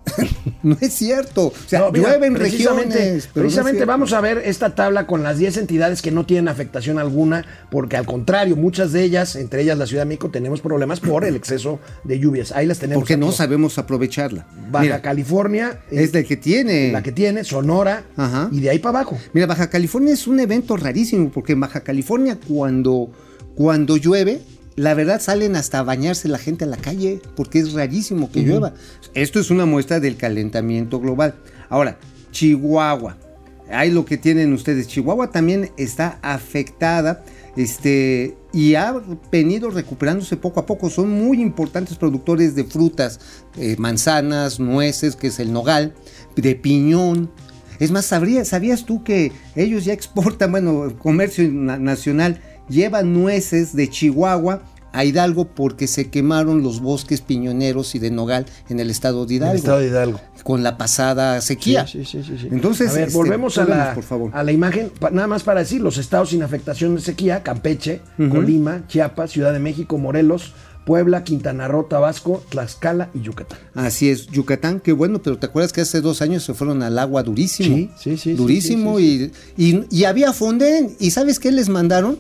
no 0.64 0.78
es 0.82 0.94
cierto. 0.94 1.48
O 1.48 1.54
sea, 1.68 1.80
No, 1.80 1.92
mira, 1.92 2.10
llueve 2.10 2.28
en 2.28 2.34
precisamente, 2.34 2.96
regiones. 2.98 3.28
no 3.34 3.42
precisamente 3.42 3.86
vamos 3.86 4.14
a 4.14 4.22
ver 4.22 4.40
esta 4.46 4.76
tabla 4.76 5.08
con 5.08 5.24
las 5.24 5.38
10 5.38 5.58
entidades 5.58 6.02
que 6.02 6.12
no 6.12 6.26
tienen 6.26 6.48
afectación 6.48 7.00
alguna, 7.00 7.46
porque 7.70 7.98
al 7.98 8.06
contrario, 8.06 8.56
muchas 8.56 8.92
de 8.92 9.04
ellas, 9.04 9.36
entre 9.36 9.62
ellas 9.62 9.78
la 9.78 9.86
Ciudad 9.88 10.02
de 10.04 10.08
México, 10.08 10.30
tenemos 10.30 10.60
problemas 10.62 11.00
por 11.00 11.24
el 11.24 11.36
exceso 11.36 11.80
de 12.04 12.20
lluvias. 12.20 12.52
Ahí 12.52 12.66
las 12.66 12.80
tenemos. 12.80 13.02
Porque 13.04 13.18
no 13.18 13.32
sabemos 13.32 13.78
aprovecharla. 13.78 14.48
Baja 14.72 14.84
Mira, 14.84 15.02
California 15.02 15.80
es 15.92 16.14
la 16.14 16.24
que 16.24 16.38
tiene. 16.38 16.92
la 16.92 17.04
que 17.04 17.12
tiene, 17.12 17.44
Sonora, 17.44 18.04
Ajá. 18.18 18.50
y 18.52 18.60
de 18.60 18.70
ahí 18.70 18.80
para 18.80 19.00
abajo. 19.00 19.18
Mira, 19.34 19.46
Baja 19.48 19.70
California 19.70 20.14
es 20.14 20.28
un 20.28 20.40
evento 20.40 20.78
rarísimo 20.78 21.30
porque 21.32 21.54
en 21.54 21.60
Baja 21.62 21.82
California 21.82 22.38
cuando, 22.48 23.10
cuando 23.56 23.98
llueve, 23.98 24.42
la 24.76 24.94
verdad 24.94 25.20
salen 25.22 25.56
hasta 25.56 25.80
a 25.80 25.84
bañarse 25.84 26.28
la 26.28 26.38
gente 26.38 26.64
a 26.64 26.68
la 26.68 26.78
calle 26.78 27.22
porque 27.36 27.60
es 27.60 27.74
rarísimo 27.74 28.32
que 28.32 28.42
llueva. 28.42 28.74
Esto 29.14 29.40
es 29.40 29.50
una 29.52 29.66
muestra 29.66 30.00
del 30.00 30.16
calentamiento 30.18 31.00
global. 31.00 31.36
Ahora, 31.70 31.98
Chihuahua. 32.32 33.18
Hay 33.70 33.92
lo 33.92 34.04
que 34.06 34.18
tienen 34.18 34.52
ustedes. 34.54 34.88
Chihuahua 34.88 35.32
también 35.32 35.72
está 35.78 36.20
afectada 36.22 37.24
este, 37.56 38.36
y 38.54 38.76
ha 38.76 38.94
venido 39.32 39.70
recuperándose 39.70 40.36
poco 40.38 40.60
a 40.60 40.66
poco. 40.66 40.90
Son 40.90 41.10
muy 41.10 41.42
importantes 41.42 41.98
productores 41.98 42.56
de 42.56 42.64
frutas, 42.66 43.20
eh, 43.58 43.76
manzanas, 43.78 44.60
nueces, 44.60 45.16
que 45.16 45.28
es 45.28 45.40
el 45.40 45.54
nogal, 45.54 45.94
de 46.36 46.56
piñón. 46.56 47.30
Es 47.80 47.92
más, 47.92 48.06
¿sabría- 48.06 48.46
¿sabías 48.46 48.86
tú 48.86 49.04
que 49.04 49.32
ellos 49.56 49.86
ya 49.86 49.94
exportan, 50.00 50.52
bueno, 50.52 50.94
comercio 51.00 51.50
na- 51.52 51.78
nacional 51.78 52.42
lleva 52.72 53.04
nueces 53.04 53.76
de 53.76 53.90
Chihuahua 53.90 54.64
a 54.94 55.06
Hidalgo 55.06 55.46
porque 55.46 55.88
se 55.88 56.10
quemaron 56.10 56.64
los 56.64 56.82
bosques 56.82 57.22
piñoneros 57.22 57.96
y 57.96 58.00
de 58.00 58.12
nogal 58.12 58.46
en 58.68 58.80
el 58.82 58.90
estado 58.90 59.26
de 59.26 59.36
En 59.36 59.38
Hidalgo? 59.38 59.52
el 59.54 59.58
estado 59.60 59.80
de 59.80 59.88
Hidalgo. 59.88 60.20
Con 60.44 60.64
la 60.64 60.78
pasada 60.78 61.40
sequía. 61.40 61.88
Sí, 61.88 62.04
sí, 62.04 62.24
sí. 62.24 62.48
Entonces, 62.52 62.90
a 62.90 62.94
ver, 62.94 63.04
este, 63.08 63.18
volvemos 63.18 63.58
a 63.58 63.66
la, 63.66 63.94
por 63.94 64.04
favor. 64.04 64.32
a 64.34 64.44
la 64.44 64.52
imagen, 64.52 64.92
nada 65.12 65.28
más 65.28 65.44
para 65.44 65.60
decir, 65.62 65.80
los 65.82 65.98
estados 65.98 66.30
sin 66.32 66.44
afectación 66.44 66.96
de 66.96 67.02
sequía, 67.02 67.42
Campeche. 67.44 68.02
Colima, 68.18 68.84
Chiapas, 68.88 69.32
Ciudad 69.32 69.54
de 69.54 69.60
México, 69.60 69.98
Morelos, 69.98 70.54
Puebla, 70.86 71.24
Quintana 71.24 71.68
Roo, 71.70 71.86
Tabasco, 71.86 72.44
Tlaxcala 72.50 73.12
y 73.14 73.22
Yucatán. 73.22 73.60
Así 73.76 74.10
es, 74.10 74.28
Yucatán, 74.28 74.80
qué 74.82 74.92
bueno, 74.92 75.22
pero 75.22 75.38
¿te 75.38 75.46
acuerdas 75.46 75.72
que 75.72 75.82
hace 75.82 76.02
dos 76.02 76.22
años 76.24 76.44
se 76.44 76.54
fueron 76.56 76.82
al 76.84 76.98
agua 77.00 77.22
durísimo? 77.24 77.76
Sí, 77.78 77.90
sí, 77.98 78.10
sí, 78.12 78.18
sí, 78.18 78.34
Durísimo 78.34 78.98
sí, 78.98 79.32
Y, 79.56 79.70
y, 79.76 79.86
y 79.92 80.04
había 80.06 80.34
fondén. 80.34 80.98
¿Y 81.00 81.12
sabes 81.12 81.40
qué 81.40 81.52
les 81.52 81.70
mandaron? 81.70 82.18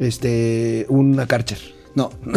Este, 0.00 0.86
una 0.88 1.26
Karcher. 1.26 1.58
No. 1.94 2.10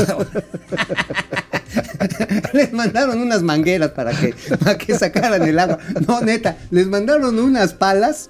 les 2.54 2.74
mandaron 2.74 3.20
unas 3.20 3.44
mangueras 3.44 3.92
para 3.92 4.12
que, 4.12 4.34
para 4.58 4.78
que 4.78 4.98
sacaran 4.98 5.44
el 5.44 5.60
agua. 5.60 5.78
No, 6.08 6.22
neta, 6.22 6.58
les 6.72 6.88
mandaron 6.88 7.38
unas 7.38 7.74
palas 7.74 8.30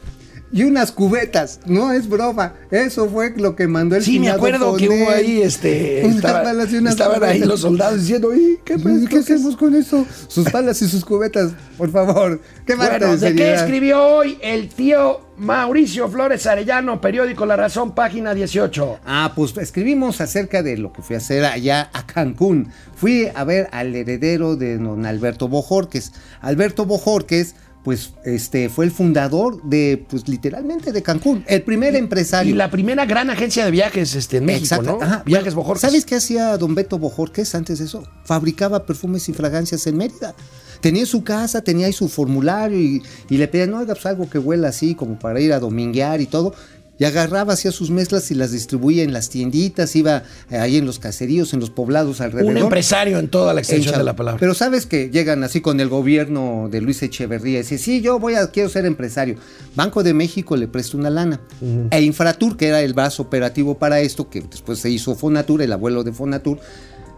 y 0.51 0.63
unas 0.63 0.91
cubetas. 0.91 1.59
No 1.65 1.91
es 1.91 2.09
broma. 2.09 2.53
Eso 2.71 3.09
fue 3.09 3.33
lo 3.37 3.55
que 3.55 3.67
mandó 3.67 3.95
el 3.95 4.03
Sí, 4.03 4.19
me 4.19 4.29
acuerdo 4.29 4.75
que 4.75 4.89
hubo 4.89 5.09
ahí, 5.09 5.41
este, 5.41 6.01
estaba- 6.07 6.53
y 6.53 6.87
estaban 6.87 7.23
ahí 7.23 7.39
los 7.39 7.61
soldados 7.61 8.01
diciendo, 8.01 8.31
"Ey, 8.33 8.57
¿qué, 8.65 8.75
¿Qué, 8.75 8.79
pues, 8.79 9.07
¿Qué 9.09 9.17
hacemos 9.17 9.55
con 9.57 9.75
eso? 9.75 10.05
Sus 10.27 10.49
palas 10.49 10.81
y 10.81 10.87
sus 10.87 11.05
cubetas, 11.05 11.51
por 11.77 11.91
favor. 11.91 12.41
¿Qué 12.65 12.75
Bueno, 12.75 13.17
¿de 13.17 13.35
qué 13.35 13.53
escribió 13.53 14.03
hoy 14.03 14.37
el 14.41 14.69
tío 14.69 15.21
Mauricio 15.37 16.07
Flores 16.09 16.45
Arellano, 16.45 17.01
periódico 17.01 17.45
La 17.45 17.55
Razón, 17.55 17.95
página 17.95 18.33
18? 18.33 18.99
Ah, 19.05 19.33
pues 19.35 19.57
escribimos 19.57 20.21
acerca 20.21 20.61
de 20.63 20.77
lo 20.77 20.93
que 20.93 21.01
fui 21.01 21.15
a 21.15 21.17
hacer 21.17 21.43
allá 21.45 21.89
a 21.93 22.05
Cancún. 22.05 22.69
Fui 22.95 23.27
a 23.33 23.43
ver 23.43 23.67
al 23.71 23.95
heredero 23.95 24.55
de 24.55 24.77
don 24.77 25.05
Alberto 25.05 25.47
Bojorques. 25.47 26.11
Alberto 26.41 26.85
Bojorques, 26.85 27.55
pues, 27.83 28.13
este, 28.25 28.69
fue 28.69 28.85
el 28.85 28.91
fundador 28.91 29.61
de, 29.63 30.05
pues, 30.09 30.27
literalmente 30.27 30.91
de 30.91 31.01
Cancún. 31.01 31.43
El 31.47 31.63
primer 31.63 31.95
empresario. 31.95 32.53
Y 32.53 32.55
la 32.55 32.69
primera 32.69 33.05
gran 33.05 33.29
agencia 33.29 33.65
de 33.65 33.71
viajes 33.71 34.15
este, 34.15 34.37
en 34.37 34.45
México, 34.45 34.75
Exacto, 34.75 34.97
¿no? 34.99 35.03
ajá. 35.03 35.23
Viajes 35.25 35.55
Bojorques. 35.55 35.81
¿Sabes 35.81 36.05
qué 36.05 36.15
hacía 36.15 36.57
don 36.57 36.75
Beto 36.75 36.99
Bojorques 36.99 37.55
antes 37.55 37.79
de 37.79 37.85
eso? 37.85 38.03
Fabricaba 38.23 38.85
perfumes 38.85 39.27
y 39.29 39.33
fragancias 39.33 39.87
en 39.87 39.97
Mérida. 39.97 40.35
Tenía 40.79 41.05
su 41.05 41.23
casa, 41.23 41.61
tenía 41.61 41.87
ahí 41.87 41.93
su 41.93 42.09
formulario 42.09 42.79
y, 42.79 43.03
y 43.29 43.37
le 43.37 43.47
pedían, 43.47 43.71
no, 43.71 43.77
haga 43.77 43.93
pues 43.93 44.05
algo 44.07 44.29
que 44.29 44.39
huela 44.39 44.69
así, 44.69 44.95
como 44.95 45.17
para 45.19 45.39
ir 45.39 45.53
a 45.53 45.59
dominguear 45.59 46.21
y 46.21 46.25
todo. 46.25 46.55
Y 47.01 47.03
agarraba, 47.03 47.53
hacía 47.53 47.71
sus 47.71 47.89
mezclas 47.89 48.29
y 48.29 48.35
las 48.35 48.51
distribuía 48.51 49.01
en 49.01 49.11
las 49.11 49.31
tienditas, 49.31 49.95
iba 49.95 50.21
eh, 50.51 50.57
ahí 50.57 50.77
en 50.77 50.85
los 50.85 50.99
caseríos, 50.99 51.51
en 51.51 51.59
los 51.59 51.71
poblados 51.71 52.21
alrededor. 52.21 52.51
Un 52.51 52.57
empresario 52.59 53.17
en 53.17 53.27
toda 53.27 53.55
la 53.55 53.61
extensión 53.61 53.97
de 53.97 54.03
la 54.03 54.15
palabra. 54.15 54.39
Pero 54.39 54.53
sabes 54.53 54.85
que 54.85 55.09
llegan 55.09 55.43
así 55.43 55.61
con 55.61 55.79
el 55.79 55.89
gobierno 55.89 56.69
de 56.69 56.79
Luis 56.79 57.01
Echeverría 57.01 57.57
y 57.57 57.61
dicen, 57.63 57.79
sí, 57.79 58.01
yo 58.01 58.19
voy 58.19 58.35
a, 58.35 58.51
quiero 58.51 58.69
ser 58.69 58.85
empresario. 58.85 59.37
Banco 59.73 60.03
de 60.03 60.13
México 60.13 60.55
le 60.55 60.67
presta 60.67 60.95
una 60.95 61.09
lana. 61.09 61.41
E 61.89 62.01
Infratur, 62.03 62.55
que 62.55 62.67
era 62.67 62.83
el 62.83 62.93
brazo 62.93 63.23
operativo 63.23 63.79
para 63.79 63.99
esto, 63.99 64.29
que 64.29 64.41
después 64.41 64.77
se 64.77 64.91
hizo 64.91 65.15
Fonatur, 65.15 65.63
el 65.63 65.73
abuelo 65.73 66.03
de 66.03 66.13
Fonatur, 66.13 66.59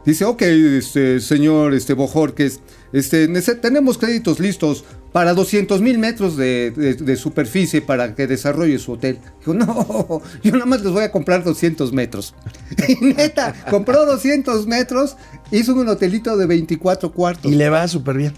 dice, 0.05 0.23
ok, 0.23 0.43
este, 0.43 1.19
señor 1.19 1.73
este, 1.73 1.91
Bojorques, 1.91 2.61
este, 2.93 3.27
tenemos 3.55 3.97
créditos 3.97 4.39
listos 4.39 4.85
para 5.13 5.33
200 5.33 5.79
mil 5.81 5.99
metros 5.99 6.35
de, 6.35 6.71
de- 6.75 6.95
de 6.95 7.15
superficie 7.15 7.81
para 7.81 8.15
que 8.15 8.27
desarrolle 8.27 8.77
su 8.79 8.93
hotel. 8.93 9.19
Dijo, 9.39 9.53
no, 9.53 10.21
yo 10.43 10.51
nada 10.51 10.65
más 10.65 10.81
les 10.81 10.91
voy 10.91 11.03
a 11.03 11.11
comprar 11.11 11.43
200 11.43 11.93
metros. 11.93 12.33
Y 12.89 12.95
neta, 13.05 13.53
compró 13.69 14.05
200 14.05 14.67
metros, 14.67 15.15
hizo 15.51 15.73
un 15.75 15.87
hotelito 15.87 16.35
de 16.35 16.45
24 16.47 17.13
cuartos. 17.13 17.49
Y 17.51 17.55
le 17.55 17.69
va 17.69 17.87
súper 17.87 18.17
bien. 18.17 18.33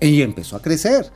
Y 0.00 0.22
empezó 0.22 0.56
a 0.56 0.62
crecer. 0.62 1.12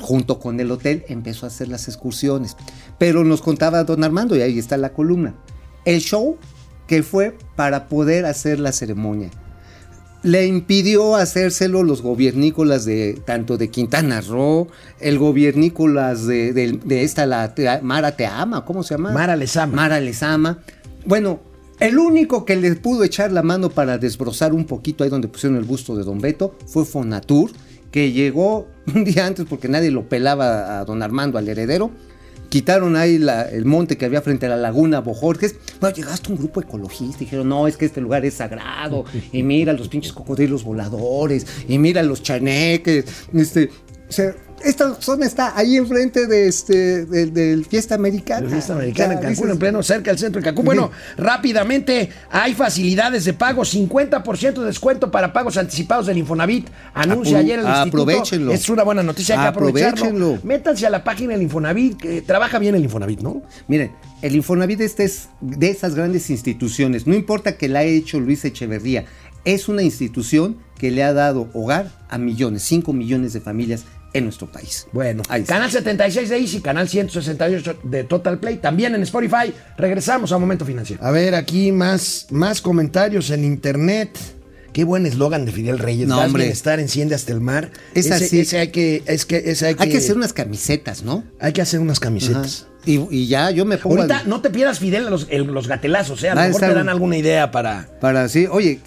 Junto 0.00 0.38
con 0.40 0.58
el 0.60 0.70
hotel 0.70 1.04
empezó 1.08 1.46
a 1.46 1.48
hacer 1.48 1.68
las 1.68 1.86
excursiones. 1.88 2.56
Pero 2.98 3.24
nos 3.24 3.40
contaba 3.40 3.84
don 3.84 4.02
Armando, 4.04 4.36
y 4.36 4.42
ahí 4.42 4.58
está 4.58 4.76
la 4.76 4.92
columna, 4.92 5.34
el 5.84 6.00
show 6.00 6.36
que 6.88 7.02
fue 7.02 7.38
para 7.54 7.86
poder 7.88 8.26
hacer 8.26 8.58
la 8.58 8.72
ceremonia. 8.72 9.30
Le 10.22 10.46
impidió 10.46 11.14
hacérselo 11.14 11.84
los 11.84 12.02
gobiernícolas 12.02 12.84
de 12.84 13.20
tanto 13.24 13.56
de 13.56 13.68
Quintana 13.70 14.20
Roo, 14.20 14.66
el 14.98 15.18
gobiernícolas 15.18 16.26
de, 16.26 16.52
de- 16.52 16.80
de 16.84 17.02
esta, 17.04 17.24
la 17.24 17.54
Te- 17.54 17.80
Mara 17.82 18.16
Teama, 18.16 18.64
¿cómo 18.64 18.82
se 18.82 18.94
llama? 18.94 19.12
Mara 19.12 19.36
Lezama. 19.36 19.76
Mara 19.76 20.00
Lezama. 20.00 20.58
Bueno, 21.06 21.40
el 21.78 21.98
único 21.98 22.44
que 22.44 22.56
le 22.56 22.74
pudo 22.74 23.04
echar 23.04 23.30
la 23.30 23.42
mano 23.42 23.70
para 23.70 23.96
desbrozar 23.98 24.52
un 24.52 24.64
poquito 24.64 25.04
ahí 25.04 25.10
donde 25.10 25.28
pusieron 25.28 25.56
el 25.56 25.64
busto 25.64 25.94
de 25.94 26.02
Don 26.02 26.18
Beto 26.20 26.56
fue 26.66 26.84
Fonatur, 26.84 27.52
que 27.92 28.10
llegó 28.10 28.66
un 28.94 29.04
día 29.04 29.24
antes 29.24 29.46
porque 29.48 29.68
nadie 29.68 29.92
lo 29.92 30.08
pelaba 30.08 30.80
a 30.80 30.84
Don 30.84 31.02
Armando, 31.02 31.38
al 31.38 31.48
heredero. 31.48 31.92
Quitaron 32.48 32.96
ahí 32.96 33.18
la- 33.18 33.42
el 33.42 33.64
monte 33.66 33.96
que 33.98 34.06
había 34.06 34.22
frente 34.22 34.46
a 34.46 34.48
la 34.48 34.56
laguna 34.56 35.00
Bojorques. 35.00 35.56
Bueno, 35.80 35.94
llegaste 35.94 36.32
un 36.32 36.38
grupo 36.38 36.60
ecologista. 36.60 37.18
Dijeron, 37.18 37.48
no, 37.48 37.66
es 37.66 37.76
que 37.76 37.84
este 37.86 38.00
lugar 38.00 38.24
es 38.24 38.34
sagrado. 38.34 39.04
Y 39.32 39.42
mira 39.42 39.72
los 39.74 39.88
pinches 39.88 40.12
cocodrilos 40.12 40.64
voladores. 40.64 41.46
Y 41.68 41.78
mira 41.78 42.02
los 42.02 42.22
chaneques. 42.22 43.04
Este, 43.34 43.70
o 44.08 44.12
sea, 44.12 44.34
esta 44.64 45.00
zona 45.00 45.26
está 45.26 45.56
ahí 45.56 45.76
enfrente 45.76 46.26
de 46.26 46.48
este, 46.48 47.04
del, 47.06 47.64
Fiesta 47.64 47.94
Americana. 47.94 48.42
La 48.42 48.50
fiesta 48.50 48.72
americana 48.74 49.14
en 49.14 49.20
Cancún, 49.20 49.30
dices, 49.30 49.50
en 49.50 49.58
pleno, 49.58 49.82
cerca 49.82 50.10
del 50.10 50.18
centro 50.18 50.40
de 50.40 50.44
Cancún. 50.44 50.64
Bueno, 50.64 50.90
rápidamente, 51.16 52.10
hay 52.30 52.54
facilidades 52.54 53.24
de 53.24 53.34
pago, 53.34 53.62
50% 53.62 54.54
de 54.54 54.66
descuento 54.66 55.10
para 55.10 55.32
pagos 55.32 55.56
anticipados 55.56 56.06
del 56.06 56.18
Infonavit. 56.18 56.68
Anuncia 56.94 57.38
ayer 57.38 57.60
el 57.60 57.66
instituto. 57.66 58.02
aprovechenlo. 58.02 58.52
Es 58.52 58.68
una 58.68 58.82
buena 58.82 59.02
noticia, 59.02 59.36
hay 59.36 59.42
que 59.42 59.48
aprovecharlo. 59.48 60.04
Aprovechenlo. 60.06 60.38
Métanse 60.42 60.86
a 60.86 60.90
la 60.90 61.04
página 61.04 61.34
del 61.34 61.42
Infonavit, 61.42 61.96
que 61.96 62.22
trabaja 62.22 62.58
bien 62.58 62.74
el 62.74 62.82
Infonavit, 62.82 63.20
¿no? 63.20 63.42
Miren, 63.68 63.92
el 64.22 64.34
Infonavit 64.34 64.80
este 64.80 65.04
es 65.04 65.28
de 65.40 65.70
esas 65.70 65.94
grandes 65.94 66.30
instituciones. 66.30 67.06
No 67.06 67.14
importa 67.14 67.56
que 67.56 67.68
la 67.68 67.80
haya 67.80 67.90
hecho 67.90 68.18
Luis 68.20 68.44
Echeverría. 68.44 69.04
Es 69.44 69.68
una 69.68 69.82
institución 69.82 70.58
que 70.78 70.90
le 70.90 71.02
ha 71.02 71.12
dado 71.12 71.48
hogar 71.54 71.90
a 72.08 72.18
millones, 72.18 72.62
5 72.62 72.92
millones 72.92 73.32
de 73.32 73.40
familias 73.40 73.84
en 74.12 74.24
nuestro 74.24 74.50
país. 74.50 74.86
Bueno, 74.92 75.22
Ahí 75.28 75.42
está. 75.42 75.54
canal 75.54 75.70
76 75.70 76.28
de 76.30 76.38
Easy, 76.38 76.60
canal 76.60 76.88
168 76.88 77.78
de 77.84 78.04
Total 78.04 78.38
Play, 78.38 78.56
también 78.56 78.94
en 78.94 79.02
Spotify. 79.02 79.52
Regresamos 79.76 80.32
a 80.32 80.38
Momento 80.38 80.64
Financiero. 80.64 81.04
A 81.04 81.10
ver, 81.10 81.34
aquí 81.34 81.72
más, 81.72 82.26
más 82.30 82.60
comentarios 82.60 83.30
en 83.30 83.44
internet. 83.44 84.10
Qué 84.72 84.84
buen 84.84 85.06
eslogan 85.06 85.44
de 85.44 85.52
Fidel 85.52 85.78
Reyes. 85.78 86.06
No, 86.08 86.20
hombre. 86.20 86.44
Bienestar 86.44 86.78
enciende 86.78 87.14
hasta 87.14 87.32
el 87.32 87.40
mar. 87.40 87.70
Es 87.94 88.06
ese, 88.06 88.14
así. 88.26 88.40
ese 88.40 88.58
hay 88.58 88.68
que, 88.68 89.02
es 89.06 89.24
que, 89.26 89.36
ese 89.46 89.66
hay 89.66 89.74
que, 89.74 89.82
Hay 89.84 89.88
que 89.90 89.96
hacer 89.98 90.16
unas 90.16 90.32
camisetas, 90.32 91.02
¿no? 91.02 91.24
hay 91.40 91.52
que 91.52 91.62
hacer 91.62 91.80
unas 91.80 91.98
Ajá. 91.98 92.04
camisetas. 92.04 92.66
Y, 92.86 93.00
y 93.10 93.26
ya 93.26 93.50
yo 93.50 93.64
me 93.64 93.76
pongo 93.76 93.96
Ahorita 93.96 94.22
no 94.26 94.40
te 94.40 94.50
pierdas 94.50 94.78
Fidel 94.78 95.10
los, 95.10 95.26
el- 95.30 95.44
los 95.48 95.66
gatelazos, 95.68 96.22
¿eh? 96.22 96.30
A 96.30 96.34
lo 96.34 96.40
mejor 96.42 96.60
te 96.60 96.66
estar- 96.66 96.74
dan 96.76 96.88
alguna 96.88 97.16
idea 97.16 97.50
para. 97.50 97.88
para 98.00 98.22
así, 98.24 98.46
oye, 98.46 98.78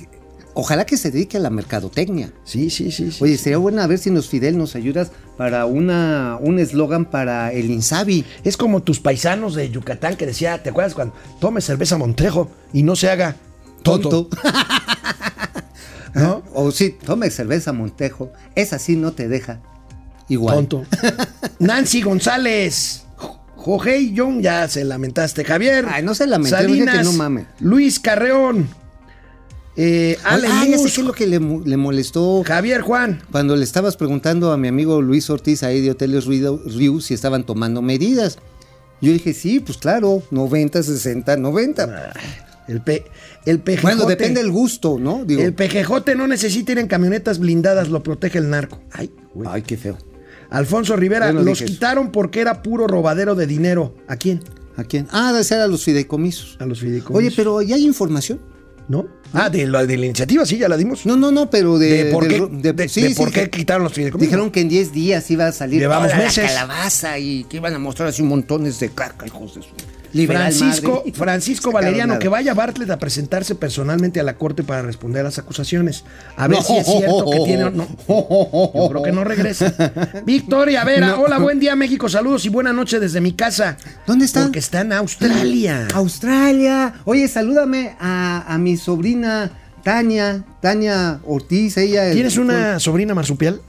ojalá 0.54 0.86
que 0.86 0.97
se 0.97 1.12
dedique 1.12 1.38
a 1.38 1.39
la 1.39 1.49
mercadotecnia. 1.49 2.32
Sí, 2.43 2.70
sí, 2.70 2.91
sí. 2.91 3.12
sí 3.12 3.24
Oye, 3.24 3.38
sí. 3.38 3.43
sería 3.43 3.58
bueno 3.58 3.82
a 3.82 3.88
ver 3.88 3.97
si 3.97 4.12
nos 4.12 4.28
Fidel 4.28 4.58
nos 4.58 4.76
ayudas 4.76 5.12
para 5.38 5.66
una 5.66 6.38
un 6.39 6.60
eslogan 6.60 7.06
para 7.06 7.52
el 7.52 7.70
Insabi. 7.70 8.26
Es 8.43 8.58
como 8.58 8.84
tus 8.84 8.99
paisanos 8.99 9.56
de 9.56 9.70
Yucatán 9.70 10.16
que 10.16 10.26
decía, 10.26 10.62
¿te 10.62 10.70
acuerdas 10.70 10.93
cuando 10.93 11.14
tome 11.39 11.62
cerveza 11.62 11.97
Montejo 11.97 12.49
y 12.74 12.84
no 12.84 12.95
se 12.95 13.10
haga 13.10 13.36
tonto? 13.84 14.10
Tonto. 14.10 14.38
¿No? 16.14 16.43
O 16.54 16.72
sí, 16.72 16.97
tome 17.06 17.30
cerveza 17.30 17.72
Montejo. 17.74 18.32
Esa 18.56 18.78
sí 18.78 18.95
no 18.95 19.14
te 19.14 19.28
deja 19.28 19.62
igual. 20.28 20.56
Tonto. 20.56 20.86
Nancy 21.60 22.02
González. 22.02 23.06
Jorge 23.56 24.12
Young, 24.12 24.41
ya 24.41 24.68
se 24.68 24.84
lamentaste. 24.84 25.45
Javier. 25.45 25.86
Ay, 25.88 26.04
no 26.04 26.16
se 26.16 26.26
lamente, 26.26 26.66
dije 26.66 26.86
que 26.86 27.04
no 27.04 27.14
mame. 27.14 27.45
Luis 27.60 27.99
Carreón. 27.99 28.68
Eh, 29.78 30.18
Ale 30.26 30.48
Ah, 30.52 30.66
ya 30.66 30.78
sé 30.78 30.84
Luz, 30.84 30.94
qué 30.96 31.02
es 31.02 31.08
lo 31.08 31.14
que 31.14 31.28
le, 31.28 31.40
mo- 31.40 31.62
le 31.66 31.78
molestó 31.78 32.44
Javier 32.46 32.82
Juan. 32.82 33.22
cuando 33.32 33.56
le 33.56 33.64
estabas 33.64 33.96
preguntando 33.96 34.52
a 34.52 34.58
mi 34.58 34.68
amigo 34.68 35.02
Luis 35.02 35.30
Ortiz 35.30 35.64
ahí 35.64 35.80
de 35.82 35.92
Hoteles 35.92 36.26
Riu 36.26 37.00
si 37.02 37.14
estaban 37.14 37.46
tomando 37.46 37.82
medidas. 37.82 38.38
Yo 39.02 39.12
dije, 39.14 39.34
sí, 39.34 39.60
pues 39.62 39.78
claro, 39.78 40.22
90, 40.30 40.84
60, 40.84 41.38
90. 41.38 42.14
El, 42.68 42.82
pe, 42.82 43.06
el 43.46 43.60
PGJ. 43.60 43.82
bueno, 43.82 44.06
depende 44.06 44.42
del 44.42 44.52
gusto, 44.52 44.98
¿no? 45.00 45.26
Digo, 45.26 45.42
El 45.42 45.54
PGJ 45.54 46.16
no 46.16 46.28
necesita 46.28 46.74
ir 46.74 46.78
en 46.80 46.88
camionetas 46.88 47.40
blindadas, 47.40 47.90
lo 47.90 48.04
protege 48.04 48.38
el 48.38 48.50
narco. 48.50 48.80
Ay, 48.92 49.12
güey. 49.34 49.50
ay, 49.52 49.62
qué 49.64 49.78
feo. 49.78 49.98
Alfonso 50.52 50.96
Rivera, 50.98 51.32
no 51.32 51.42
los 51.42 51.62
eso. 51.62 51.66
quitaron 51.72 52.12
porque 52.12 52.42
era 52.42 52.62
puro 52.62 52.86
robadero 52.88 53.36
de 53.36 53.48
dinero. 53.48 53.96
¿A 54.08 54.18
quién? 54.18 54.44
¿A 54.76 54.84
quién? 54.84 55.08
Ah, 55.12 55.34
de 55.34 55.44
ser 55.44 55.62
a 55.62 55.68
los 55.68 55.84
fideicomisos. 55.84 56.58
A 56.60 56.66
los 56.66 56.80
fideicomisos. 56.82 57.16
Oye, 57.18 57.34
pero 57.36 57.62
¿ya 57.62 57.76
hay 57.76 57.86
información? 57.86 58.40
¿No? 58.88 59.06
Ah, 59.34 59.50
de 59.50 59.66
la, 59.66 59.86
de 59.86 59.98
la 59.98 60.06
iniciativa, 60.08 60.46
sí, 60.46 60.58
ya 60.58 60.68
la 60.68 60.76
dimos. 60.76 61.06
No, 61.06 61.16
no, 61.16 61.32
no, 61.32 61.50
pero 61.50 61.78
de... 61.80 62.06
¿De 62.06 62.12
por 62.12 62.28
qué, 62.28 62.38
ro- 62.38 62.50
de- 62.52 62.74
de- 62.74 62.90
sí, 62.90 63.02
de 63.04 63.10
sí, 63.10 63.16
por 63.16 63.32
qué 63.32 63.50
quitaron 63.50 63.84
los 63.84 63.94
fideicomisos? 63.94 64.28
Dijeron 64.30 64.52
que 64.52 64.60
en 64.62 64.68
10 64.70 64.92
días 64.92 65.32
iba 65.32 65.48
a 65.48 65.52
salir 65.54 65.80
Llevamos 65.80 66.10
toda 66.12 66.24
meses. 66.24 66.44
la 66.44 66.50
calabaza 66.50 67.18
y 67.20 67.46
que 67.46 67.58
iban 67.58 67.74
a 67.74 67.80
mostrar 67.80 68.10
así 68.10 68.22
montones 68.24 68.80
de 68.82 68.90
caca, 68.90 69.26
hijos 69.26 69.56
de 69.56 69.62
su... 69.62 69.70
liberal 70.14 70.51
Francisco. 70.53 71.03
Francisco 71.14 71.72
Valeriano, 71.72 72.20
que 72.20 72.28
vaya 72.28 72.53
Bartlett 72.53 72.89
a 72.89 72.99
presentarse 72.99 73.55
personalmente 73.55 74.20
a 74.20 74.24
la 74.24 74.36
corte 74.36 74.64
para 74.64 74.82
responder 74.82 75.22
a 75.22 75.24
las 75.26 75.38
acusaciones. 75.38 76.03
A 76.36 76.47
ver 76.47 76.62
si 76.64 76.78
es 76.78 76.86
cierto 76.86 77.26
que 77.32 77.39
tiene. 77.45 77.72
No, 77.72 77.88
yo 78.07 78.89
creo 78.89 79.03
que 79.03 79.12
no 79.12 79.24
regresa. 79.24 79.74
Victoria 80.26 80.84
Vera, 80.84 81.20
hola, 81.20 81.38
buen 81.38 81.59
día 81.59 81.76
México, 81.76 82.09
saludos 82.09 82.45
y 82.45 82.49
buena 82.49 82.74
noche 82.74 82.99
desde 82.99 83.22
mi 83.22 83.34
casa. 83.34 83.78
¿Dónde 84.05 84.26
está? 84.26 84.43
Porque 84.43 84.59
está 84.59 84.82
en 84.82 84.93
Australia. 84.93 85.88
Australia. 85.93 86.93
Oye, 87.05 87.28
salúdame 87.28 87.95
a, 87.99 88.45
a 88.47 88.57
mi 88.57 88.78
sobrina 88.78 89.51
Tania, 89.84 90.43
Tania 90.62 91.20
Ortiz, 91.26 91.78
ella... 91.78 92.12
¿Tienes 92.12 92.38
una 92.38 92.80
sobrina 92.80 93.16
marsupial? 93.16 93.62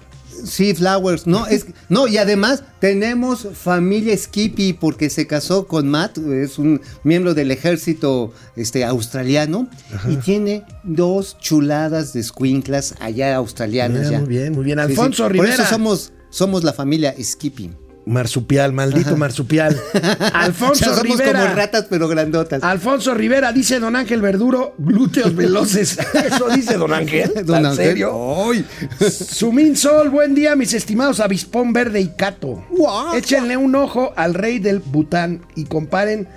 Sí, 0.45 0.75
Flowers. 0.75 1.27
No, 1.27 1.47
es, 1.47 1.67
no, 1.89 2.07
y 2.07 2.19
además 2.19 2.63
tenemos 2.81 3.47
familia 3.55 4.17
Skippy 4.17 4.73
porque 4.73 5.11
se 5.11 5.27
casó 5.27 5.67
con 5.67 5.89
Matt, 5.89 6.19
es 6.19 6.59
un 6.59 6.81
miembro 7.05 7.35
del 7.35 7.51
ejército 7.51 8.33
este, 8.57 8.85
australiano 8.85 9.69
y 10.09 10.17
tiene 10.17 10.65
dos 10.83 11.39
chuladas 11.39 12.13
de 12.13 12.23
squinklas 12.23 12.95
allá 13.01 13.37
australianas. 13.37 14.07
Mira, 14.07 14.11
ya. 14.11 14.19
muy 14.21 14.29
bien, 14.29 14.53
muy 14.53 14.65
bien. 14.65 14.79
Sí, 14.79 14.85
sí. 14.87 14.91
Alfonso 14.93 15.23
Por 15.25 15.33
Rivera. 15.33 15.55
eso 15.55 15.65
somos, 15.67 16.13
somos 16.31 16.65
la 16.65 16.73
familia 16.73 17.15
Skippy. 17.21 17.71
Marsupial, 18.05 18.73
maldito 18.73 19.17
marsupial. 19.17 19.81
Alfonso 20.33 20.73
O 20.73 20.95
sea, 20.95 20.95
somos 21.03 21.19
Rivera. 21.19 21.41
como 21.43 21.55
ratas 21.55 21.87
pero 21.89 22.09
grandotas. 22.09 22.63
Alfonso 22.63 23.15
Rivera, 23.15 23.53
dice 23.53 23.79
Don 23.79 23.95
Ángel 23.95 24.21
Verduro, 24.21 24.75
glúteos 24.79 25.35
veloces. 25.37 25.99
Eso 26.15 26.49
dice 26.49 26.77
Don 26.77 26.93
Ángel. 26.93 27.31
Don 27.45 27.65
¿En 27.65 27.75
serio? 27.77 28.13
¡Ay! 28.51 28.67
Sumín 29.11 29.77
Sol, 29.77 30.11
buen 30.11 30.35
día, 30.35 30.57
mis 30.57 30.75
estimados 30.75 31.21
avispón 31.21 31.73
verde 31.73 32.01
y 32.01 32.09
cato. 32.09 32.65
Guau. 32.71 33.15
Échenle 33.15 33.57
un 33.57 33.75
ojo 33.77 34.13
al 34.17 34.35
rey 34.35 34.59
del 34.59 34.81
Bután 34.81 35.43
y 35.55 35.65
comparen 35.67 36.29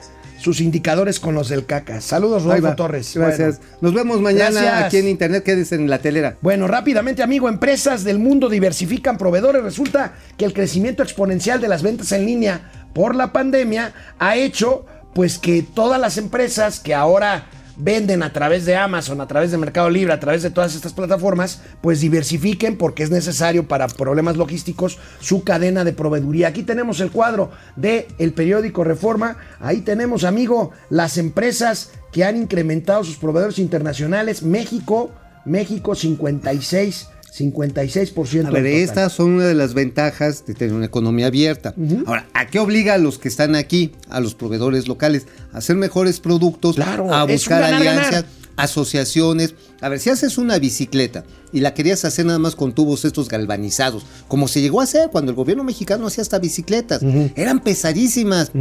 sus 0.46 0.62
indicadores 0.62 1.20
con 1.20 1.34
los 1.34 1.50
del 1.50 1.66
caca. 1.66 2.02
Saludos, 2.02 2.44
Rodolfo. 2.44 2.76
Torres. 2.76 3.14
Gracias. 3.16 3.58
Bueno. 3.58 3.78
Nos 3.82 3.94
vemos 3.96 4.22
mañana 4.22 4.62
Gracias. 4.62 4.84
aquí 4.84 4.98
en 4.98 5.08
internet. 5.08 5.44
Quédense 5.44 5.74
en 5.74 5.90
la 5.90 5.98
telera. 5.98 6.38
Bueno, 6.42 6.68
rápidamente, 6.68 7.24
amigo, 7.24 7.50
empresas 7.50 8.04
del 8.04 8.20
mundo 8.20 8.48
diversifican 8.48 9.18
proveedores. 9.18 9.64
Resulta 9.64 10.14
que 10.38 10.46
el 10.46 10.54
crecimiento 10.54 11.02
exponencial 11.02 11.60
de 11.60 11.68
las 11.68 11.82
ventas 11.82 12.12
en 12.12 12.28
línea 12.28 12.88
por 12.94 13.16
la 13.16 13.34
pandemia 13.34 13.94
ha 14.20 14.36
hecho 14.36 14.86
pues 15.16 15.40
que 15.40 15.64
todas 15.64 16.00
las 16.00 16.18
empresas 16.18 16.80
que 16.80 16.94
ahora 16.94 17.48
venden 17.78 18.24
a 18.24 18.34
través 18.34 18.66
de 18.66 18.76
Amazon, 18.76 19.22
a 19.22 19.28
través 19.28 19.52
de 19.52 19.58
Mercado 19.58 19.90
Libre, 19.90 20.14
a 20.14 20.20
través 20.20 20.44
de 20.44 20.50
todas 20.50 20.76
estas 20.76 20.94
plataformas, 20.94 21.62
pues 21.82 22.02
diversifiquen 22.02 22.78
porque 22.78 23.04
es 23.04 23.12
necesario 23.12 23.68
para 23.68 23.88
problemas 23.88 24.38
logísticos 24.38 24.98
su 25.20 25.44
cadena 25.44 25.84
de 25.84 25.94
proveeduría. 25.94 26.48
Aquí 26.48 26.64
tenemos 26.64 27.00
el 27.00 27.12
cuadro 27.12 27.52
de 27.76 28.08
el 28.18 28.34
periódico 28.34 28.84
Reforma. 28.84 29.38
Ahí 29.60 29.82
tenemos, 29.82 30.24
amigo, 30.24 30.72
las 30.90 31.18
empresas 31.18 31.92
que 32.12 32.24
han 32.24 32.38
incrementado 32.38 33.04
sus 33.04 33.18
proveedores 33.18 33.60
internacionales. 33.60 34.44
México, 34.44 35.12
México 35.46 35.96
56, 35.96 37.10
56%. 37.38 38.48
A 38.48 38.50
ver, 38.50 38.66
estas 38.66 39.14
son 39.14 39.32
una 39.32 39.46
de 39.46 39.56
las 39.56 39.74
ventajas 39.74 40.46
de 40.46 40.54
tener 40.54 40.74
una 40.74 40.86
economía 40.86 41.28
abierta. 41.28 41.74
Ahora, 42.06 42.28
¿a 42.34 42.48
qué 42.48 42.60
obliga 42.60 42.94
a 42.94 42.98
los 42.98 43.20
que 43.20 43.28
están 43.28 43.56
aquí, 43.56 43.92
a 44.10 44.20
los 44.20 44.36
proveedores 44.36 44.88
locales, 44.88 45.28
a 45.52 45.58
hacer 45.58 45.76
mejores 45.76 46.20
productos, 46.20 46.76
Claro, 46.76 47.14
a 47.14 47.26
buscar 47.26 47.62
ganar, 47.62 47.82
alianzas, 47.82 48.12
ganar. 48.12 48.26
Asociaciones? 48.56 49.56
A 49.82 49.90
ver, 49.90 50.00
si 50.00 50.10
haces 50.10 50.38
una 50.38 50.58
bicicleta 50.60 51.24
y 51.52 51.60
la 51.62 51.74
querías 51.74 52.04
hacer 52.06 52.26
nada 52.26 52.40
más 52.40 52.56
con 52.56 52.74
tubos 52.74 53.06
estos 53.06 53.30
galvanizados, 53.30 54.06
como 54.28 54.48
se 54.48 54.62
llegó 54.62 54.82
a 54.82 54.84
hacer 54.86 55.10
cuando 55.12 55.32
el 55.32 55.36
gobierno 55.36 55.64
mexicano 55.64 56.08
hacía 56.08 56.22
hasta 56.22 56.40
bicicletas, 56.40 57.02
eran 57.36 57.62
pesadísimas. 57.62 58.52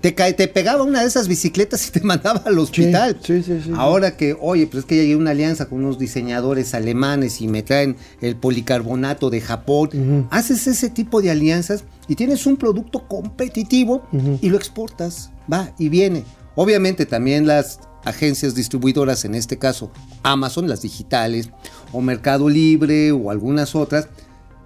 te, 0.00 0.12
te 0.12 0.48
pegaba 0.48 0.82
una 0.84 1.00
de 1.00 1.06
esas 1.06 1.28
bicicletas 1.28 1.88
y 1.88 1.90
te 1.90 2.00
mandaba 2.04 2.42
al 2.44 2.58
hospital. 2.58 3.18
sí, 3.22 3.42
sí, 3.42 3.60
sí. 3.64 3.70
Ahora 3.74 4.16
que, 4.16 4.36
oye, 4.40 4.66
pues 4.66 4.80
es 4.80 4.86
que 4.86 4.96
ya 4.96 5.02
hay 5.02 5.14
una 5.14 5.30
alianza 5.32 5.66
con 5.66 5.78
unos 5.84 5.98
diseñadores 5.98 6.74
alemanes 6.74 7.40
y 7.40 7.48
me 7.48 7.62
traen 7.62 7.96
el 8.20 8.36
policarbonato 8.36 9.30
de 9.30 9.40
Japón. 9.40 10.28
Haces 10.30 10.66
ese 10.66 10.90
tipo 10.90 11.22
de 11.22 11.30
alianzas 11.30 11.84
y 12.08 12.14
tienes 12.14 12.46
un 12.46 12.56
producto 12.56 13.06
competitivo 13.08 14.06
y 14.40 14.50
lo 14.50 14.56
exportas. 14.56 15.30
Va 15.52 15.74
y 15.78 15.88
viene. 15.88 16.24
Obviamente 16.56 17.04
también 17.06 17.46
las 17.46 17.80
agencias 18.04 18.54
distribuidoras, 18.54 19.24
en 19.24 19.34
este 19.34 19.58
caso 19.58 19.90
Amazon, 20.22 20.68
las 20.68 20.82
digitales, 20.82 21.50
o 21.92 22.00
Mercado 22.00 22.48
Libre 22.48 23.12
o 23.12 23.30
algunas 23.30 23.74
otras, 23.74 24.08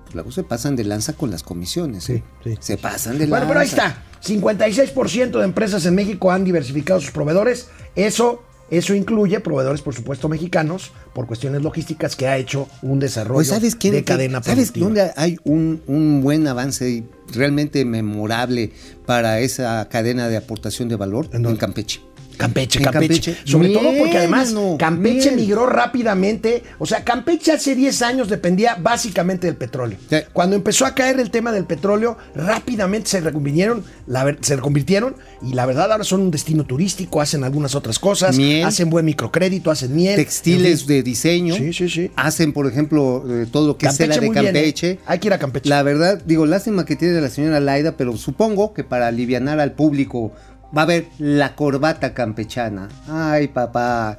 pues 0.04 0.14
luego 0.14 0.30
se 0.32 0.42
pasan 0.42 0.74
de 0.76 0.84
lanza 0.84 1.12
con 1.12 1.30
las 1.30 1.42
comisiones. 1.42 2.08
¿eh? 2.10 2.22
Sí, 2.44 2.50
sí. 2.52 2.56
Se 2.60 2.78
pasan 2.78 3.18
de 3.18 3.26
Bueno, 3.26 3.44
lanza. 3.44 3.48
pero 3.48 3.60
ahí 3.60 3.68
está. 3.68 4.02
56% 4.24 5.38
de 5.38 5.44
empresas 5.44 5.84
en 5.86 5.94
México 5.94 6.30
han 6.32 6.44
diversificado 6.44 7.00
sus 7.00 7.10
proveedores. 7.10 7.68
Eso, 7.94 8.42
eso 8.70 8.94
incluye 8.94 9.38
proveedores, 9.40 9.80
por 9.82 9.94
supuesto, 9.94 10.28
mexicanos, 10.28 10.92
por 11.14 11.26
cuestiones 11.26 11.62
logísticas, 11.62 12.16
que 12.16 12.26
ha 12.26 12.36
hecho 12.36 12.68
un 12.82 12.98
desarrollo 12.98 13.36
Pues, 13.36 13.48
¿sabes 13.48 13.76
quién, 13.76 13.94
de 13.94 14.04
cadena 14.04 14.42
¿Sabes 14.42 14.72
productiva. 14.72 14.86
dónde 14.86 15.12
hay 15.16 15.38
un, 15.44 15.82
un 15.86 16.22
buen 16.22 16.46
avance 16.48 16.88
y 16.90 17.04
realmente 17.32 17.84
memorable 17.84 18.72
para 19.06 19.40
esa 19.40 19.86
cadena 19.88 20.28
de 20.28 20.36
aportación 20.36 20.88
de 20.88 20.96
valor? 20.96 21.28
¿En 21.32 21.42
dónde? 21.42 21.58
Campeche. 21.58 22.00
Campeche, 22.38 22.80
Campeche. 22.80 23.32
Campeche. 23.32 23.36
Sobre 23.44 23.68
todo 23.70 23.90
porque 23.98 24.18
además 24.18 24.54
Campeche 24.78 25.32
miel. 25.32 25.40
migró 25.40 25.66
rápidamente. 25.66 26.62
O 26.78 26.86
sea, 26.86 27.04
Campeche 27.04 27.52
hace 27.52 27.74
10 27.74 28.02
años 28.02 28.28
dependía 28.28 28.76
básicamente 28.80 29.46
del 29.46 29.56
petróleo. 29.56 29.98
Sí. 30.08 30.16
Cuando 30.32 30.56
empezó 30.56 30.86
a 30.86 30.94
caer 30.94 31.20
el 31.20 31.30
tema 31.30 31.52
del 31.52 31.64
petróleo, 31.64 32.16
rápidamente 32.34 33.08
se 33.10 33.20
reconvirtieron, 33.20 33.84
la 34.06 34.36
se 34.40 34.56
reconvirtieron 34.56 35.16
y 35.42 35.54
la 35.54 35.66
verdad 35.66 35.92
ahora 35.92 36.04
son 36.04 36.20
un 36.22 36.30
destino 36.30 36.64
turístico, 36.64 37.20
hacen 37.20 37.44
algunas 37.44 37.74
otras 37.74 37.98
cosas, 37.98 38.36
Miel. 38.36 38.64
hacen 38.64 38.90
buen 38.90 39.04
microcrédito, 39.04 39.70
hacen 39.70 39.94
miel. 39.94 40.16
Textiles 40.16 40.86
de 40.86 41.02
diseño. 41.02 41.54
Sí, 41.54 41.72
sí, 41.72 41.88
sí. 41.88 42.10
Hacen, 42.16 42.52
por 42.52 42.66
ejemplo, 42.66 43.24
eh, 43.28 43.46
todo 43.50 43.66
lo 43.66 43.76
que 43.76 43.86
es 43.86 43.92
Campeche 43.96 44.20
tela 44.20 44.20
de 44.20 44.30
bien, 44.30 44.46
¿eh? 44.46 44.52
Campeche. 44.52 44.98
Hay 45.06 45.18
que 45.18 45.28
ir 45.28 45.32
a 45.32 45.38
Campeche. 45.38 45.68
La 45.68 45.82
verdad, 45.82 46.22
digo, 46.24 46.46
lástima 46.46 46.84
que 46.84 46.96
tiene 46.96 47.20
la 47.20 47.30
señora 47.30 47.60
Laida, 47.60 47.96
pero 47.96 48.16
supongo 48.16 48.74
que 48.74 48.84
para 48.84 49.08
alivianar 49.08 49.60
al 49.60 49.72
público 49.72 50.32
va 50.76 50.82
a 50.82 50.84
haber 50.84 51.08
la 51.18 51.54
corbata 51.54 52.14
campechana. 52.14 52.88
Ay, 53.08 53.48
papá. 53.48 54.18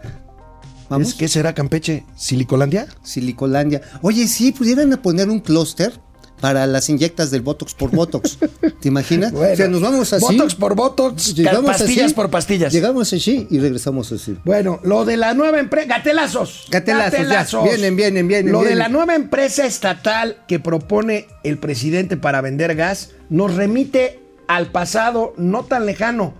Vamos. 0.89 1.09
¿Es- 1.09 1.13
¿Qué 1.15 1.27
será 1.27 1.53
Campeche? 1.53 2.03
¿Silicolandia? 2.15 2.87
Silicolandia. 3.03 3.81
Oye, 4.01 4.27
sí, 4.27 4.51
pudieran 4.51 4.91
a 4.93 5.01
poner 5.01 5.29
un 5.29 5.39
clúster 5.39 5.93
para 6.41 6.65
las 6.65 6.89
inyectas 6.89 7.31
del 7.31 7.41
Botox 7.41 7.73
por 7.75 7.91
Botox. 7.91 8.37
¿Te 8.81 8.87
imaginas? 8.87 9.31
Bueno, 9.33 9.53
o 9.53 9.55
sea, 9.57 9.67
nos 9.67 9.81
vamos 9.81 10.13
así. 10.13 10.25
Botox 10.37 10.55
por 10.55 10.73
Botox, 10.73 11.35
llegamos 11.35 11.65
pastillas 11.65 12.05
así, 12.05 12.13
por 12.15 12.29
pastillas. 12.31 12.71
Llegamos 12.73 13.11
así 13.13 13.45
y 13.51 13.59
regresamos 13.59 14.11
así. 14.13 14.37
Bueno, 14.45 14.79
lo 14.83 15.03
de 15.05 15.17
la 15.17 15.33
nueva 15.33 15.59
empresa. 15.59 15.87
Gatelazos. 15.89 16.67
Gatelazos, 16.71 17.27
ya. 17.51 17.61
Vienen, 17.63 17.95
vienen, 17.95 18.27
vienen, 18.27 18.51
Lo 18.53 18.63
de 18.63 18.75
la 18.75 18.87
nueva 18.89 19.15
empresa 19.15 19.65
estatal 19.65 20.37
que 20.47 20.59
propone 20.59 21.27
el 21.43 21.57
presidente 21.59 22.15
para 22.17 22.39
vender 22.41 22.73
gas 22.75 23.09
nos 23.29 23.53
remite 23.55 24.21
al 24.49 24.71
pasado 24.71 25.35
no 25.37 25.63
tan 25.63 25.85
lejano, 25.85 26.33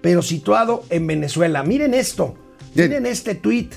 pero 0.00 0.22
situado 0.22 0.84
en 0.88 1.04
Venezuela. 1.08 1.64
Miren 1.64 1.94
esto. 1.94 2.36
Miren 2.76 3.06
este 3.06 3.34
tweet. 3.34 3.70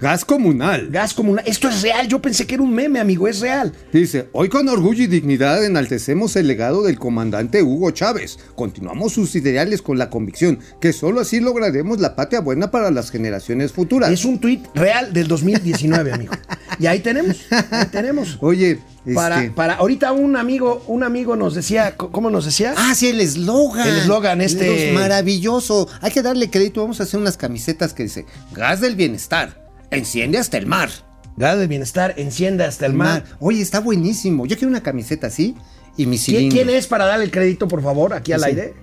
Gas 0.00 0.24
comunal. 0.24 0.88
Gas 0.90 1.12
comunal. 1.12 1.44
Esto 1.46 1.68
es 1.68 1.82
real. 1.82 2.06
Yo 2.06 2.22
pensé 2.22 2.46
que 2.46 2.54
era 2.54 2.62
un 2.62 2.72
meme, 2.72 3.00
amigo. 3.00 3.26
Es 3.26 3.40
real. 3.40 3.72
Dice, 3.92 4.28
hoy 4.32 4.48
con 4.48 4.68
orgullo 4.68 5.02
y 5.02 5.06
dignidad 5.08 5.64
enaltecemos 5.64 6.36
el 6.36 6.46
legado 6.46 6.84
del 6.84 6.98
comandante 7.00 7.62
Hugo 7.64 7.90
Chávez. 7.90 8.38
Continuamos 8.54 9.12
sus 9.14 9.34
ideales 9.34 9.82
con 9.82 9.98
la 9.98 10.08
convicción 10.08 10.60
que 10.80 10.92
solo 10.92 11.20
así 11.20 11.40
lograremos 11.40 11.98
la 12.00 12.14
patria 12.14 12.40
buena 12.40 12.70
para 12.70 12.92
las 12.92 13.10
generaciones 13.10 13.72
futuras. 13.72 14.10
Es 14.12 14.24
un 14.24 14.38
tweet 14.38 14.60
real 14.74 15.12
del 15.12 15.26
2019, 15.26 16.12
amigo. 16.12 16.32
Y 16.78 16.86
ahí 16.86 17.00
tenemos. 17.00 17.36
Ahí 17.70 17.86
tenemos. 17.90 18.38
Oye, 18.40 18.78
Para, 19.14 19.42
este- 19.42 19.50
para 19.56 19.74
ahorita 19.74 20.12
un 20.12 20.36
amigo, 20.36 20.84
un 20.86 21.02
amigo 21.02 21.34
nos 21.34 21.56
decía, 21.56 21.96
¿cómo 21.96 22.30
nos 22.30 22.44
decía? 22.44 22.72
Ah, 22.76 22.94
sí, 22.94 23.08
el 23.08 23.20
eslogan. 23.20 23.88
El 23.88 23.96
eslogan, 23.96 24.40
este- 24.42 24.90
Es 24.90 24.94
maravilloso. 24.94 25.88
Hay 26.00 26.12
que 26.12 26.22
darle 26.22 26.50
crédito. 26.50 26.82
Vamos 26.82 27.00
a 27.00 27.02
hacer 27.02 27.18
unas 27.18 27.36
camisetas 27.36 27.94
que 27.94 28.04
dice, 28.04 28.26
gas 28.52 28.80
del 28.80 28.94
bienestar. 28.94 29.66
Enciende 29.90 30.38
hasta 30.38 30.58
el 30.58 30.66
mar. 30.66 30.90
Gas 31.36 31.58
del 31.58 31.68
bienestar, 31.68 32.14
enciende 32.16 32.64
hasta 32.64 32.84
el 32.86 32.94
mar. 32.94 33.24
Oye, 33.38 33.62
está 33.62 33.80
buenísimo. 33.80 34.44
Yo 34.46 34.56
quiero 34.56 34.68
una 34.70 34.82
camiseta 34.82 35.28
así 35.28 35.54
y 35.96 36.06
mi 36.06 36.18
¿Quién, 36.18 36.36
cilindro. 36.36 36.56
quién 36.56 36.70
es 36.70 36.86
para 36.88 37.04
darle 37.06 37.24
el 37.26 37.30
crédito, 37.30 37.68
por 37.68 37.82
favor, 37.82 38.12
aquí 38.12 38.32
al 38.32 38.40
Sí. 38.40 38.46
aire? 38.46 38.74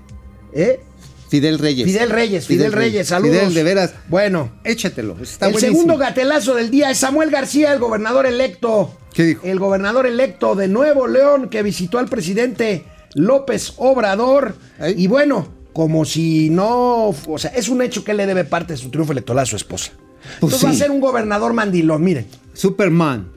¿Eh? 0.53 0.79
Fidel 1.27 1.59
Reyes. 1.59 1.85
Fidel 1.85 2.09
Reyes, 2.11 2.47
Fidel, 2.47 2.71
Reyes, 2.71 3.07
saludos. 3.07 3.35
Fidel, 3.37 3.53
de 3.53 3.63
veras. 3.63 3.93
Bueno, 4.07 4.51
Échatelo. 4.63 5.17
Está 5.21 5.47
el 5.47 5.53
buenísimo. 5.53 5.79
segundo 5.81 5.97
gatelazo 5.97 6.55
del 6.55 6.69
día 6.71 6.91
es 6.91 6.99
Samuel 6.99 7.29
García, 7.29 7.73
el 7.73 7.79
gobernador 7.79 8.25
electo. 8.25 8.95
¿Qué 9.13 9.23
dijo? 9.23 9.41
El 9.45 9.59
gobernador 9.59 10.05
electo 10.05 10.55
de 10.55 10.67
Nuevo 10.69 11.07
León 11.07 11.49
que 11.49 11.61
visitó 11.63 11.97
al 11.99 12.07
presidente 12.07 12.85
López 13.15 13.73
Obrador. 13.77 14.55
Y 14.95 15.07
bueno, 15.07 15.47
como 15.73 16.05
si 16.05 16.49
no. 16.51 17.07
O 17.09 17.37
sea, 17.37 17.51
es 17.51 17.67
un 17.69 17.81
hecho 17.81 18.03
que 18.05 18.11
él 18.11 18.17
le 18.17 18.27
debe 18.27 18.45
parte 18.45 18.73
de 18.73 18.77
su 18.77 18.89
triunfo 18.89 19.11
electoral 19.11 19.43
a 19.43 19.45
su 19.45 19.55
esposa. 19.57 19.91
Pues 20.39 20.53
Entonces 20.53 20.65
va 20.65 20.69
a 20.69 20.73
sí. 20.73 20.80
ser 20.80 20.91
un 20.91 20.99
gobernador 20.99 21.53
mandilón, 21.53 22.03
miren. 22.03 22.28
Superman. 22.53 23.28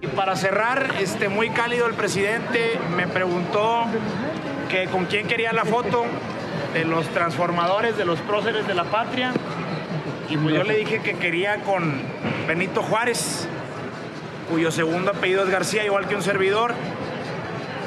Y 0.00 0.06
para 0.08 0.36
cerrar, 0.36 0.94
este, 1.00 1.28
muy 1.28 1.50
cálido 1.50 1.86
el 1.86 1.94
presidente 1.94 2.78
me 2.96 3.06
preguntó 3.06 3.84
que 4.68 4.86
con 4.86 5.06
quién 5.06 5.26
quería 5.26 5.52
la 5.52 5.64
foto 5.64 6.04
de 6.74 6.84
los 6.84 7.06
transformadores, 7.08 7.96
de 7.96 8.04
los 8.04 8.20
próceres 8.20 8.66
de 8.66 8.74
la 8.74 8.84
patria. 8.84 9.32
Y 10.28 10.36
pues 10.36 10.54
yo 10.54 10.64
le 10.64 10.76
dije 10.76 11.00
que 11.00 11.14
quería 11.16 11.62
con 11.62 12.02
Benito 12.46 12.82
Juárez, 12.82 13.46
cuyo 14.50 14.70
segundo 14.70 15.12
apellido 15.12 15.44
es 15.44 15.50
García, 15.50 15.84
igual 15.84 16.06
que 16.08 16.16
un 16.16 16.22
servidor. 16.22 16.74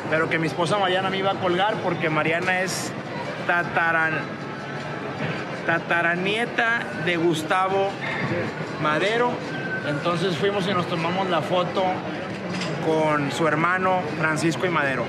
Pero 0.10 0.30
que 0.30 0.40
mi 0.40 0.48
esposa 0.48 0.78
Mariana 0.78 1.10
me 1.10 1.18
iba 1.18 1.32
a 1.32 1.40
colgar 1.40 1.76
porque 1.84 2.10
Mariana 2.10 2.62
es 2.62 2.92
tataran, 3.46 4.14
tataranieta 5.66 6.80
de 7.06 7.18
Gustavo 7.18 7.90
Madero. 8.82 9.32
Entonces 9.88 10.36
fuimos 10.36 10.68
y 10.68 10.74
nos 10.74 10.88
tomamos 10.88 11.30
la 11.30 11.42
foto 11.42 11.84
con 12.86 13.32
su 13.32 13.48
hermano 13.48 14.02
Francisco 14.18 14.66
y 14.66 14.70
Madero. 14.70 15.06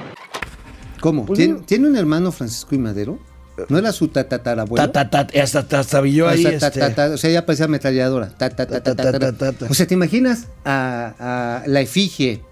¿Cómo? 1.00 1.26
Pues 1.26 1.38
¿Tiene, 1.66 1.88
un 1.88 1.96
hermano 1.96 2.32
Francisco 2.32 2.74
y 2.74 2.78
Madero? 2.78 3.18
¿No 3.68 3.78
era 3.78 3.92
su 3.92 4.08
tatatarabuelo? 4.08 4.90
Ta, 4.90 5.10
ta, 5.10 5.26
ta, 5.26 5.42
hasta, 5.42 5.80
hasta, 5.80 6.06
yo 6.06 6.28
ahí. 6.28 6.44
O 6.44 6.48
sea, 6.48 6.70
ta, 6.70 6.86
este, 6.86 7.02
o 7.02 7.16
sea, 7.16 7.30
ya 7.30 7.44
parecía 7.44 7.66
ametralladora. 7.66 8.32
O 9.68 9.74
sea, 9.74 9.86
¿te 9.86 9.94
imaginas 9.94 10.46
a, 10.64 11.14
a 11.18 11.66
la 11.66 11.80
efigie 11.80 12.42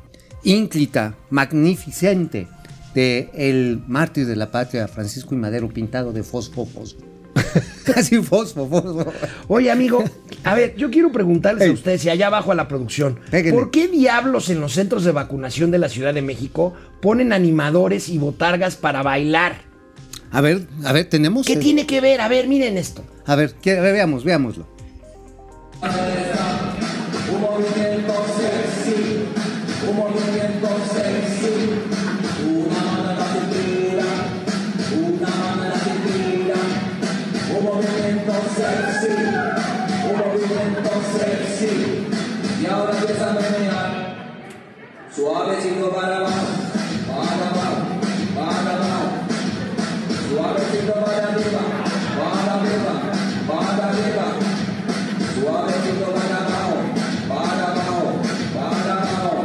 ínclita, 0.43 1.15
magnificente 1.31 2.49
de 2.95 3.31
el 3.35 3.83
mártir 3.87 4.27
de 4.27 4.37
la 4.37 4.51
patria, 4.51 4.89
Francisco 4.89 5.35
y 5.35 5.39
Madero, 5.39 5.69
pintado 5.69 6.13
de 6.13 6.25
fosfo, 6.25 6.67
fosfo? 6.67 7.16
Así 7.97 8.23
fosfo, 8.23 8.69
fosfo. 8.69 9.13
Oye, 9.49 9.71
amigo, 9.71 10.03
a 10.45 10.55
ver, 10.55 10.75
yo 10.77 10.91
quiero 10.91 11.13
preguntarles 11.13 11.69
a 11.69 11.73
ustedes 11.73 12.05
y 12.05 12.11
allá 12.11 12.27
abajo 12.29 12.53
a 12.53 12.55
la 12.55 12.67
producción. 12.69 13.19
Péguenle. 13.31 13.59
¿Por 13.59 13.71
qué 13.71 13.89
diablos 13.89 14.49
en 14.51 14.61
los 14.61 14.73
centros 14.73 15.05
de 15.05 15.13
vacunación 15.13 15.71
de 15.71 15.79
la 15.79 15.89
Ciudad 15.89 16.15
de 16.15 16.23
México 16.23 16.75
ponen 17.01 17.33
animadores 17.33 18.09
y 18.09 18.19
botargas 18.19 18.77
para 18.77 19.03
bailar? 19.03 19.63
A 20.33 20.41
ver, 20.41 20.67
a 20.85 20.93
ver, 20.93 21.09
tenemos. 21.09 21.47
¿Qué 21.47 21.57
tiene 21.57 21.87
que 21.87 22.01
ver? 22.01 22.21
A 22.21 22.29
ver, 22.29 22.49
miren 22.49 22.77
esto. 22.77 23.05
A 23.27 23.37
ver, 23.37 23.55
que- 23.55 23.79
a 23.79 23.81
ver, 23.81 23.93
veamos, 23.93 24.25
veámoslo. 24.25 24.67
Suavecito 45.37 45.91
para 45.91 46.17
abajo, 46.17 46.47
para 47.07 47.49
abajo, 47.51 47.81
para 48.35 48.73
abajo. 48.73 49.09
Suavecito 50.31 50.93
para 50.95 51.29
arriba, 51.29 51.61
para 52.17 52.55
arriba, 52.55 52.95
para 53.47 53.85
arriba. 53.91 54.27
Suavecito 55.35 56.07
para 56.15 56.37
abajo, 56.39 56.77
para 57.29 57.65
abajo, 57.69 58.17
para 58.55 58.93
abajo. 58.95 59.45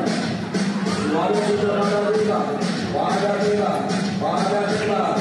Suavecito 1.12 1.68
para 1.68 2.08
arriba, 2.08 2.40
para 2.94 3.34
arriba, 3.34 3.72
para 4.22 4.60
arriba. 4.62 5.16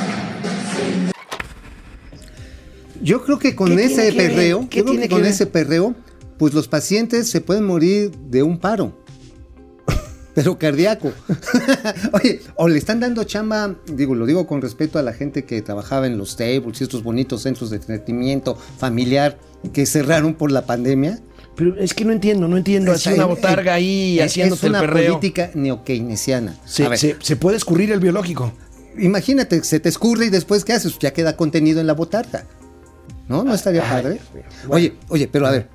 Yo 3.03 3.25
creo 3.25 3.39
que 3.41 3.57
con 3.57 3.66
¿Qué 3.71 3.77
tiene 3.77 3.93
ese 3.93 4.12
perreo, 4.12 4.68
¿Qué 4.71 4.79
yo 4.79 4.85
creo 4.85 4.93
tiene 4.93 5.03
que 5.03 5.09
que 5.09 5.14
con 5.14 5.23
ver? 5.23 5.33
ese 5.33 5.47
perreo, 5.47 5.95
pues 6.39 6.55
los 6.55 6.68
pacientes 6.68 7.29
se 7.29 7.41
pueden 7.41 7.64
morir 7.66 8.12
de 8.31 8.45
un 8.45 8.57
paro. 8.57 9.01
Pero 10.35 10.59
cardíaco. 10.59 11.12
Oye, 12.12 12.41
o 12.57 12.68
le 12.68 12.78
están 12.78 13.01
dando 13.01 13.24
chamba, 13.24 13.74
digo, 13.87 14.14
lo 14.14 14.26
digo 14.26 14.47
con 14.47 14.62
respeto 14.62 14.99
a 14.99 15.03
la 15.03 15.12
gente 15.12 15.45
que 15.45 15.61
trabajaba 15.62 16.07
en 16.07 16.18
los 16.18 16.37
tables 16.37 16.81
y 16.81 16.85
estos 16.85 17.03
bonitos 17.03 17.43
centros 17.43 17.70
de 17.70 17.76
entretenimiento 17.76 18.57
familiar 18.78 19.39
que 19.72 19.87
cerraron 19.87 20.35
por 20.35 20.53
la 20.53 20.66
pandemia. 20.66 21.18
Pero 21.57 21.76
es 21.78 21.95
que 21.95 22.05
no 22.05 22.12
entiendo, 22.12 22.47
no 22.49 22.57
entiendo. 22.57 22.93
Es- 22.93 23.07
una 23.07 23.24
botarga 23.26 23.74
ahí 23.74 24.20
haciéndote 24.20 24.66
es 24.66 24.70
una 24.70 24.81
el 24.81 24.87
perreo. 24.87 25.14
política 25.14 25.51
neokeynesiana. 25.55 26.57
Se, 26.64 27.37
puede 27.37 27.57
escurrir 27.57 27.91
el 27.91 28.01
biológico. 28.01 28.53
Imagínate, 28.99 29.62
se 29.64 29.81
te 29.81 29.89
escurre 29.89 30.26
y 30.26 30.31
después 30.31 30.64
¿qué 30.64 30.72
haces? 30.72 30.99
Ya 30.99 31.12
queda 31.12 31.37
contenido 31.37 31.81
en 31.81 31.87
la 31.87 31.93
botarga. 31.95 32.45
¿No? 33.28 33.45
¿No 33.45 33.55
estaría 33.55 33.83
Ay, 33.83 34.03
padre? 34.03 34.20
Oye, 34.68 34.95
oye, 35.09 35.28
pero 35.28 35.47
a 35.47 35.51
ver, 35.53 35.68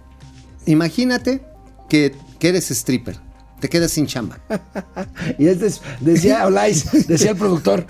imagínate 0.65 1.41
que, 1.87 2.13
que 2.39 2.49
eres 2.49 2.69
stripper, 2.71 3.17
te 3.65 3.69
quedas 3.69 3.91
sin 3.91 4.05
chamba. 4.05 4.37
Y 5.39 5.47
este 5.47 5.65
es, 5.67 5.81
decía 5.99 6.45
Olais, 6.45 7.07
decía 7.07 7.31
el 7.31 7.37
productor, 7.37 7.87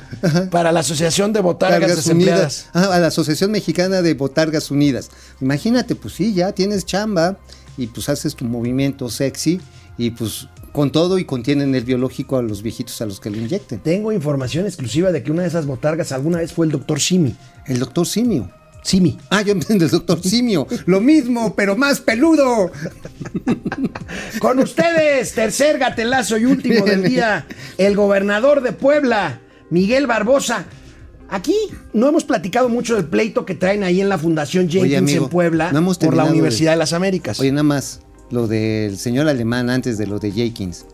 para 0.49 0.71
la 0.71 0.79
Asociación 0.79 1.33
de 1.33 1.41
Botargas 1.41 1.79
Botargas 1.79 1.97
Desempleadas. 1.97 2.69
Unidas, 2.73 2.89
ah, 2.91 2.95
a 2.95 2.99
la 2.99 3.07
Asociación 3.07 3.51
Mexicana 3.51 4.01
de 4.01 4.13
Botargas 4.13 4.71
Unidas. 4.71 5.09
Imagínate, 5.41 5.95
pues 5.95 6.13
sí, 6.13 6.33
ya 6.33 6.53
tienes 6.53 6.85
chamba 6.85 7.37
y 7.77 7.87
pues 7.87 8.07
haces 8.07 8.35
tu 8.35 8.45
movimiento 8.45 9.09
sexy 9.09 9.59
y 9.97 10.11
pues 10.11 10.47
con 10.71 10.93
todo 10.93 11.19
y 11.19 11.25
contienen 11.25 11.75
el 11.75 11.83
biológico 11.83 12.37
a 12.37 12.41
los 12.41 12.61
viejitos 12.61 13.01
a 13.01 13.05
los 13.05 13.19
que 13.19 13.29
lo 13.29 13.37
inyecten. 13.37 13.79
Tengo 13.79 14.13
información 14.13 14.65
exclusiva 14.65 15.11
de 15.11 15.23
que 15.23 15.31
una 15.31 15.41
de 15.41 15.49
esas 15.49 15.65
botargas 15.65 16.13
alguna 16.13 16.37
vez 16.37 16.53
fue 16.53 16.67
el 16.67 16.71
doctor 16.71 17.01
Simi. 17.01 17.35
El 17.65 17.79
doctor 17.79 18.07
Simio. 18.07 18.49
Simi. 18.85 19.17
Ah, 19.31 19.41
yo 19.41 19.53
entiendo 19.53 19.83
el 19.85 19.89
doctor 19.91 20.21
Simio. 20.21 20.67
Lo 20.85 21.01
mismo, 21.01 21.55
pero 21.55 21.75
más 21.75 21.99
peludo. 22.01 22.71
Con 24.39 24.59
ustedes, 24.59 25.33
tercer 25.33 25.79
gatelazo 25.79 26.37
y 26.37 26.45
último 26.45 26.85
del 26.85 27.03
día, 27.03 27.47
el 27.79 27.95
gobernador 27.95 28.61
de 28.61 28.73
Puebla, 28.73 29.41
Miguel 29.71 30.05
Barbosa. 30.05 30.65
Aquí 31.29 31.55
no 31.93 32.07
hemos 32.09 32.23
platicado 32.25 32.69
mucho 32.69 32.95
del 32.95 33.05
pleito 33.05 33.43
que 33.45 33.55
traen 33.55 33.83
ahí 33.83 34.01
en 34.01 34.09
la 34.09 34.19
Fundación 34.19 34.69
Jenkins 34.69 34.97
amigo, 34.97 35.23
en 35.25 35.29
Puebla 35.31 35.71
no 35.71 35.79
hemos 35.79 35.97
por 35.97 36.15
la 36.15 36.25
Universidad 36.25 36.71
de- 36.71 36.75
de 36.75 36.79
las 36.79 36.93
Américas. 36.93 37.39
Oye, 37.39 37.51
nada 37.51 37.63
más, 37.63 38.01
lo 38.29 38.47
del 38.47 38.99
señor 38.99 39.27
alemán 39.27 39.71
antes 39.71 39.97
de 39.97 40.05
lo 40.05 40.19
de 40.19 40.31
Jenkins. 40.31 40.85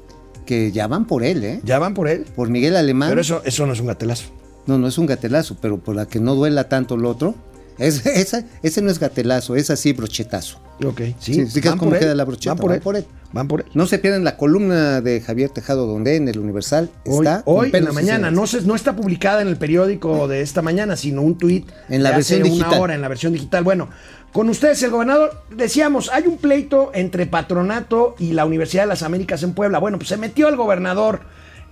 Que 0.46 0.72
ya 0.72 0.88
van 0.88 1.06
por 1.06 1.24
él, 1.26 1.44
¿eh? 1.44 1.60
¿Ya 1.66 1.78
van 1.80 1.94
por 1.94 2.08
él? 2.08 2.26
Por 2.36 2.50
Miguel 2.50 2.76
Alemán. 2.78 3.10
Pero 3.10 3.22
eso, 3.22 3.42
eso 3.46 3.66
no 3.68 3.74
es 3.74 3.80
un 3.82 3.88
gatelazo. 3.88 4.26
No, 4.66 4.78
no 4.78 4.88
es 4.88 4.98
un 4.98 5.06
gatelazo, 5.06 5.58
pero 5.62 5.78
por 5.78 5.96
la 5.96 6.08
que 6.08 6.20
no 6.22 6.36
duela 6.36 6.70
tanto 6.70 6.96
el 6.96 7.06
otro. 7.06 7.36
Es, 7.82 8.06
esa- 8.06 8.44
ese 8.64 8.82
no 8.82 8.90
es 8.92 9.00
gatelazo, 9.00 9.56
es 9.56 9.70
así 9.70 9.94
brochetazo. 9.94 10.60
Ok, 10.86 11.02
sí. 11.20 11.34
Sí, 11.36 11.48
¿sí 11.48 11.62
van 11.62 11.78
cómo 11.78 11.92
por 11.92 12.00
queda 12.00 12.12
él, 12.12 12.18
la 12.18 12.26
brocheta? 12.26 12.54
Van 12.54 12.58
por 12.60 12.70
Van 12.70 12.76
él. 12.78 12.82
por 12.82 12.96
él. 12.96 13.06
Van 13.34 13.48
por 13.48 13.62
él. 13.62 13.68
No 13.74 13.86
se 13.86 14.00
pierdan 14.00 14.24
la 14.24 14.36
columna 14.38 15.00
de 15.02 15.22
Javier 15.22 15.50
Tejado 15.50 15.86
donde 15.88 16.16
en 16.16 16.28
el 16.28 16.40
Universal 16.40 16.90
Hoy, 17.06 17.26
está. 17.26 17.44
hoy 17.46 17.70
en 17.74 17.86
la 17.86 17.92
mañana, 17.92 18.32
no, 18.32 18.48
se, 18.48 18.62
no 18.62 18.76
está 18.76 18.96
publicada 18.96 19.42
en 19.42 19.48
el 19.48 19.58
periódico 19.58 20.28
de 20.28 20.42
esta 20.42 20.62
mañana, 20.62 20.96
sino 20.98 21.22
un 21.22 21.38
tuit 21.38 21.70
En 21.90 22.02
la 22.04 22.10
de 22.10 22.16
versión 22.16 22.42
hace 22.42 22.50
digital. 22.50 22.70
una 22.72 22.80
hora 22.82 22.96
en 22.96 23.02
la 23.02 23.08
versión 23.08 23.32
digital. 23.34 23.64
Bueno, 23.64 23.90
con 24.34 24.50
ustedes, 24.50 24.82
el 24.84 24.90
gobernador, 24.92 25.44
decíamos, 25.56 26.10
hay 26.12 26.26
un 26.28 26.38
pleito 26.38 26.92
entre 26.94 27.26
Patronato 27.28 28.16
y 28.18 28.34
la 28.34 28.46
Universidad 28.46 28.84
de 28.84 28.88
las 28.88 29.04
Américas 29.04 29.44
en 29.44 29.54
Puebla. 29.54 29.78
Bueno, 29.80 29.98
pues 29.98 30.10
se 30.10 30.18
metió 30.18 30.48
el 30.50 30.56
gobernador, 30.56 31.22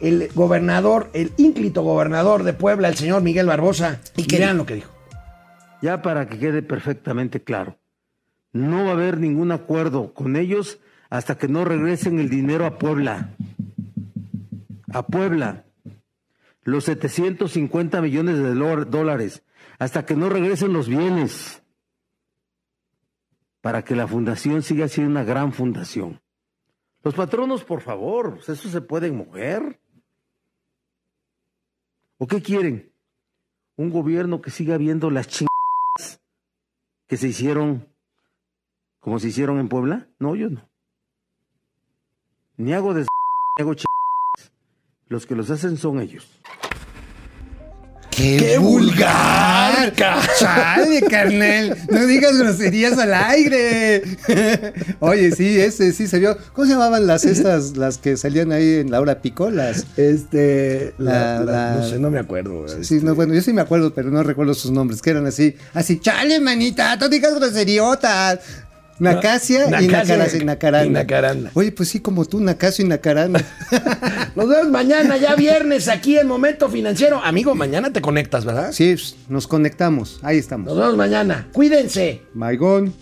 el 0.02 0.30
gobernador, 0.36 1.10
el 1.14 1.32
ínclito 1.38 1.82
gobernador 1.82 2.44
de 2.44 2.54
Puebla, 2.54 2.90
el 2.90 2.96
señor 2.96 3.22
Miguel 3.22 3.48
Barbosa, 3.48 4.00
y 4.16 4.24
que 4.26 4.38
vean 4.38 4.58
lo 4.58 4.66
que 4.66 4.76
dijo. 4.76 4.92
Ya 5.82 6.02
para 6.02 6.28
que 6.28 6.38
quede 6.38 6.62
perfectamente 6.62 7.42
claro, 7.42 7.80
no 8.52 8.86
va 8.86 8.92
a 8.92 8.94
haber 8.94 9.20
ningún 9.20 9.52
acuerdo 9.52 10.14
con 10.14 10.36
ellos 10.36 10.80
hasta 11.10 11.38
que 11.38 11.48
no 11.48 11.66
regresen 11.66 12.20
el 12.20 12.30
dinero 12.30 12.66
a 12.66 12.78
Puebla. 12.78 13.36
A 14.92 15.06
Puebla. 15.06 15.66
Los 16.64 16.86
750 16.86 18.02
millones 18.02 18.38
de 18.38 18.54
dólares. 18.54 19.44
Hasta 19.78 20.06
que 20.06 20.16
no 20.16 20.30
regresen 20.30 20.74
los 20.74 20.88
bienes. 20.88 21.64
Para 23.62 23.84
que 23.84 23.96
la 23.96 24.08
fundación 24.08 24.62
siga 24.62 24.88
siendo 24.88 25.12
una 25.12 25.24
gran 25.24 25.54
fundación. 25.54 26.22
Los 27.04 27.14
patronos, 27.14 27.64
por 27.64 27.82
favor, 27.82 28.36
pues 28.36 28.50
eso 28.50 28.70
se 28.70 28.82
pueden 28.82 29.18
mover. 29.18 29.80
¿O 32.18 32.28
qué 32.28 32.42
quieren? 32.42 32.92
Un 33.78 33.90
gobierno 33.90 34.42
que 34.42 34.52
siga 34.52 34.78
viendo 34.78 35.10
las 35.10 35.28
chingadas 35.28 35.49
que 37.10 37.18
se 37.18 37.28
hicieron 37.28 37.90
como 39.00 39.20
se 39.20 39.30
hicieron 39.30 39.60
en 39.60 39.68
Puebla? 39.70 40.08
No, 40.20 40.36
yo 40.36 40.50
no. 40.50 40.70
Ni 42.58 42.74
hago 42.74 42.94
des... 42.94 43.08
ni 43.58 43.64
hago 43.64 43.74
chingadas. 43.74 44.54
Los 45.08 45.26
que 45.26 45.36
los 45.36 45.50
hacen 45.50 45.78
son 45.78 46.00
ellos. 46.00 46.40
¡Qué, 48.20 48.36
¡Qué 48.38 48.58
vulgar, 48.58 49.94
¡Chale, 50.38 51.02
carnal! 51.10 51.78
No 51.90 52.06
digas 52.06 52.38
groserías 52.38 52.98
al 52.98 53.14
aire. 53.14 54.04
Oye, 55.00 55.32
sí, 55.32 55.58
ese 55.58 55.94
sí 55.94 56.06
se 56.06 56.20
vio. 56.20 56.38
¿Cómo 56.52 56.66
se 56.68 56.74
llamaban 56.74 57.08
las 57.08 57.24
estas, 57.24 57.78
las 57.78 57.98
que 57.98 58.18
salían 58.18 58.52
ahí 58.52 58.76
en 58.80 58.92
la 58.92 59.00
hora 59.00 59.22
pico? 59.22 59.50
Las. 59.50 59.86
Este, 59.96 60.94
La- 60.98 61.40
la- 61.40 61.46
la- 61.46 61.52
la- 61.52 61.76
no 61.76 61.88
sé, 61.90 61.98
no 62.00 62.12
me 62.12 62.20
acuerdo. 62.20 62.66
Sí, 62.84 63.00
no, 63.02 63.16
bueno, 63.16 63.34
yo 63.34 63.42
sí 63.42 63.54
me 63.54 63.62
acuerdo, 63.62 63.94
pero 63.94 64.12
no 64.12 64.22
recuerdo 64.22 64.54
sus 64.54 64.72
nombres, 64.72 65.02
que 65.02 65.12
eran 65.12 65.26
así, 65.26 65.56
así, 65.74 66.00
chale, 66.02 66.42
manita, 66.42 66.98
no 66.98 67.08
digas 67.08 67.34
groseriotas. 67.36 68.40
Nacasia 69.00 69.66
y 69.82 69.88
Nacaranda. 70.44 70.86
y 70.86 70.90
Nacaranda. 70.90 71.52
Oye, 71.54 71.72
pues 71.72 71.90
sí, 71.90 72.00
como 72.00 72.26
tú, 72.26 72.40
Nacasio 72.40 72.86
y 72.86 72.88
Nacaranda. 72.88 73.42
Nos 74.36 74.48
vemos 74.48 74.70
mañana, 74.70 75.18
ya 75.18 75.36
viernes, 75.36 75.88
aquí 75.88 76.18
en 76.18 76.28
Momento 76.28 76.70
Financiero. 76.70 77.22
Amigo, 77.24 77.56
mañana 77.56 77.92
te 77.92 78.02
conectas, 78.02 78.46
¿verdad? 78.46 78.72
sí, 78.72 78.96
nos 79.28 79.48
conectamos, 79.48 80.20
ahí 80.22 80.38
estamos. 80.38 80.68
Nos 80.68 80.78
vemos 80.78 80.98
mañana. 80.98 81.48
Cuídense. 81.54 82.22
Maigón. 82.34 82.94